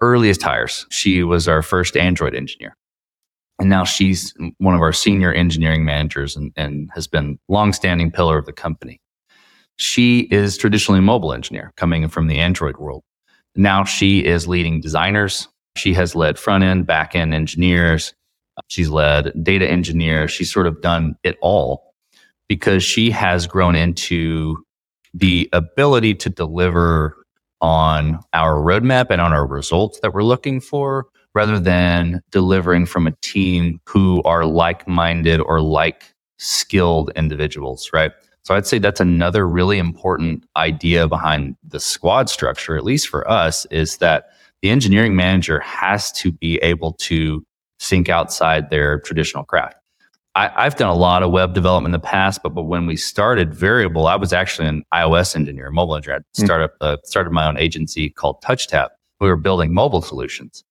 earliest 0.00 0.42
hires. 0.42 0.86
She 0.90 1.22
was 1.22 1.48
our 1.48 1.62
first 1.62 1.96
Android 1.96 2.34
engineer. 2.34 2.76
And 3.58 3.70
now 3.70 3.84
she's 3.84 4.34
one 4.58 4.74
of 4.74 4.80
our 4.80 4.92
senior 4.92 5.32
engineering 5.32 5.84
managers 5.84 6.36
and, 6.36 6.52
and 6.56 6.90
has 6.94 7.06
been 7.06 7.38
longstanding 7.48 8.10
pillar 8.10 8.36
of 8.36 8.46
the 8.46 8.52
company. 8.52 9.00
She 9.76 10.20
is 10.30 10.56
traditionally 10.56 10.98
a 10.98 11.02
mobile 11.02 11.32
engineer 11.32 11.72
coming 11.76 12.08
from 12.08 12.26
the 12.26 12.38
Android 12.38 12.76
world. 12.78 13.02
Now 13.56 13.84
she 13.84 14.24
is 14.24 14.48
leading 14.48 14.80
designers. 14.80 15.48
She 15.76 15.94
has 15.94 16.14
led 16.14 16.38
front 16.38 16.64
end, 16.64 16.86
back 16.86 17.14
end 17.14 17.34
engineers. 17.34 18.12
She's 18.68 18.88
led 18.88 19.32
data 19.42 19.68
engineers. 19.68 20.30
She's 20.30 20.52
sort 20.52 20.66
of 20.66 20.80
done 20.80 21.16
it 21.22 21.36
all 21.40 21.94
because 22.48 22.82
she 22.82 23.10
has 23.10 23.46
grown 23.46 23.74
into 23.74 24.64
the 25.12 25.48
ability 25.52 26.14
to 26.14 26.30
deliver 26.30 27.16
on 27.60 28.18
our 28.32 28.56
roadmap 28.56 29.06
and 29.10 29.20
on 29.20 29.32
our 29.32 29.46
results 29.46 30.00
that 30.00 30.12
we're 30.12 30.22
looking 30.22 30.60
for 30.60 31.06
rather 31.34 31.58
than 31.58 32.20
delivering 32.30 32.86
from 32.86 33.06
a 33.06 33.12
team 33.22 33.80
who 33.88 34.22
are 34.22 34.44
like 34.44 34.86
minded 34.86 35.40
or 35.40 35.60
like 35.60 36.14
skilled 36.38 37.10
individuals, 37.16 37.90
right? 37.92 38.12
So 38.44 38.54
I'd 38.54 38.66
say 38.66 38.78
that's 38.78 39.00
another 39.00 39.48
really 39.48 39.78
important 39.78 40.44
idea 40.56 41.08
behind 41.08 41.56
the 41.66 41.80
squad 41.80 42.28
structure, 42.28 42.76
at 42.76 42.84
least 42.84 43.08
for 43.08 43.28
us, 43.28 43.64
is 43.70 43.98
that 43.98 44.26
the 44.60 44.70
engineering 44.70 45.16
manager 45.16 45.60
has 45.60 46.12
to 46.12 46.30
be 46.30 46.56
able 46.58 46.92
to 46.92 47.44
think 47.80 48.08
outside 48.08 48.70
their 48.70 49.00
traditional 49.00 49.44
craft. 49.44 49.76
I, 50.36 50.64
have 50.64 50.74
done 50.74 50.88
a 50.88 50.94
lot 50.94 51.22
of 51.22 51.30
web 51.30 51.54
development 51.54 51.94
in 51.94 52.00
the 52.00 52.04
past, 52.04 52.42
but, 52.42 52.50
but 52.50 52.64
when 52.64 52.86
we 52.86 52.96
started 52.96 53.52
Veryable, 53.52 54.10
I 54.10 54.16
was 54.16 54.32
actually 54.32 54.66
an 54.66 54.82
iOS 54.92 55.36
engineer, 55.36 55.70
mobile 55.70 55.94
engineer. 55.94 56.18
I 56.18 56.40
hmm. 56.40 56.44
started, 56.44 56.70
uh, 56.80 56.96
started 57.04 57.30
my 57.30 57.46
own 57.46 57.56
agency 57.56 58.10
called 58.10 58.42
TouchTap. 58.42 58.88
We 59.20 59.28
were 59.28 59.36
building 59.36 59.72
mobile 59.72 60.02
solutions. 60.02 60.64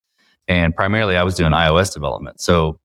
And 0.48 0.74
primarily 0.74 1.16
I 1.16 1.22
was 1.22 1.34
doing 1.34 1.52
iOS 1.52 1.92
development. 1.92 2.40
So 2.40 2.78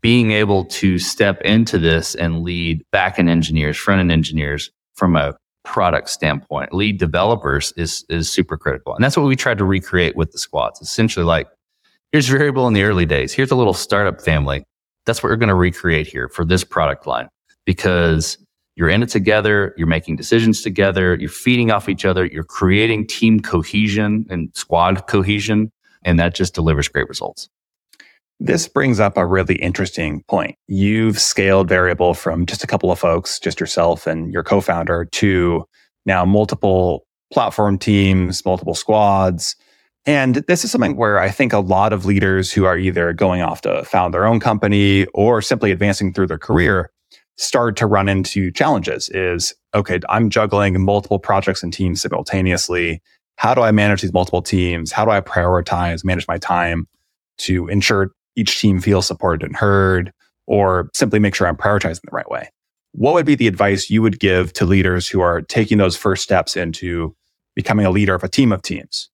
being 0.00 0.32
able 0.32 0.64
to 0.66 0.98
step 0.98 1.40
into 1.42 1.78
this 1.78 2.14
and 2.14 2.42
lead 2.42 2.84
backend 2.92 3.28
engineers, 3.28 3.76
front 3.76 4.00
end 4.00 4.12
engineers 4.12 4.70
from 4.94 5.16
a 5.16 5.36
product 5.64 6.10
standpoint, 6.10 6.72
lead 6.72 6.98
developers 6.98 7.72
is, 7.76 8.04
is 8.08 8.30
super 8.30 8.56
critical. 8.56 8.94
And 8.94 9.02
that's 9.02 9.16
what 9.16 9.26
we 9.26 9.36
tried 9.36 9.58
to 9.58 9.64
recreate 9.64 10.16
with 10.16 10.32
the 10.32 10.38
squads. 10.38 10.80
Essentially 10.80 11.24
like, 11.24 11.48
here's 12.12 12.28
Veryable 12.28 12.66
in 12.66 12.74
the 12.74 12.82
early 12.82 13.06
days. 13.06 13.32
Here's 13.32 13.50
a 13.50 13.56
little 13.56 13.74
startup 13.74 14.20
family. 14.20 14.64
That's 15.06 15.22
what 15.22 15.30
we're 15.30 15.36
going 15.36 15.48
to 15.48 15.54
recreate 15.54 16.06
here 16.06 16.28
for 16.28 16.44
this 16.44 16.64
product 16.64 17.06
line 17.06 17.28
because 17.64 18.38
you're 18.76 18.88
in 18.88 19.02
it 19.02 19.08
together. 19.08 19.74
You're 19.76 19.86
making 19.86 20.16
decisions 20.16 20.62
together. 20.62 21.16
You're 21.16 21.30
feeding 21.30 21.70
off 21.70 21.88
each 21.88 22.04
other. 22.04 22.26
You're 22.26 22.44
creating 22.44 23.06
team 23.06 23.40
cohesion 23.40 24.26
and 24.30 24.50
squad 24.54 25.06
cohesion 25.06 25.72
and 26.04 26.18
that 26.18 26.34
just 26.34 26.54
delivers 26.54 26.88
great 26.88 27.08
results. 27.08 27.48
This 28.40 28.68
brings 28.68 29.00
up 29.00 29.16
a 29.16 29.26
really 29.26 29.56
interesting 29.56 30.22
point. 30.28 30.56
You've 30.68 31.18
scaled 31.18 31.68
Veryable 31.68 32.16
from 32.16 32.46
just 32.46 32.62
a 32.62 32.68
couple 32.68 32.92
of 32.92 32.98
folks, 32.98 33.40
just 33.40 33.58
yourself 33.58 34.06
and 34.06 34.32
your 34.32 34.44
co-founder 34.44 35.06
to 35.06 35.64
now 36.06 36.24
multiple 36.24 37.04
platform 37.32 37.78
teams, 37.78 38.44
multiple 38.44 38.74
squads. 38.74 39.56
And 40.06 40.36
this 40.46 40.64
is 40.64 40.70
something 40.70 40.96
where 40.96 41.18
I 41.18 41.30
think 41.30 41.52
a 41.52 41.58
lot 41.58 41.92
of 41.92 42.06
leaders 42.06 42.52
who 42.52 42.64
are 42.64 42.78
either 42.78 43.12
going 43.12 43.42
off 43.42 43.60
to 43.62 43.84
found 43.84 44.14
their 44.14 44.24
own 44.24 44.40
company 44.40 45.06
or 45.14 45.42
simply 45.42 45.72
advancing 45.72 46.12
through 46.12 46.28
their 46.28 46.38
career 46.38 46.90
start 47.36 47.76
to 47.76 47.86
run 47.86 48.08
into 48.08 48.50
challenges 48.50 49.08
is, 49.10 49.52
okay, 49.74 50.00
I'm 50.08 50.30
juggling 50.30 50.80
multiple 50.82 51.18
projects 51.18 51.62
and 51.62 51.72
teams 51.72 52.02
simultaneously 52.02 53.02
how 53.38 53.54
do 53.54 53.62
I 53.62 53.70
manage 53.72 54.02
these 54.02 54.12
multiple 54.12 54.42
teams? 54.42 54.92
How 54.92 55.04
do 55.04 55.10
I 55.10 55.20
prioritize, 55.20 56.04
manage 56.04 56.28
my 56.28 56.38
time 56.38 56.86
to 57.38 57.68
ensure 57.68 58.12
each 58.36 58.60
team 58.60 58.80
feels 58.80 59.06
supported 59.06 59.44
and 59.44 59.56
heard, 59.56 60.12
or 60.46 60.90
simply 60.94 61.18
make 61.18 61.34
sure 61.34 61.46
I'm 61.46 61.56
prioritizing 61.56 62.02
the 62.02 62.10
right 62.12 62.30
way? 62.30 62.50
what 62.92 63.14
would 63.14 63.26
be 63.26 63.34
the 63.34 63.46
advice 63.46 63.90
you 63.90 64.02
would 64.02 64.18
give 64.18 64.52
to 64.54 64.64
leaders 64.64 65.08
who 65.08 65.20
are 65.20 65.42
taking 65.42 65.78
those 65.78 65.96
first 65.96 66.22
steps 66.22 66.56
into 66.56 67.14
becoming 67.54 67.86
a 67.86 67.90
leader 67.90 68.14
of 68.14 68.24
a 68.24 68.28
team 68.28 68.52
of 68.52 68.62
teams? 68.62 69.08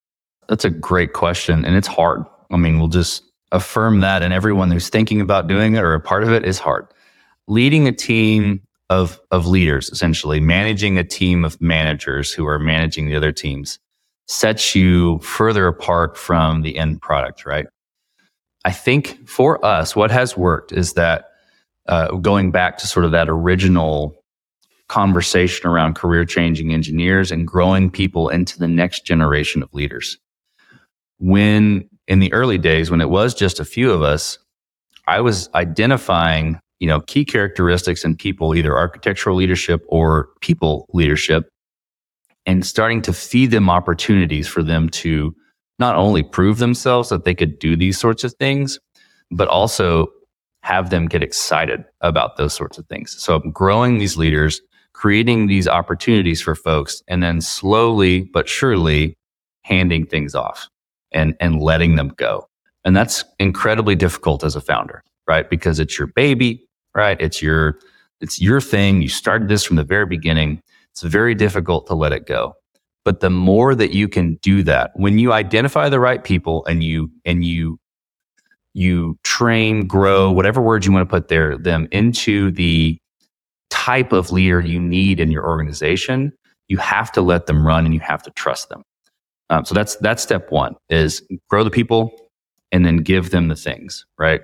That's 0.48 0.64
a 0.64 0.70
great 0.70 1.12
question. 1.12 1.64
And 1.64 1.76
it's 1.76 1.86
hard. 1.86 2.24
I 2.50 2.56
mean, 2.56 2.78
we'll 2.78 2.88
just 2.88 3.22
affirm 3.52 4.00
that. 4.00 4.22
And 4.22 4.32
everyone 4.32 4.70
who's 4.70 4.88
thinking 4.88 5.20
about 5.20 5.48
doing 5.48 5.74
it 5.74 5.82
or 5.82 5.94
a 5.94 6.00
part 6.00 6.22
of 6.22 6.32
it 6.32 6.44
is 6.44 6.58
hard. 6.58 6.86
Leading 7.46 7.86
a 7.86 7.92
team 7.92 8.62
of, 8.90 9.20
of 9.30 9.46
leaders, 9.46 9.90
essentially, 9.90 10.40
managing 10.40 10.98
a 10.98 11.04
team 11.04 11.44
of 11.44 11.60
managers 11.60 12.32
who 12.32 12.46
are 12.46 12.58
managing 12.58 13.06
the 13.06 13.16
other 13.16 13.32
teams 13.32 13.78
sets 14.26 14.74
you 14.74 15.18
further 15.18 15.66
apart 15.66 16.16
from 16.16 16.62
the 16.62 16.78
end 16.78 17.00
product, 17.00 17.44
right? 17.44 17.66
I 18.64 18.72
think 18.72 19.28
for 19.28 19.64
us, 19.64 19.94
what 19.94 20.10
has 20.10 20.36
worked 20.36 20.72
is 20.72 20.94
that 20.94 21.26
uh, 21.86 22.12
going 22.16 22.50
back 22.50 22.78
to 22.78 22.86
sort 22.86 23.04
of 23.04 23.12
that 23.12 23.28
original 23.28 24.16
conversation 24.88 25.68
around 25.68 25.94
career 25.94 26.24
changing 26.24 26.72
engineers 26.72 27.30
and 27.30 27.46
growing 27.46 27.90
people 27.90 28.28
into 28.28 28.58
the 28.58 28.68
next 28.68 29.04
generation 29.04 29.62
of 29.62 29.72
leaders. 29.74 30.18
When 31.18 31.88
in 32.06 32.18
the 32.20 32.32
early 32.32 32.58
days, 32.58 32.90
when 32.90 33.00
it 33.00 33.10
was 33.10 33.34
just 33.34 33.60
a 33.60 33.64
few 33.64 33.90
of 33.90 34.02
us, 34.02 34.38
I 35.06 35.20
was 35.20 35.48
identifying, 35.54 36.58
you 36.80 36.86
know, 36.86 37.00
key 37.00 37.24
characteristics 37.24 38.04
in 38.04 38.16
people, 38.16 38.54
either 38.54 38.76
architectural 38.76 39.36
leadership 39.36 39.82
or 39.88 40.28
people 40.40 40.86
leadership, 40.92 41.48
and 42.46 42.64
starting 42.64 43.02
to 43.02 43.12
feed 43.12 43.50
them 43.50 43.70
opportunities 43.70 44.46
for 44.46 44.62
them 44.62 44.88
to 44.90 45.34
not 45.78 45.96
only 45.96 46.22
prove 46.22 46.58
themselves 46.58 47.08
that 47.08 47.24
they 47.24 47.34
could 47.34 47.58
do 47.58 47.76
these 47.76 47.98
sorts 47.98 48.24
of 48.24 48.34
things, 48.34 48.78
but 49.30 49.48
also 49.48 50.08
have 50.62 50.90
them 50.90 51.06
get 51.06 51.22
excited 51.22 51.84
about 52.00 52.36
those 52.36 52.54
sorts 52.54 52.78
of 52.78 52.86
things. 52.86 53.14
So 53.22 53.38
growing 53.38 53.98
these 53.98 54.16
leaders, 54.16 54.60
creating 54.92 55.46
these 55.46 55.68
opportunities 55.68 56.40
for 56.40 56.54
folks, 56.54 57.02
and 57.08 57.22
then 57.22 57.40
slowly 57.40 58.22
but 58.32 58.48
surely 58.48 59.16
handing 59.62 60.06
things 60.06 60.34
off 60.34 60.68
and, 61.12 61.34
and 61.40 61.60
letting 61.60 61.96
them 61.96 62.12
go. 62.16 62.48
And 62.84 62.96
that's 62.96 63.24
incredibly 63.38 63.94
difficult 63.94 64.44
as 64.44 64.56
a 64.56 64.60
founder, 64.60 65.02
right? 65.26 65.48
Because 65.48 65.80
it's 65.80 65.98
your 65.98 66.08
baby, 66.08 66.66
right? 66.94 67.20
It's 67.20 67.42
your, 67.42 67.78
it's 68.20 68.40
your 68.40 68.60
thing. 68.60 69.02
You 69.02 69.08
started 69.08 69.48
this 69.48 69.64
from 69.64 69.76
the 69.76 69.84
very 69.84 70.06
beginning. 70.06 70.60
It's 70.94 71.02
very 71.02 71.34
difficult 71.34 71.86
to 71.88 71.94
let 71.94 72.12
it 72.12 72.26
go. 72.26 72.54
But 73.04 73.20
the 73.20 73.30
more 73.30 73.74
that 73.74 73.92
you 73.92 74.08
can 74.08 74.36
do 74.36 74.62
that, 74.62 74.92
when 74.94 75.18
you 75.18 75.32
identify 75.32 75.88
the 75.88 76.00
right 76.00 76.24
people 76.24 76.64
and 76.66 76.82
you, 76.82 77.10
and 77.24 77.44
you 77.44 77.78
you 78.74 79.16
train, 79.22 79.86
grow, 79.86 80.32
whatever 80.32 80.60
words 80.60 80.84
you 80.84 80.92
want 80.92 81.08
to 81.08 81.10
put 81.10 81.28
there, 81.28 81.56
them 81.56 81.86
into 81.92 82.50
the 82.50 82.98
type 83.70 84.12
of 84.12 84.32
leader 84.32 84.60
you 84.60 84.80
need 84.80 85.20
in 85.20 85.30
your 85.30 85.46
organization, 85.46 86.32
you 86.68 86.76
have 86.78 87.12
to 87.12 87.22
let 87.22 87.46
them 87.46 87.66
run 87.66 87.84
and 87.84 87.94
you 87.94 88.00
have 88.00 88.22
to 88.22 88.30
trust 88.32 88.68
them. 88.68 88.82
Um, 89.50 89.64
so 89.64 89.74
that's 89.74 89.96
that's 89.96 90.22
step 90.22 90.50
one 90.50 90.74
is 90.88 91.22
grow 91.48 91.62
the 91.62 91.70
people 91.70 92.10
and 92.72 92.84
then 92.84 92.98
give 92.98 93.30
them 93.30 93.48
the 93.48 93.56
things, 93.56 94.04
right? 94.18 94.40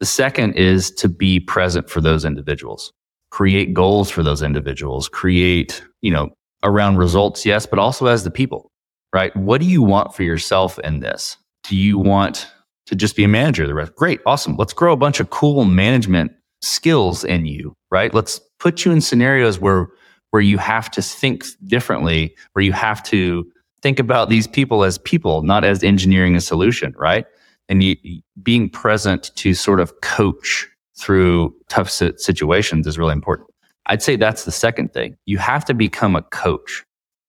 The 0.00 0.06
second 0.06 0.54
is 0.54 0.90
to 0.92 1.08
be 1.08 1.38
present 1.38 1.88
for 1.88 2.00
those 2.00 2.24
individuals. 2.24 2.92
Create 3.32 3.74
goals 3.74 4.10
for 4.10 4.22
those 4.22 4.42
individuals. 4.42 5.08
Create, 5.08 5.82
you 6.00 6.12
know, 6.12 6.30
around 6.62 6.96
results, 6.96 7.44
yes, 7.44 7.66
but 7.66 7.80
also 7.80 8.06
as 8.06 8.22
the 8.22 8.30
people, 8.30 8.70
right? 9.12 9.34
What 9.34 9.60
do 9.60 9.66
you 9.66 9.82
want 9.82 10.14
for 10.14 10.22
yourself 10.22 10.78
in 10.78 11.00
this? 11.00 11.36
Do 11.64 11.76
you 11.76 11.98
want 11.98 12.46
to 12.86 12.96
just 12.96 13.16
be 13.16 13.24
a 13.24 13.28
manager 13.28 13.66
the 13.66 13.74
rest. 13.74 13.94
Great, 13.94 14.20
awesome. 14.26 14.56
Let's 14.56 14.72
grow 14.72 14.92
a 14.92 14.96
bunch 14.96 15.20
of 15.20 15.30
cool 15.30 15.64
management 15.64 16.32
skills 16.60 17.24
in 17.24 17.46
you, 17.46 17.74
right? 17.90 18.12
Let's 18.12 18.40
put 18.58 18.84
you 18.84 18.92
in 18.92 19.00
scenarios 19.00 19.58
where 19.58 19.88
where 20.30 20.42
you 20.42 20.56
have 20.56 20.90
to 20.90 21.02
think 21.02 21.44
differently, 21.66 22.34
where 22.52 22.64
you 22.64 22.72
have 22.72 23.02
to 23.02 23.44
think 23.82 23.98
about 23.98 24.30
these 24.30 24.46
people 24.46 24.82
as 24.82 24.96
people, 24.96 25.42
not 25.42 25.62
as 25.62 25.82
engineering 25.82 26.34
a 26.36 26.40
solution, 26.40 26.94
right? 26.96 27.26
And 27.68 27.82
you, 27.82 27.96
being 28.42 28.70
present 28.70 29.30
to 29.36 29.52
sort 29.52 29.78
of 29.78 30.00
coach 30.00 30.66
through 30.98 31.54
tough 31.68 31.90
situations 31.90 32.86
is 32.86 32.98
really 32.98 33.12
important. 33.12 33.48
I'd 33.86 34.02
say 34.02 34.16
that's 34.16 34.44
the 34.44 34.52
second 34.52 34.92
thing. 34.92 35.16
You 35.26 35.38
have 35.38 35.64
to 35.66 35.74
become 35.74 36.14
a 36.16 36.22
coach. 36.22 36.84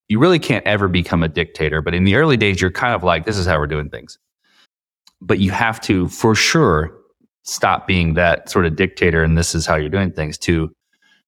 You 0.08 0.18
really 0.18 0.38
can't 0.38 0.66
ever 0.66 0.86
become 0.86 1.22
a 1.22 1.28
dictator, 1.28 1.80
but 1.80 1.94
in 1.94 2.04
the 2.04 2.16
early 2.16 2.36
days, 2.36 2.60
you're 2.60 2.70
kind 2.70 2.94
of 2.94 3.02
like, 3.02 3.24
this 3.24 3.38
is 3.38 3.46
how 3.46 3.58
we're 3.58 3.66
doing 3.66 3.90
things 3.90 4.18
but 5.24 5.38
you 5.38 5.50
have 5.50 5.80
to 5.80 6.08
for 6.08 6.34
sure 6.34 6.96
stop 7.42 7.86
being 7.86 8.14
that 8.14 8.48
sort 8.48 8.66
of 8.66 8.76
dictator 8.76 9.22
and 9.22 9.36
this 9.36 9.54
is 9.54 9.66
how 9.66 9.74
you're 9.74 9.88
doing 9.88 10.12
things 10.12 10.38
to 10.38 10.70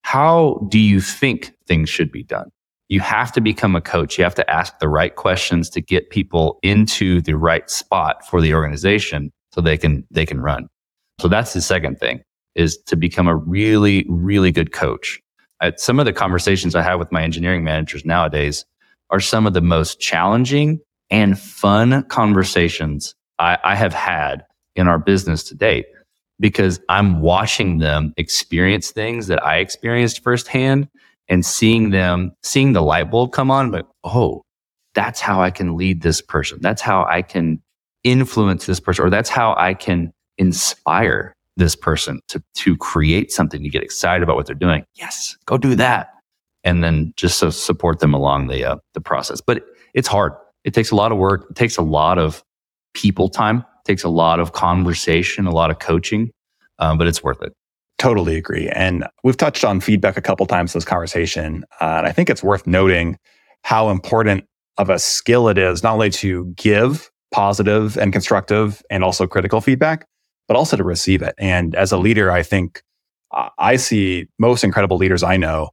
how 0.02 0.64
do 0.70 0.78
you 0.78 1.00
think 1.00 1.52
things 1.66 1.88
should 1.88 2.12
be 2.12 2.22
done 2.22 2.50
you 2.88 3.00
have 3.00 3.32
to 3.32 3.40
become 3.40 3.74
a 3.74 3.80
coach 3.80 4.16
you 4.16 4.24
have 4.24 4.34
to 4.34 4.48
ask 4.50 4.78
the 4.78 4.88
right 4.88 5.16
questions 5.16 5.68
to 5.70 5.80
get 5.80 6.10
people 6.10 6.58
into 6.62 7.20
the 7.22 7.34
right 7.34 7.68
spot 7.70 8.26
for 8.26 8.40
the 8.40 8.54
organization 8.54 9.32
so 9.52 9.60
they 9.60 9.76
can 9.76 10.06
they 10.10 10.26
can 10.26 10.40
run 10.40 10.68
so 11.20 11.28
that's 11.28 11.52
the 11.52 11.60
second 11.60 11.98
thing 11.98 12.22
is 12.54 12.78
to 12.86 12.96
become 12.96 13.28
a 13.28 13.36
really 13.36 14.06
really 14.08 14.52
good 14.52 14.72
coach 14.72 15.20
some 15.76 15.98
of 15.98 16.06
the 16.06 16.12
conversations 16.12 16.74
i 16.74 16.82
have 16.82 16.98
with 16.98 17.12
my 17.12 17.22
engineering 17.22 17.64
managers 17.64 18.04
nowadays 18.04 18.64
are 19.10 19.20
some 19.20 19.46
of 19.46 19.54
the 19.54 19.60
most 19.60 20.00
challenging 20.00 20.80
and 21.10 21.38
fun 21.38 22.02
conversations 22.04 23.14
I, 23.38 23.58
I 23.64 23.74
have 23.74 23.92
had 23.92 24.44
in 24.74 24.88
our 24.88 24.98
business 24.98 25.44
to 25.44 25.54
date 25.54 25.86
because 26.38 26.80
I'm 26.88 27.20
watching 27.20 27.78
them 27.78 28.12
experience 28.16 28.90
things 28.90 29.26
that 29.28 29.44
I 29.44 29.58
experienced 29.58 30.22
firsthand 30.22 30.88
and 31.28 31.44
seeing 31.44 31.90
them, 31.90 32.32
seeing 32.42 32.72
the 32.72 32.82
light 32.82 33.10
bulb 33.10 33.32
come 33.32 33.50
on, 33.50 33.70
but 33.70 33.86
oh, 34.04 34.42
that's 34.94 35.20
how 35.20 35.40
I 35.40 35.50
can 35.50 35.76
lead 35.76 36.02
this 36.02 36.20
person. 36.20 36.58
That's 36.60 36.82
how 36.82 37.04
I 37.08 37.22
can 37.22 37.62
influence 38.04 38.66
this 38.66 38.80
person, 38.80 39.04
or 39.04 39.10
that's 39.10 39.28
how 39.28 39.54
I 39.56 39.74
can 39.74 40.12
inspire 40.38 41.34
this 41.56 41.74
person 41.74 42.20
to, 42.28 42.42
to 42.54 42.76
create 42.76 43.32
something 43.32 43.62
to 43.62 43.68
get 43.68 43.82
excited 43.82 44.22
about 44.22 44.36
what 44.36 44.46
they're 44.46 44.54
doing. 44.54 44.84
Yes, 44.94 45.36
go 45.46 45.56
do 45.56 45.74
that. 45.76 46.10
And 46.64 46.82
then 46.82 47.14
just 47.16 47.38
so 47.38 47.50
support 47.50 48.00
them 48.00 48.12
along 48.12 48.48
the, 48.48 48.64
uh, 48.64 48.76
the 48.94 49.00
process. 49.00 49.40
But 49.40 49.64
it's 49.94 50.08
hard. 50.08 50.32
It 50.64 50.74
takes 50.74 50.90
a 50.90 50.96
lot 50.96 51.12
of 51.12 51.18
work. 51.18 51.46
It 51.48 51.56
takes 51.56 51.76
a 51.76 51.82
lot 51.82 52.18
of 52.18 52.42
people 52.92 53.28
time. 53.28 53.58
It 53.58 53.84
takes 53.86 54.02
a 54.02 54.08
lot 54.08 54.40
of 54.40 54.52
conversation, 54.52 55.46
a 55.46 55.52
lot 55.52 55.70
of 55.70 55.78
coaching, 55.78 56.30
um, 56.78 56.98
but 56.98 57.06
it's 57.06 57.22
worth 57.22 57.40
it. 57.40 57.52
Totally 57.98 58.36
agree. 58.36 58.68
And 58.68 59.06
we've 59.24 59.36
touched 59.36 59.64
on 59.64 59.80
feedback 59.80 60.16
a 60.16 60.20
couple 60.20 60.44
times 60.44 60.74
in 60.74 60.78
this 60.78 60.84
conversation. 60.84 61.64
Uh, 61.80 61.96
and 61.98 62.06
I 62.06 62.12
think 62.12 62.28
it's 62.28 62.42
worth 62.42 62.66
noting 62.66 63.16
how 63.62 63.88
important 63.88 64.44
of 64.76 64.90
a 64.90 64.98
skill 64.98 65.48
it 65.48 65.56
is, 65.56 65.82
not 65.82 65.94
only 65.94 66.10
to 66.10 66.46
give 66.56 67.10
positive 67.32 67.96
and 67.96 68.12
constructive 68.12 68.82
and 68.90 69.02
also 69.02 69.26
critical 69.26 69.60
feedback, 69.60 70.06
but 70.48 70.56
also 70.56 70.76
to 70.76 70.84
receive 70.84 71.22
it. 71.22 71.34
And 71.38 71.74
as 71.74 71.92
a 71.92 71.98
leader, 71.98 72.30
I 72.30 72.42
think 72.42 72.82
I 73.58 73.76
see 73.76 74.28
most 74.38 74.64
incredible 74.64 74.96
leaders 74.96 75.22
I 75.22 75.36
know 75.36 75.70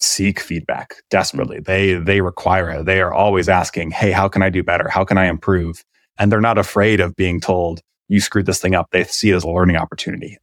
seek 0.00 0.40
feedback 0.40 0.96
desperately. 1.10 1.60
They 1.60 1.94
they 1.94 2.20
require 2.20 2.70
it. 2.70 2.86
They 2.86 3.00
are 3.00 3.12
always 3.12 3.48
asking, 3.48 3.90
"Hey, 3.90 4.10
how 4.10 4.28
can 4.28 4.42
I 4.42 4.50
do 4.50 4.62
better? 4.62 4.88
How 4.88 5.04
can 5.04 5.18
I 5.18 5.26
improve?" 5.26 5.84
and 6.18 6.30
they're 6.30 6.40
not 6.40 6.58
afraid 6.58 7.00
of 7.00 7.16
being 7.16 7.40
told 7.40 7.80
you 8.08 8.20
screwed 8.20 8.46
this 8.46 8.60
thing 8.60 8.74
up. 8.74 8.90
They 8.90 9.04
see 9.04 9.30
it 9.30 9.36
as 9.36 9.44
a 9.44 9.48
learning 9.48 9.76
opportunity. 9.76 10.38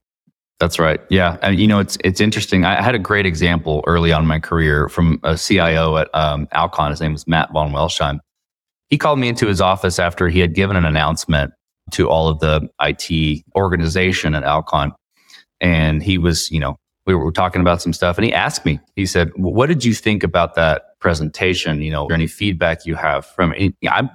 That's 0.59 0.80
right. 0.80 1.01
Yeah, 1.09 1.38
and 1.41 1.59
you 1.59 1.68
know 1.68 1.80
it's 1.80 1.97
it's 2.03 2.22
interesting. 2.22 2.63
I 2.63 2.82
had 2.82 2.95
a 2.95 2.99
great 2.99 3.26
example 3.26 3.84
early 3.88 4.13
on 4.13 4.22
in 4.22 4.28
my 4.28 4.39
career 4.39 4.88
from 4.88 5.20
a 5.24 5.38
CIO 5.38 5.97
at 5.97 6.09
um, 6.13 6.47
Alcon. 6.53 6.91
His 6.91 7.01
name 7.01 7.11
was 7.11 7.28
Matt 7.28 7.51
von 7.51 7.72
Welsheim. 7.72 8.20
He 8.89 8.97
called 8.97 9.20
me 9.20 9.28
into 9.28 9.47
his 9.47 9.59
office 9.59 9.99
after 9.99 10.30
he 10.30 10.39
had 10.39 10.53
given 10.53 10.78
an 10.78 10.86
announcement 10.86 11.51
to 11.92 12.10
all 12.10 12.28
of 12.28 12.40
the 12.40 12.68
IT 12.82 13.44
organization 13.56 14.36
at 14.36 14.44
Alcon, 14.44 14.94
and 15.62 16.02
he 16.02 16.18
was, 16.18 16.52
you 16.52 16.60
know, 16.60 16.78
we 17.06 17.14
were 17.14 17.32
talking 17.32 17.62
about 17.62 17.82
some 17.82 17.94
stuff, 17.94 18.18
and 18.18 18.26
he 18.26 18.34
asked 18.34 18.66
me. 18.66 18.80
He 18.96 19.06
said, 19.06 19.32
well, 19.38 19.54
"What 19.54 19.68
did 19.68 19.86
you 19.86 19.94
think 19.94 20.24
about 20.24 20.56
that 20.56 21.00
presentation? 21.00 21.82
You 21.82 21.92
know, 21.92 22.08
any 22.08 22.28
feedback 22.28 22.86
you 22.86 22.96
have 22.96 23.26
from 23.26 23.54
it?" 23.54 23.76
I'm 23.88 24.10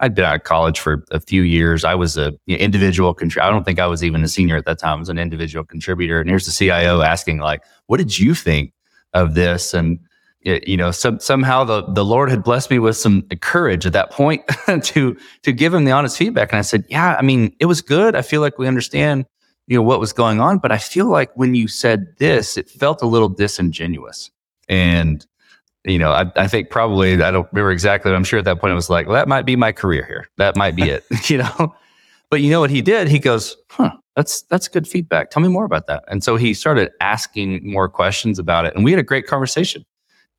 I'd 0.00 0.14
been 0.14 0.26
out 0.26 0.36
of 0.36 0.42
college 0.44 0.78
for 0.78 1.04
a 1.10 1.20
few 1.20 1.42
years. 1.42 1.84
I 1.84 1.94
was 1.94 2.18
a 2.18 2.34
individual 2.46 3.14
contributor. 3.14 3.48
I 3.48 3.50
don't 3.50 3.64
think 3.64 3.78
I 3.78 3.86
was 3.86 4.04
even 4.04 4.22
a 4.22 4.28
senior 4.28 4.56
at 4.56 4.66
that 4.66 4.78
time. 4.78 4.96
I 4.96 5.00
was 5.00 5.08
an 5.08 5.18
individual 5.18 5.64
contributor. 5.64 6.20
And 6.20 6.28
here's 6.28 6.44
the 6.44 6.52
CIO 6.52 7.00
asking, 7.00 7.38
like, 7.38 7.62
what 7.86 7.96
did 7.96 8.18
you 8.18 8.34
think 8.34 8.72
of 9.14 9.34
this? 9.34 9.72
And 9.72 9.98
you 10.46 10.76
know, 10.76 10.92
some, 10.92 11.18
somehow 11.18 11.64
the, 11.64 11.82
the 11.92 12.04
Lord 12.04 12.30
had 12.30 12.44
blessed 12.44 12.70
me 12.70 12.78
with 12.78 12.96
some 12.96 13.22
courage 13.40 13.84
at 13.84 13.92
that 13.94 14.10
point 14.10 14.44
to 14.82 15.16
to 15.42 15.52
give 15.52 15.74
him 15.74 15.84
the 15.84 15.90
honest 15.90 16.16
feedback. 16.16 16.52
And 16.52 16.58
I 16.58 16.62
said, 16.62 16.84
yeah, 16.88 17.16
I 17.18 17.22
mean, 17.22 17.54
it 17.58 17.66
was 17.66 17.82
good. 17.82 18.14
I 18.14 18.22
feel 18.22 18.40
like 18.40 18.58
we 18.58 18.68
understand, 18.68 19.26
you 19.66 19.76
know, 19.76 19.82
what 19.82 19.98
was 19.98 20.12
going 20.12 20.40
on. 20.40 20.58
But 20.58 20.70
I 20.70 20.78
feel 20.78 21.06
like 21.06 21.36
when 21.36 21.54
you 21.54 21.66
said 21.66 22.16
this, 22.18 22.56
it 22.56 22.70
felt 22.70 23.02
a 23.02 23.06
little 23.06 23.28
disingenuous. 23.28 24.30
And 24.68 25.26
you 25.84 25.98
know, 25.98 26.10
I, 26.10 26.30
I 26.34 26.48
think 26.48 26.70
probably 26.70 27.14
I 27.14 27.30
don't 27.30 27.48
remember 27.52 27.70
exactly. 27.70 28.10
But 28.10 28.16
I'm 28.16 28.24
sure 28.24 28.38
at 28.38 28.44
that 28.44 28.60
point 28.60 28.72
it 28.72 28.76
was 28.76 28.90
like, 28.90 29.06
well, 29.06 29.14
that 29.14 29.28
might 29.28 29.46
be 29.46 29.56
my 29.56 29.72
career 29.72 30.04
here. 30.04 30.28
That 30.36 30.56
might 30.56 30.76
be 30.76 30.90
it, 30.90 31.04
you 31.30 31.38
know. 31.38 31.74
but 32.30 32.40
you 32.40 32.50
know 32.50 32.60
what 32.60 32.70
he 32.70 32.82
did? 32.82 33.08
He 33.08 33.18
goes, 33.18 33.56
huh, 33.70 33.92
that's, 34.14 34.42
that's 34.42 34.68
good 34.68 34.86
feedback. 34.86 35.30
Tell 35.30 35.42
me 35.42 35.48
more 35.48 35.64
about 35.64 35.86
that. 35.86 36.04
And 36.08 36.24
so 36.24 36.36
he 36.36 36.54
started 36.54 36.90
asking 37.00 37.68
more 37.68 37.88
questions 37.88 38.38
about 38.38 38.64
it 38.64 38.74
and 38.74 38.84
we 38.84 38.90
had 38.90 38.98
a 39.00 39.04
great 39.04 39.26
conversation. 39.26 39.84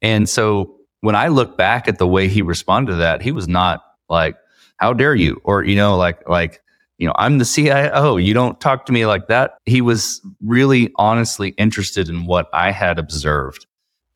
And 0.01 0.27
so 0.27 0.75
when 1.01 1.15
I 1.15 1.27
look 1.27 1.57
back 1.57 1.87
at 1.87 1.97
the 1.97 2.07
way 2.07 2.27
he 2.27 2.41
responded 2.41 2.91
to 2.91 2.97
that, 2.97 3.21
he 3.21 3.31
was 3.31 3.47
not 3.47 3.83
like, 4.09 4.35
how 4.77 4.93
dare 4.93 5.15
you? 5.15 5.41
Or, 5.43 5.63
you 5.63 5.75
know, 5.75 5.97
like, 5.97 6.27
like, 6.29 6.61
you 6.97 7.07
know, 7.07 7.13
I'm 7.17 7.37
the 7.37 7.45
CIO. 7.45 8.17
You 8.17 8.33
don't 8.33 8.59
talk 8.59 8.85
to 8.87 8.93
me 8.93 9.05
like 9.05 9.27
that. 9.27 9.57
He 9.65 9.81
was 9.81 10.21
really 10.41 10.91
honestly 10.95 11.49
interested 11.49 12.09
in 12.09 12.25
what 12.25 12.47
I 12.53 12.71
had 12.71 12.97
observed. 12.97 13.65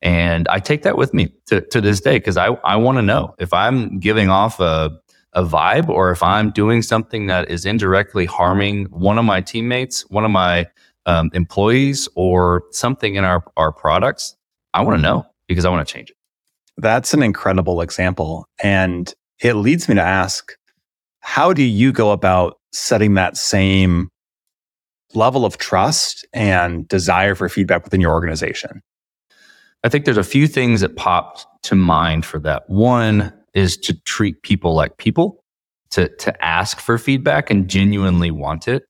And 0.00 0.48
I 0.48 0.58
take 0.58 0.82
that 0.82 0.96
with 0.96 1.14
me 1.14 1.32
to, 1.46 1.60
to 1.60 1.80
this 1.80 2.00
day 2.00 2.18
because 2.18 2.36
I, 2.36 2.46
I 2.64 2.76
want 2.76 2.98
to 2.98 3.02
know 3.02 3.36
if 3.38 3.52
I'm 3.52 4.00
giving 4.00 4.28
off 4.28 4.58
a, 4.58 4.90
a 5.32 5.44
vibe 5.44 5.88
or 5.88 6.10
if 6.10 6.22
I'm 6.22 6.50
doing 6.50 6.82
something 6.82 7.26
that 7.26 7.48
is 7.48 7.64
indirectly 7.64 8.26
harming 8.26 8.86
one 8.86 9.16
of 9.16 9.24
my 9.24 9.40
teammates, 9.40 10.02
one 10.10 10.24
of 10.24 10.32
my 10.32 10.66
um, 11.06 11.30
employees, 11.34 12.08
or 12.14 12.64
something 12.70 13.14
in 13.14 13.24
our, 13.24 13.44
our 13.56 13.72
products. 13.72 14.36
I 14.74 14.82
want 14.82 14.98
to 14.98 15.02
know 15.02 15.26
because 15.48 15.64
I 15.64 15.70
want 15.70 15.86
to 15.86 15.92
change 15.92 16.10
it. 16.10 16.16
That's 16.76 17.14
an 17.14 17.22
incredible 17.22 17.80
example. 17.80 18.46
And 18.62 19.12
it 19.40 19.54
leads 19.54 19.88
me 19.88 19.94
to 19.96 20.02
ask 20.02 20.52
how 21.20 21.52
do 21.52 21.62
you 21.62 21.92
go 21.92 22.10
about 22.10 22.58
setting 22.72 23.14
that 23.14 23.36
same 23.36 24.08
level 25.14 25.44
of 25.44 25.58
trust 25.58 26.26
and 26.32 26.88
desire 26.88 27.34
for 27.34 27.48
feedback 27.48 27.84
within 27.84 28.00
your 28.00 28.12
organization? 28.12 28.82
I 29.84 29.88
think 29.88 30.04
there's 30.04 30.16
a 30.16 30.24
few 30.24 30.46
things 30.46 30.80
that 30.80 30.96
popped 30.96 31.46
to 31.64 31.74
mind 31.74 32.24
for 32.24 32.38
that. 32.40 32.68
One 32.68 33.32
is 33.54 33.76
to 33.78 33.94
treat 34.02 34.42
people 34.42 34.74
like 34.74 34.96
people, 34.96 35.44
to, 35.90 36.08
to 36.16 36.44
ask 36.44 36.80
for 36.80 36.98
feedback 36.98 37.50
and 37.50 37.68
genuinely 37.68 38.30
want 38.30 38.68
it 38.68 38.84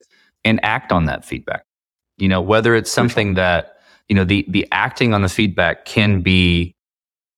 and 0.45 0.61
act 0.63 0.93
on 0.93 1.07
that 1.07 1.25
feedback. 1.25 1.65
You 2.19 2.29
know, 2.29 2.41
whether 2.41 2.75
it's 2.75 2.91
something 2.91 3.35
that, 3.35 3.72
you 4.09 4.17
know, 4.17 4.25
the, 4.25 4.45
the 4.49 4.67
acting 4.73 5.15
on 5.15 5.23
the 5.23 5.29
feedback 5.29 5.85
can 5.85 6.21
be, 6.23 6.75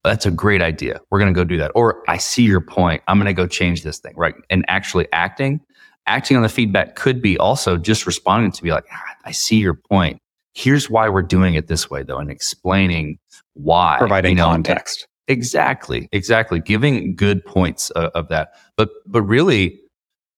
that's 0.02 0.26
a 0.26 0.30
great 0.30 0.60
idea. 0.60 1.00
We're 1.10 1.18
going 1.18 1.32
to 1.32 1.38
go 1.38 1.44
do 1.44 1.56
that. 1.58 1.70
Or 1.74 2.02
I 2.08 2.18
see 2.18 2.42
your 2.42 2.60
point. 2.60 3.02
I'm 3.08 3.18
going 3.18 3.26
to 3.26 3.32
go 3.32 3.46
change 3.46 3.82
this 3.82 3.98
thing. 3.98 4.14
Right. 4.16 4.34
And 4.50 4.64
actually 4.68 5.06
acting, 5.12 5.60
acting 6.06 6.36
on 6.36 6.42
the 6.42 6.48
feedback 6.48 6.94
could 6.94 7.22
be 7.22 7.38
also 7.38 7.76
just 7.76 8.06
responding 8.06 8.52
to 8.52 8.62
be 8.62 8.70
like, 8.70 8.84
ah, 8.92 9.02
I 9.24 9.30
see 9.30 9.56
your 9.56 9.74
point. 9.74 10.20
Here's 10.52 10.90
why 10.90 11.08
we're 11.08 11.22
doing 11.22 11.54
it 11.54 11.68
this 11.68 11.90
way 11.90 12.02
though. 12.02 12.18
And 12.18 12.30
explaining 12.30 13.18
why. 13.54 13.96
Providing 13.98 14.32
you 14.32 14.36
know, 14.36 14.44
context. 14.44 15.08
Exactly. 15.26 16.08
Exactly. 16.12 16.60
Giving 16.60 17.16
good 17.16 17.44
points 17.44 17.88
of, 17.90 18.10
of 18.14 18.28
that. 18.28 18.50
But, 18.76 18.90
but 19.06 19.22
really 19.22 19.80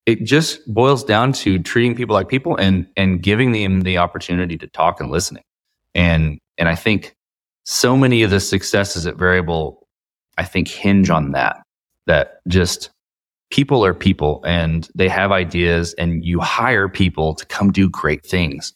it 0.06 0.22
just 0.22 0.64
boils 0.72 1.02
down 1.02 1.32
to 1.32 1.58
treating 1.58 1.96
people 1.96 2.14
like 2.14 2.28
people 2.28 2.54
and, 2.56 2.86
and 2.96 3.20
giving 3.20 3.50
them 3.50 3.80
the 3.80 3.98
opportunity 3.98 4.56
to 4.58 4.68
talk 4.68 5.00
and 5.00 5.10
listening. 5.10 5.42
And, 5.96 6.38
and 6.58 6.68
I 6.68 6.76
think 6.76 7.16
so 7.64 7.96
many 7.96 8.22
of 8.22 8.30
the 8.30 8.38
successes 8.38 9.06
at 9.06 9.16
Veryable, 9.16 9.78
I 10.38 10.44
think 10.44 10.68
hinge 10.68 11.10
on 11.10 11.32
that, 11.32 11.62
that 12.06 12.40
just 12.46 12.90
people 13.50 13.84
are 13.84 13.94
people 13.94 14.42
and 14.46 14.88
they 14.94 15.08
have 15.08 15.32
ideas 15.32 15.94
and 15.94 16.24
you 16.24 16.38
hire 16.40 16.88
people 16.88 17.34
to 17.34 17.46
come 17.46 17.72
do 17.72 17.88
great 17.88 18.24
things. 18.24 18.72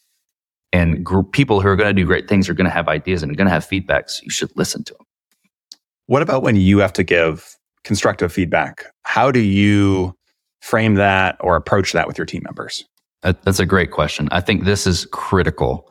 And 0.73 1.05
gr- 1.05 1.21
people 1.21 1.61
who 1.61 1.67
are 1.67 1.75
going 1.75 1.95
to 1.95 2.01
do 2.01 2.05
great 2.05 2.27
things 2.27 2.49
are 2.49 2.53
going 2.53 2.65
to 2.65 2.71
have 2.71 2.87
ideas 2.87 3.21
and 3.21 3.31
are 3.31 3.35
going 3.35 3.47
to 3.47 3.53
have 3.53 3.65
feedback. 3.65 4.09
So 4.09 4.21
you 4.23 4.31
should 4.31 4.51
listen 4.55 4.83
to 4.85 4.93
them. 4.93 5.05
What 6.07 6.21
about 6.21 6.43
when 6.43 6.55
you 6.55 6.79
have 6.79 6.93
to 6.93 7.03
give 7.03 7.55
constructive 7.83 8.33
feedback? 8.33 8.85
How 9.03 9.31
do 9.31 9.39
you 9.39 10.15
frame 10.61 10.95
that 10.95 11.37
or 11.39 11.55
approach 11.55 11.91
that 11.91 12.07
with 12.07 12.17
your 12.17 12.25
team 12.25 12.41
members? 12.43 12.83
That's 13.21 13.59
a 13.59 13.65
great 13.65 13.91
question. 13.91 14.27
I 14.31 14.41
think 14.41 14.63
this 14.63 14.87
is 14.87 15.05
critical. 15.11 15.90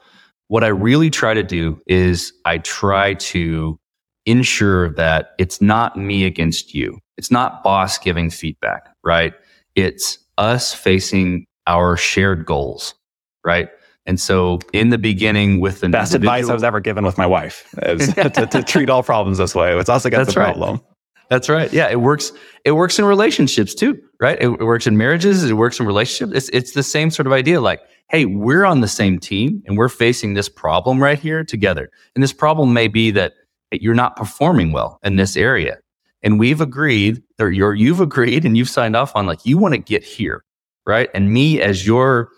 What 0.51 0.65
I 0.65 0.69
really 0.69 1.11
try 1.11 1.33
to 1.33 1.45
do 1.45 1.81
is 1.87 2.33
I 2.45 2.59
try 2.59 3.15
to 3.15 3.79
ensure 4.27 4.93
that 4.95 5.31
it's 5.39 5.63
not 5.63 5.97
me 5.97 6.25
against 6.25 6.75
you. 6.75 6.99
It's 7.17 7.31
not 7.31 7.63
boss 7.63 7.99
giving 7.99 8.31
feedback, 8.31 8.89
right? 9.05 9.33
It's 9.77 10.19
us 10.39 10.75
facing 10.75 11.47
our 11.69 11.97
shared 11.97 12.47
goals, 12.47 12.97
right? 13.45 13.69
And 14.07 14.19
so 14.19 14.59
in 14.73 14.89
the 14.89 14.99
beginning 14.99 15.61
with 15.61 15.83
the 15.83 15.89
best 15.89 16.15
advice 16.15 16.49
I 16.49 16.53
was 16.53 16.65
ever 16.65 16.81
given 16.81 17.05
with 17.05 17.17
my 17.17 17.27
wife 17.27 17.73
is 17.83 18.13
to, 18.15 18.49
to, 18.51 18.65
treat 18.65 18.91
all 18.91 19.05
problems 19.05 19.39
this 19.39 19.55
way. 19.55 19.79
It's 19.79 19.89
us 19.89 20.05
against 20.05 20.27
That's 20.27 20.35
the 20.35 20.41
right. 20.41 20.47
problem. 20.47 20.81
That's 21.29 21.49
right. 21.49 21.73
Yeah, 21.73 21.89
it 21.89 22.01
works. 22.01 22.33
It 22.65 22.73
works 22.73 22.99
in 22.99 23.05
relationships 23.05 23.73
too, 23.73 24.03
right? 24.21 24.37
It, 24.43 24.49
it, 24.49 24.65
works 24.65 24.89
in 24.89 24.97
marriages. 24.97 25.45
It 25.45 25.53
works 25.53 25.79
in 25.79 25.87
relationships. 25.87 26.33
It's 26.37 26.49
it's 26.49 26.73
the 26.73 26.83
same 26.83 27.13
sort 27.13 27.29
of 27.29 27.33
idea. 27.33 27.61
Like, 27.61 27.83
hey, 28.11 28.25
we're 28.25 28.65
on 28.65 28.81
the 28.81 28.89
same 28.89 29.19
team 29.21 29.63
and 29.67 29.79
we're 29.79 29.89
facing 29.89 30.35
this 30.35 30.49
problem 30.49 31.03
right 31.03 31.19
here 31.19 31.45
together. 31.45 31.89
And 32.15 32.23
this 32.23 32.33
problem 32.33 32.73
may 32.73 32.89
be 32.89 33.13
that 33.13 33.35
you're 33.73 33.95
not 33.95 34.17
performing 34.17 34.73
well 34.73 34.99
in 35.05 35.15
this 35.15 35.37
area, 35.37 35.79
and 36.23 36.39
we've 36.39 36.61
agreed, 36.61 37.23
or 37.39 37.51
you're 37.51 37.75
you've 37.75 38.01
agreed, 38.01 38.45
and 38.45 38.57
you've 38.57 38.69
signed 38.69 38.97
off 38.97 39.15
on 39.15 39.27
like 39.27 39.47
you 39.47 39.57
want 39.57 39.75
to 39.75 39.79
get 39.79 40.03
here, 40.03 40.45
right? 40.87 41.09
And 41.15 41.33
me 41.33 41.61
as 41.61 41.87
your 41.87 42.31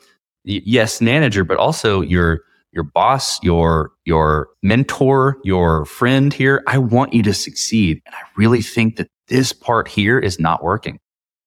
yes 0.45 1.01
manager 1.01 1.45
but 1.45 1.57
also 1.57 2.01
your 2.01 2.41
your 2.73 2.83
boss 2.83 3.41
your 3.45 3.93
your 4.05 4.49
mentor 4.65 5.39
your 5.45 5.85
friend 5.85 6.35
here 6.35 6.65
i 6.67 6.77
want 6.77 7.13
you 7.13 7.23
to 7.23 7.33
succeed. 7.33 8.03
And 8.07 8.15
i 8.15 8.21
really 8.37 8.61
think 8.61 8.97
that 8.97 9.09
this 9.29 9.53
part 9.53 9.89
here 9.89 10.19
is 10.19 10.41
not 10.41 10.63
working. 10.63 10.99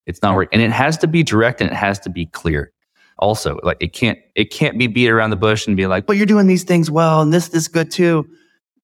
It's 0.06 0.22
not 0.22 0.34
working 0.34 0.60
and 0.60 0.62
it 0.62 0.74
has 0.74 0.96
to 0.98 1.06
be 1.06 1.22
direct 1.22 1.60
and 1.60 1.70
it 1.70 1.76
has 1.76 2.00
to 2.00 2.10
be 2.10 2.26
clear 2.26 2.72
also 3.18 3.58
like 3.62 3.76
it 3.80 3.92
can't 3.92 4.18
it 4.34 4.50
can't 4.50 4.78
be 4.78 4.86
beat 4.86 5.08
around 5.08 5.30
the 5.30 5.36
bush 5.36 5.66
and 5.66 5.76
be 5.76 5.86
like 5.86 6.06
well 6.06 6.16
you're 6.16 6.26
doing 6.26 6.46
these 6.46 6.64
things 6.64 6.90
well 6.90 7.22
and 7.22 7.32
this 7.32 7.48
this 7.48 7.68
good 7.68 7.90
too. 7.90 8.26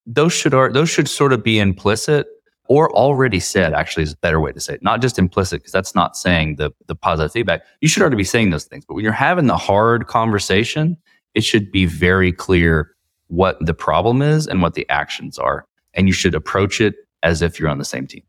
Those 0.06 0.32
should 0.32 0.54
are 0.54 0.72
those 0.72 0.88
should 0.88 1.08
sort 1.08 1.32
of 1.32 1.42
be 1.44 1.58
implicit 1.58 2.26
or 2.68 2.90
already 2.92 3.40
said 3.40 3.74
actually 3.74 4.04
is 4.04 4.12
a 4.14 4.16
better 4.18 4.40
way 4.40 4.52
to 4.52 4.60
say 4.60 4.74
it. 4.74 4.82
Not 4.82 5.02
just 5.02 5.18
implicit 5.18 5.60
because 5.60 5.72
that's 5.72 5.94
not 5.94 6.16
saying 6.16 6.56
the 6.56 6.70
the 6.86 6.94
positive 6.94 7.32
feedback. 7.32 7.62
You 7.80 7.88
should 7.88 8.02
already 8.02 8.16
be 8.16 8.24
saying 8.24 8.50
those 8.50 8.64
things 8.64 8.84
but 8.86 8.94
when 8.94 9.04
you're 9.04 9.12
having 9.12 9.46
the 9.46 9.56
hard 9.56 10.06
conversation 10.06 10.96
it 11.34 11.44
should 11.44 11.70
be 11.70 11.86
very 11.86 12.32
clear 12.32 12.90
what 13.28 13.56
the 13.64 13.74
problem 13.74 14.20
is 14.20 14.46
and 14.46 14.60
what 14.60 14.74
the 14.74 14.88
actions 14.90 15.38
are 15.38 15.66
and 15.94 16.06
you 16.06 16.12
should 16.12 16.34
approach 16.34 16.80
it 16.80 16.94
as 17.22 17.42
if 17.42 17.58
you're 17.58 17.68
on 17.68 17.78
the 17.78 17.84
same 17.84 18.06
team 18.06 18.22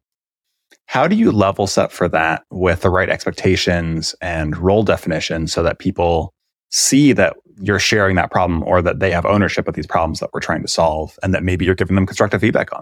how 0.88 1.08
do 1.08 1.16
you 1.16 1.32
level 1.32 1.68
set 1.68 1.92
for 1.92 2.08
that 2.10 2.44
with 2.52 2.82
the 2.82 2.90
right 2.90 3.10
expectations 3.10 4.16
and 4.22 4.58
role 4.58 4.84
definition 4.84 5.48
so 5.48 5.64
that 5.64 5.80
people 5.80 6.34
see 6.72 7.14
that 7.14 7.36
you're 7.62 7.80
sharing 7.80 8.16
that 8.16 8.32
problem 8.32 8.64
or 8.64 8.82
that 8.82 9.00
they 9.00 9.12
have 9.12 9.26
ownership 9.26 9.68
of 9.68 9.76
these 9.76 9.88
problems 9.88 10.20
that 10.20 10.30
we're 10.34 10.40
trying 10.40 10.62
to 10.62 10.68
solve 10.68 11.18
and 11.22 11.34
that 11.34 11.44
maybe 11.44 11.66
you're 11.66 11.76
giving 11.76 11.96
them 11.96 12.06
constructive 12.06 12.42
feedback 12.42 12.74
on? 12.74 12.82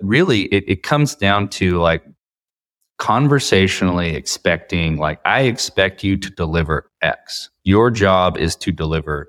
Really 0.00 0.42
it, 0.44 0.64
it 0.66 0.82
comes 0.82 1.14
down 1.14 1.48
to 1.50 1.78
like 1.78 2.04
conversationally 2.98 4.14
expecting 4.14 4.96
like 4.96 5.18
i 5.24 5.40
expect 5.40 6.04
you 6.04 6.16
to 6.16 6.30
deliver 6.30 6.88
x. 7.00 7.50
Your 7.64 7.90
job 7.90 8.36
is 8.36 8.54
to 8.56 8.70
deliver 8.70 9.28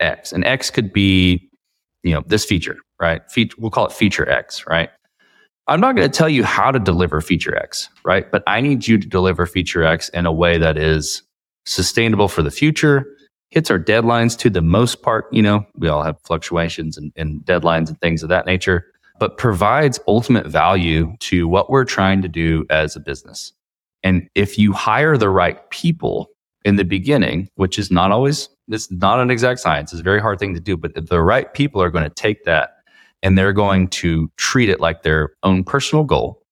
x. 0.00 0.32
And 0.32 0.44
x 0.44 0.70
could 0.70 0.92
be 0.92 1.48
you 2.02 2.12
know 2.12 2.22
this 2.26 2.44
feature 2.44 2.76
right? 3.00 3.22
Fe- 3.30 3.50
we'll 3.58 3.70
call 3.70 3.86
it 3.86 3.92
feature 3.92 4.28
x 4.28 4.66
right 4.66 4.90
i'm 5.66 5.80
not 5.80 5.96
going 5.96 6.08
to 6.08 6.16
tell 6.16 6.28
you 6.28 6.44
how 6.44 6.70
to 6.70 6.78
deliver 6.78 7.20
feature 7.20 7.56
x 7.56 7.88
right 8.04 8.30
but 8.30 8.42
i 8.46 8.60
need 8.60 8.86
you 8.86 8.98
to 8.98 9.08
deliver 9.08 9.46
feature 9.46 9.84
x 9.84 10.08
in 10.10 10.26
a 10.26 10.32
way 10.32 10.58
that 10.58 10.76
is 10.76 11.22
sustainable 11.66 12.28
for 12.28 12.42
the 12.42 12.50
future 12.50 13.06
hits 13.50 13.70
our 13.70 13.78
deadlines 13.78 14.36
to 14.36 14.50
the 14.50 14.62
most 14.62 15.02
part 15.02 15.26
you 15.32 15.42
know 15.42 15.64
we 15.76 15.88
all 15.88 16.02
have 16.02 16.20
fluctuations 16.22 16.96
and, 16.96 17.12
and 17.16 17.40
deadlines 17.42 17.88
and 17.88 18.00
things 18.00 18.22
of 18.22 18.28
that 18.28 18.46
nature 18.46 18.86
but 19.18 19.38
provides 19.38 20.00
ultimate 20.08 20.46
value 20.46 21.16
to 21.20 21.46
what 21.46 21.70
we're 21.70 21.84
trying 21.84 22.22
to 22.22 22.28
do 22.28 22.66
as 22.70 22.96
a 22.96 23.00
business. 23.00 23.52
And 24.02 24.28
if 24.34 24.58
you 24.58 24.72
hire 24.72 25.16
the 25.16 25.30
right 25.30 25.68
people 25.70 26.30
in 26.64 26.76
the 26.76 26.84
beginning, 26.84 27.48
which 27.54 27.78
is 27.78 27.90
not 27.90 28.10
always, 28.10 28.48
it's 28.68 28.90
not 28.90 29.20
an 29.20 29.30
exact 29.30 29.60
science, 29.60 29.92
it's 29.92 30.00
a 30.00 30.04
very 30.04 30.20
hard 30.20 30.38
thing 30.38 30.54
to 30.54 30.60
do, 30.60 30.76
but 30.76 30.94
the 30.94 31.22
right 31.22 31.52
people 31.54 31.80
are 31.80 31.90
going 31.90 32.04
to 32.04 32.10
take 32.10 32.44
that 32.44 32.73
and 33.24 33.36
they're 33.36 33.54
going 33.54 33.88
to 33.88 34.30
treat 34.36 34.68
it 34.68 34.78
like 34.80 35.02
their 35.02 35.30
own 35.42 35.64
personal 35.64 36.04
goal 36.04 36.42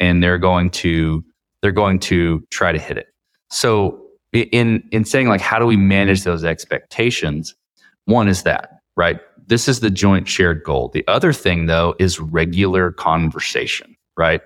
and 0.00 0.22
they're 0.22 0.36
going 0.36 0.68
to, 0.68 1.24
they're 1.62 1.72
going 1.72 2.00
to 2.00 2.44
try 2.50 2.72
to 2.72 2.78
hit 2.78 2.98
it. 2.98 3.06
So 3.48 4.02
in, 4.32 4.86
in 4.90 5.04
saying 5.04 5.28
like, 5.28 5.40
how 5.40 5.58
do 5.58 5.64
we 5.64 5.76
manage 5.76 6.24
those 6.24 6.44
expectations? 6.44 7.54
One 8.04 8.28
is 8.28 8.42
that, 8.42 8.80
right? 8.96 9.20
This 9.46 9.68
is 9.68 9.80
the 9.80 9.88
joint 9.88 10.28
shared 10.28 10.64
goal. 10.64 10.90
The 10.92 11.06
other 11.06 11.32
thing, 11.32 11.66
though, 11.66 11.94
is 12.00 12.18
regular 12.18 12.90
conversation, 12.90 13.96
right? 14.16 14.42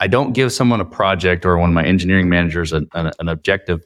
I 0.00 0.06
don't 0.06 0.32
give 0.32 0.52
someone 0.52 0.80
a 0.80 0.86
project 0.86 1.44
or 1.44 1.58
one 1.58 1.70
of 1.70 1.74
my 1.74 1.84
engineering 1.84 2.30
managers 2.30 2.72
an, 2.72 2.88
an, 2.94 3.12
an 3.18 3.28
objective 3.28 3.84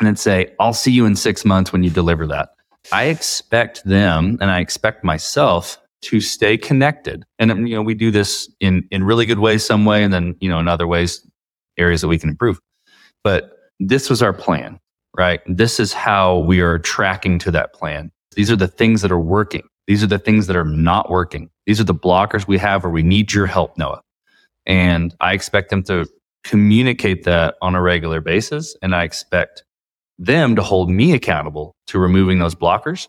and 0.00 0.08
then 0.08 0.16
say, 0.16 0.52
I'll 0.58 0.74
see 0.74 0.90
you 0.90 1.06
in 1.06 1.14
six 1.14 1.44
months 1.44 1.72
when 1.72 1.84
you 1.84 1.90
deliver 1.90 2.26
that. 2.26 2.50
I 2.92 3.04
expect 3.04 3.84
them 3.84 4.36
and 4.40 4.50
I 4.50 4.58
expect 4.60 5.04
myself 5.04 5.78
to 6.04 6.20
stay 6.20 6.56
connected. 6.58 7.24
And 7.38 7.50
um, 7.52 7.66
you 7.66 7.76
know, 7.76 7.82
we 7.82 7.94
do 7.94 8.10
this 8.10 8.50
in 8.60 8.88
in 8.90 9.04
really 9.04 9.26
good 9.26 9.40
ways 9.40 9.64
some 9.66 9.84
way 9.86 10.04
and 10.04 10.12
then, 10.12 10.36
you 10.40 10.48
know, 10.50 10.60
in 10.60 10.68
other 10.68 10.86
ways 10.86 11.26
areas 11.78 12.02
that 12.02 12.08
we 12.08 12.18
can 12.18 12.30
improve. 12.30 12.60
But 13.24 13.52
this 13.80 14.10
was 14.10 14.22
our 14.22 14.32
plan. 14.34 14.78
right? 15.16 15.40
This 15.46 15.80
is 15.80 15.92
how 15.92 16.38
we 16.38 16.60
are 16.60 16.78
tracking 16.78 17.38
to 17.40 17.50
that 17.52 17.72
plan. 17.72 18.10
These 18.36 18.50
are 18.50 18.56
the 18.56 18.68
things 18.68 19.02
that 19.02 19.12
are 19.12 19.20
working. 19.20 19.62
These 19.86 20.02
are 20.02 20.08
the 20.08 20.18
things 20.18 20.46
that 20.46 20.56
are 20.56 20.64
not 20.64 21.10
working. 21.10 21.50
These 21.66 21.80
are 21.80 21.84
the 21.84 21.94
blockers 21.94 22.46
we 22.48 22.58
have 22.58 22.84
where 22.84 22.92
we 22.92 23.02
need 23.02 23.32
your 23.32 23.46
help, 23.46 23.76
Noah. 23.78 24.00
And 24.66 25.14
I 25.20 25.32
expect 25.34 25.70
them 25.70 25.82
to 25.84 26.06
communicate 26.44 27.24
that 27.24 27.56
on 27.62 27.74
a 27.74 27.82
regular 27.82 28.20
basis. 28.20 28.76
And 28.82 28.94
I 28.94 29.04
expect 29.04 29.64
them 30.18 30.56
to 30.56 30.62
hold 30.62 30.90
me 30.90 31.12
accountable 31.12 31.74
to 31.88 31.98
removing 31.98 32.38
those 32.38 32.54
blockers, 32.54 33.08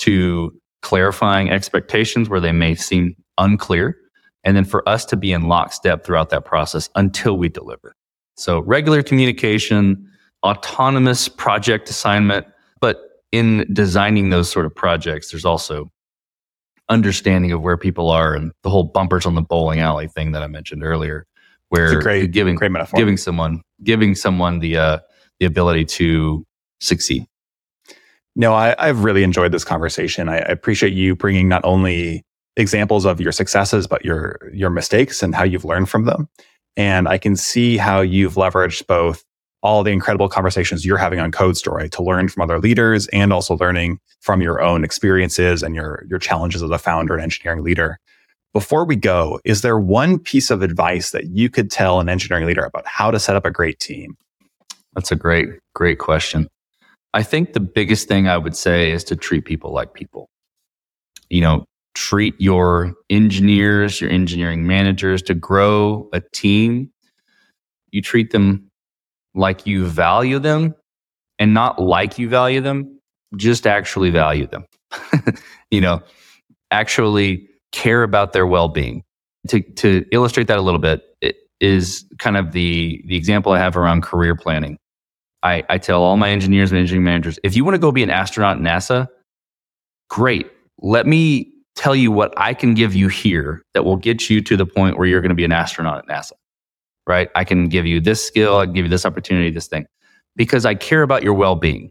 to 0.00 0.58
clarifying 0.82 1.50
expectations 1.50 2.28
where 2.28 2.40
they 2.40 2.52
may 2.52 2.74
seem 2.74 3.16
unclear, 3.38 3.96
and 4.44 4.56
then 4.56 4.64
for 4.64 4.86
us 4.88 5.04
to 5.06 5.16
be 5.16 5.32
in 5.32 5.42
lockstep 5.42 6.04
throughout 6.04 6.30
that 6.30 6.44
process 6.44 6.90
until 6.94 7.36
we 7.36 7.48
deliver. 7.48 7.94
So 8.36 8.60
regular 8.60 9.02
communication, 9.02 10.08
autonomous 10.44 11.28
project 11.28 11.88
assignment, 11.88 12.46
but 12.80 13.00
in 13.30 13.66
designing 13.72 14.30
those 14.30 14.50
sort 14.50 14.66
of 14.66 14.74
projects, 14.74 15.30
there's 15.30 15.44
also 15.44 15.90
understanding 16.88 17.52
of 17.52 17.62
where 17.62 17.76
people 17.76 18.10
are 18.10 18.34
and 18.34 18.52
the 18.62 18.70
whole 18.70 18.84
bumpers 18.84 19.24
on 19.24 19.34
the 19.34 19.42
bowling 19.42 19.80
alley 19.80 20.08
thing 20.08 20.32
that 20.32 20.42
I 20.42 20.46
mentioned 20.46 20.84
earlier, 20.84 21.26
where 21.68 22.00
great, 22.00 22.32
giving 22.32 22.56
great 22.56 22.72
giving 22.94 23.16
someone 23.16 23.62
giving 23.82 24.14
someone 24.14 24.58
the 24.58 24.76
uh, 24.76 24.98
the 25.40 25.46
ability 25.46 25.84
to 25.86 26.44
succeed. 26.80 27.26
No, 28.34 28.54
I, 28.54 28.74
have 28.78 29.04
really 29.04 29.22
enjoyed 29.22 29.52
this 29.52 29.64
conversation. 29.64 30.28
I, 30.28 30.36
I 30.36 30.52
appreciate 30.52 30.94
you 30.94 31.14
bringing 31.14 31.48
not 31.48 31.62
only 31.64 32.24
examples 32.56 33.04
of 33.04 33.20
your 33.20 33.32
successes, 33.32 33.86
but 33.86 34.04
your 34.04 34.38
your 34.52 34.70
mistakes 34.70 35.22
and 35.22 35.34
how 35.34 35.44
you've 35.44 35.64
learned 35.64 35.88
from 35.88 36.06
them. 36.06 36.28
And 36.76 37.08
I 37.08 37.18
can 37.18 37.36
see 37.36 37.76
how 37.76 38.00
you've 38.00 38.34
leveraged 38.34 38.86
both 38.86 39.22
all 39.62 39.82
the 39.84 39.92
incredible 39.92 40.28
conversations 40.28 40.84
you're 40.84 40.98
having 40.98 41.20
on 41.20 41.30
Code 41.30 41.56
Story 41.56 41.88
to 41.90 42.02
learn 42.02 42.28
from 42.28 42.42
other 42.42 42.58
leaders 42.58 43.06
and 43.08 43.32
also 43.32 43.56
learning 43.56 43.98
from 44.20 44.42
your 44.42 44.60
own 44.60 44.82
experiences 44.82 45.62
and 45.62 45.74
your, 45.74 46.04
your 46.08 46.18
challenges 46.18 46.62
as 46.62 46.70
a 46.70 46.78
founder 46.78 47.14
and 47.14 47.22
engineering 47.22 47.62
leader. 47.62 47.98
Before 48.52 48.84
we 48.84 48.96
go, 48.96 49.40
is 49.44 49.62
there 49.62 49.78
one 49.78 50.18
piece 50.18 50.50
of 50.50 50.62
advice 50.62 51.10
that 51.10 51.28
you 51.28 51.48
could 51.48 51.70
tell 51.70 52.00
an 52.00 52.08
engineering 52.08 52.46
leader 52.46 52.64
about 52.64 52.86
how 52.86 53.10
to 53.10 53.20
set 53.20 53.36
up 53.36 53.46
a 53.46 53.50
great 53.50 53.78
team? 53.78 54.16
That's 54.94 55.12
a 55.12 55.16
great, 55.16 55.48
great 55.74 55.98
question. 55.98 56.48
I 57.14 57.22
think 57.22 57.52
the 57.52 57.60
biggest 57.60 58.08
thing 58.08 58.28
I 58.28 58.38
would 58.38 58.56
say 58.56 58.90
is 58.90 59.04
to 59.04 59.16
treat 59.16 59.44
people 59.44 59.72
like 59.72 59.94
people. 59.94 60.28
You 61.28 61.42
know, 61.42 61.64
treat 61.94 62.34
your 62.40 62.94
engineers, 63.10 64.00
your 64.00 64.10
engineering 64.10 64.66
managers 64.66 65.22
to 65.22 65.34
grow 65.34 66.08
a 66.12 66.22
team. 66.32 66.90
You 67.90 68.02
treat 68.02 68.30
them 68.30 68.70
like 69.34 69.66
you 69.66 69.86
value 69.86 70.38
them 70.38 70.74
and 71.38 71.54
not 71.54 71.80
like 71.80 72.18
you 72.18 72.28
value 72.28 72.60
them, 72.60 72.98
just 73.36 73.66
actually 73.66 74.10
value 74.10 74.46
them. 74.46 74.64
you 75.70 75.80
know, 75.80 76.02
actually 76.70 77.48
care 77.72 78.02
about 78.02 78.32
their 78.32 78.46
well-being. 78.46 79.02
To 79.48 79.60
to 79.60 80.04
illustrate 80.12 80.46
that 80.46 80.58
a 80.58 80.62
little 80.62 80.78
bit 80.78 81.02
it 81.20 81.34
is 81.60 82.04
kind 82.18 82.36
of 82.36 82.52
the 82.52 83.02
the 83.06 83.16
example 83.16 83.52
I 83.52 83.58
have 83.58 83.76
around 83.76 84.02
career 84.02 84.36
planning. 84.36 84.78
I, 85.42 85.64
I 85.68 85.78
tell 85.78 86.02
all 86.02 86.16
my 86.16 86.30
engineers 86.30 86.70
and 86.70 86.78
engineering 86.78 87.04
managers, 87.04 87.38
if 87.42 87.56
you 87.56 87.64
want 87.64 87.74
to 87.74 87.78
go 87.78 87.92
be 87.92 88.02
an 88.02 88.10
astronaut 88.10 88.56
at 88.58 88.62
NASA, 88.62 89.08
great. 90.08 90.50
Let 90.78 91.06
me 91.06 91.52
tell 91.74 91.96
you 91.96 92.12
what 92.12 92.34
I 92.36 92.54
can 92.54 92.74
give 92.74 92.94
you 92.94 93.08
here 93.08 93.62
that 93.74 93.84
will 93.84 93.96
get 93.96 94.28
you 94.28 94.40
to 94.42 94.56
the 94.56 94.66
point 94.66 94.98
where 94.98 95.06
you're 95.06 95.20
going 95.20 95.30
to 95.30 95.34
be 95.34 95.44
an 95.44 95.52
astronaut 95.52 95.98
at 95.98 96.06
NASA 96.06 96.32
right? 97.06 97.30
I 97.34 97.44
can 97.44 97.68
give 97.68 97.86
you 97.86 98.00
this 98.00 98.24
skill, 98.24 98.58
I 98.58 98.64
can 98.64 98.74
give 98.74 98.84
you 98.84 98.90
this 98.90 99.06
opportunity, 99.06 99.50
this 99.50 99.68
thing, 99.68 99.86
because 100.36 100.64
I 100.64 100.74
care 100.74 101.02
about 101.02 101.22
your 101.22 101.34
well 101.34 101.56
being. 101.56 101.90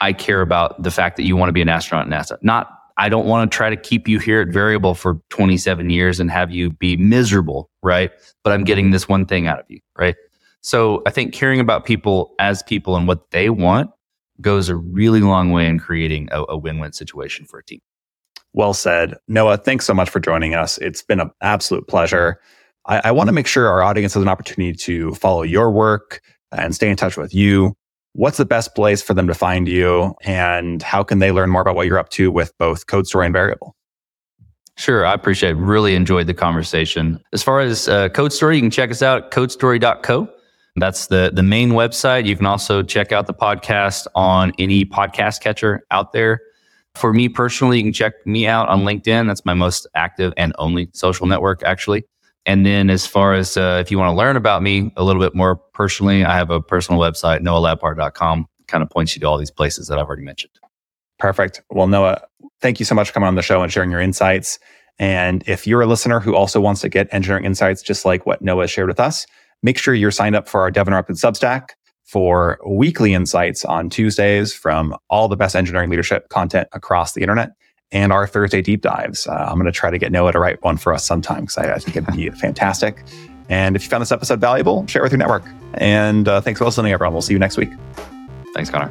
I 0.00 0.12
care 0.12 0.40
about 0.40 0.82
the 0.82 0.90
fact 0.90 1.16
that 1.16 1.22
you 1.24 1.36
want 1.36 1.48
to 1.48 1.52
be 1.52 1.62
an 1.62 1.68
astronaut 1.68 2.12
at 2.12 2.12
NASA. 2.12 2.36
Not, 2.42 2.68
I 2.96 3.08
don't 3.08 3.26
want 3.26 3.50
to 3.50 3.56
try 3.56 3.70
to 3.70 3.76
keep 3.76 4.08
you 4.08 4.18
here 4.18 4.40
at 4.40 4.48
Veryable 4.48 4.96
for 4.96 5.20
27 5.30 5.88
years 5.90 6.18
and 6.18 6.30
have 6.30 6.50
you 6.50 6.70
be 6.70 6.96
miserable, 6.96 7.70
right? 7.82 8.10
But 8.42 8.52
I'm 8.52 8.64
getting 8.64 8.90
this 8.90 9.08
one 9.08 9.24
thing 9.24 9.46
out 9.46 9.60
of 9.60 9.66
you, 9.68 9.78
right? 9.96 10.16
So 10.64 11.02
I 11.04 11.10
think 11.10 11.34
caring 11.34 11.60
about 11.60 11.84
people 11.84 12.34
as 12.38 12.62
people 12.62 12.96
and 12.96 13.06
what 13.06 13.30
they 13.32 13.50
want 13.50 13.90
goes 14.40 14.70
a 14.70 14.74
really 14.74 15.20
long 15.20 15.52
way 15.52 15.66
in 15.66 15.78
creating 15.78 16.30
a, 16.32 16.42
a 16.48 16.56
win 16.56 16.78
win 16.78 16.94
situation 16.94 17.44
for 17.44 17.58
a 17.58 17.64
team. 17.64 17.80
Well 18.54 18.72
said. 18.72 19.14
Noah, 19.28 19.58
thanks 19.58 19.84
so 19.84 19.92
much 19.92 20.08
for 20.08 20.20
joining 20.20 20.54
us. 20.54 20.78
It's 20.78 21.02
been 21.02 21.20
an 21.20 21.30
absolute 21.42 21.86
pleasure. 21.86 22.40
I, 22.86 23.02
I 23.04 23.12
want 23.12 23.28
to 23.28 23.32
make 23.32 23.46
sure 23.46 23.68
our 23.68 23.82
audience 23.82 24.14
has 24.14 24.22
an 24.22 24.28
opportunity 24.28 24.72
to 24.72 25.14
follow 25.16 25.42
your 25.42 25.70
work 25.70 26.22
and 26.50 26.74
stay 26.74 26.88
in 26.88 26.96
touch 26.96 27.18
with 27.18 27.34
you. 27.34 27.74
What's 28.14 28.38
the 28.38 28.46
best 28.46 28.74
place 28.74 29.02
for 29.02 29.12
them 29.12 29.26
to 29.26 29.34
find 29.34 29.68
you 29.68 30.14
and 30.22 30.82
how 30.82 31.02
can 31.02 31.18
they 31.18 31.30
learn 31.30 31.50
more 31.50 31.60
about 31.60 31.76
what 31.76 31.86
you're 31.86 31.98
up 31.98 32.08
to 32.10 32.30
with 32.30 32.56
both 32.58 32.86
Code 32.86 33.06
Story 33.06 33.26
and 33.26 33.34
Veryable? 33.34 33.72
Sure, 34.78 35.04
I 35.04 35.12
appreciate 35.12 35.50
it. 35.50 35.58
Really 35.58 35.94
enjoyed 35.94 36.26
the 36.26 36.32
conversation. 36.32 37.22
As 37.34 37.42
far 37.42 37.60
as 37.60 37.86
uh, 37.86 38.08
Code 38.08 38.32
Story, 38.32 38.56
you 38.56 38.62
can 38.62 38.70
check 38.70 38.90
us 38.90 39.02
out 39.02 39.30
codestory.co. 39.30 40.33
That's 40.76 41.06
the 41.06 41.30
the 41.32 41.42
main 41.42 41.70
website. 41.70 42.26
You 42.26 42.36
can 42.36 42.46
also 42.46 42.82
check 42.82 43.12
out 43.12 43.26
the 43.26 43.34
podcast 43.34 44.06
on 44.14 44.52
any 44.58 44.84
podcast 44.84 45.40
catcher 45.40 45.86
out 45.90 46.12
there. 46.12 46.40
For 46.96 47.12
me 47.12 47.28
personally, 47.28 47.78
you 47.78 47.84
can 47.84 47.92
check 47.92 48.14
me 48.26 48.46
out 48.46 48.68
on 48.68 48.82
LinkedIn. 48.82 49.26
That's 49.26 49.44
my 49.44 49.54
most 49.54 49.86
active 49.94 50.32
and 50.36 50.54
only 50.58 50.88
social 50.92 51.26
network, 51.26 51.62
actually. 51.64 52.04
And 52.46 52.66
then, 52.66 52.90
as 52.90 53.06
far 53.06 53.34
as 53.34 53.56
uh, 53.56 53.78
if 53.80 53.90
you 53.90 53.98
want 53.98 54.12
to 54.12 54.16
learn 54.16 54.36
about 54.36 54.62
me 54.62 54.92
a 54.96 55.04
little 55.04 55.22
bit 55.22 55.34
more 55.34 55.56
personally, 55.56 56.24
I 56.24 56.36
have 56.36 56.50
a 56.50 56.60
personal 56.60 57.00
website, 57.00 57.40
noahlabhart.com, 57.40 58.46
kind 58.66 58.82
of 58.82 58.90
points 58.90 59.14
you 59.14 59.20
to 59.20 59.26
all 59.26 59.38
these 59.38 59.50
places 59.50 59.88
that 59.88 59.98
I've 59.98 60.06
already 60.06 60.24
mentioned. 60.24 60.52
Perfect. 61.18 61.62
Well, 61.70 61.86
Noah, 61.86 62.20
thank 62.60 62.80
you 62.80 62.84
so 62.84 62.94
much 62.94 63.08
for 63.08 63.14
coming 63.14 63.28
on 63.28 63.34
the 63.34 63.42
show 63.42 63.62
and 63.62 63.72
sharing 63.72 63.90
your 63.90 64.00
insights. 64.00 64.58
And 64.98 65.42
if 65.46 65.66
you're 65.66 65.82
a 65.82 65.86
listener 65.86 66.20
who 66.20 66.34
also 66.34 66.60
wants 66.60 66.80
to 66.82 66.88
get 66.88 67.08
engineering 67.12 67.44
insights, 67.44 67.82
just 67.82 68.04
like 68.04 68.26
what 68.26 68.42
Noah 68.42 68.68
shared 68.68 68.88
with 68.88 69.00
us, 69.00 69.26
make 69.64 69.78
sure 69.78 69.94
you're 69.94 70.12
signed 70.12 70.36
up 70.36 70.48
for 70.48 70.60
our 70.60 70.70
Dev 70.70 70.86
Interrupted 70.86 71.16
Substack 71.16 71.70
for 72.04 72.60
weekly 72.66 73.14
insights 73.14 73.64
on 73.64 73.90
Tuesdays 73.90 74.52
from 74.52 74.94
all 75.08 75.26
the 75.26 75.36
best 75.36 75.56
engineering 75.56 75.90
leadership 75.90 76.28
content 76.28 76.68
across 76.72 77.14
the 77.14 77.22
internet 77.22 77.52
and 77.90 78.12
our 78.12 78.26
Thursday 78.26 78.60
deep 78.60 78.82
dives. 78.82 79.26
Uh, 79.26 79.32
I'm 79.32 79.54
going 79.54 79.64
to 79.64 79.72
try 79.72 79.90
to 79.90 79.98
get 79.98 80.12
Noah 80.12 80.32
to 80.32 80.38
write 80.38 80.62
one 80.62 80.76
for 80.76 80.92
us 80.92 81.04
sometime 81.04 81.46
because 81.46 81.58
I, 81.58 81.74
I, 81.74 81.78
think 81.78 81.96
it'd 81.96 82.14
be 82.14 82.28
fantastic. 82.40 83.02
And 83.48 83.74
if 83.74 83.84
you 83.84 83.88
found 83.88 84.02
this 84.02 84.12
episode 84.12 84.40
valuable, 84.40 84.86
share 84.86 85.02
it 85.02 85.04
with 85.04 85.12
your 85.12 85.18
network. 85.18 85.44
And 85.74 86.28
uh, 86.28 86.40
thanks 86.42 86.58
for 86.58 86.66
listening, 86.66 86.92
everyone. 86.92 87.14
We'll 87.14 87.22
see 87.22 87.32
you 87.32 87.38
next 87.38 87.56
week. 87.56 87.70
Thanks, 88.54 88.68
Conor. 88.70 88.90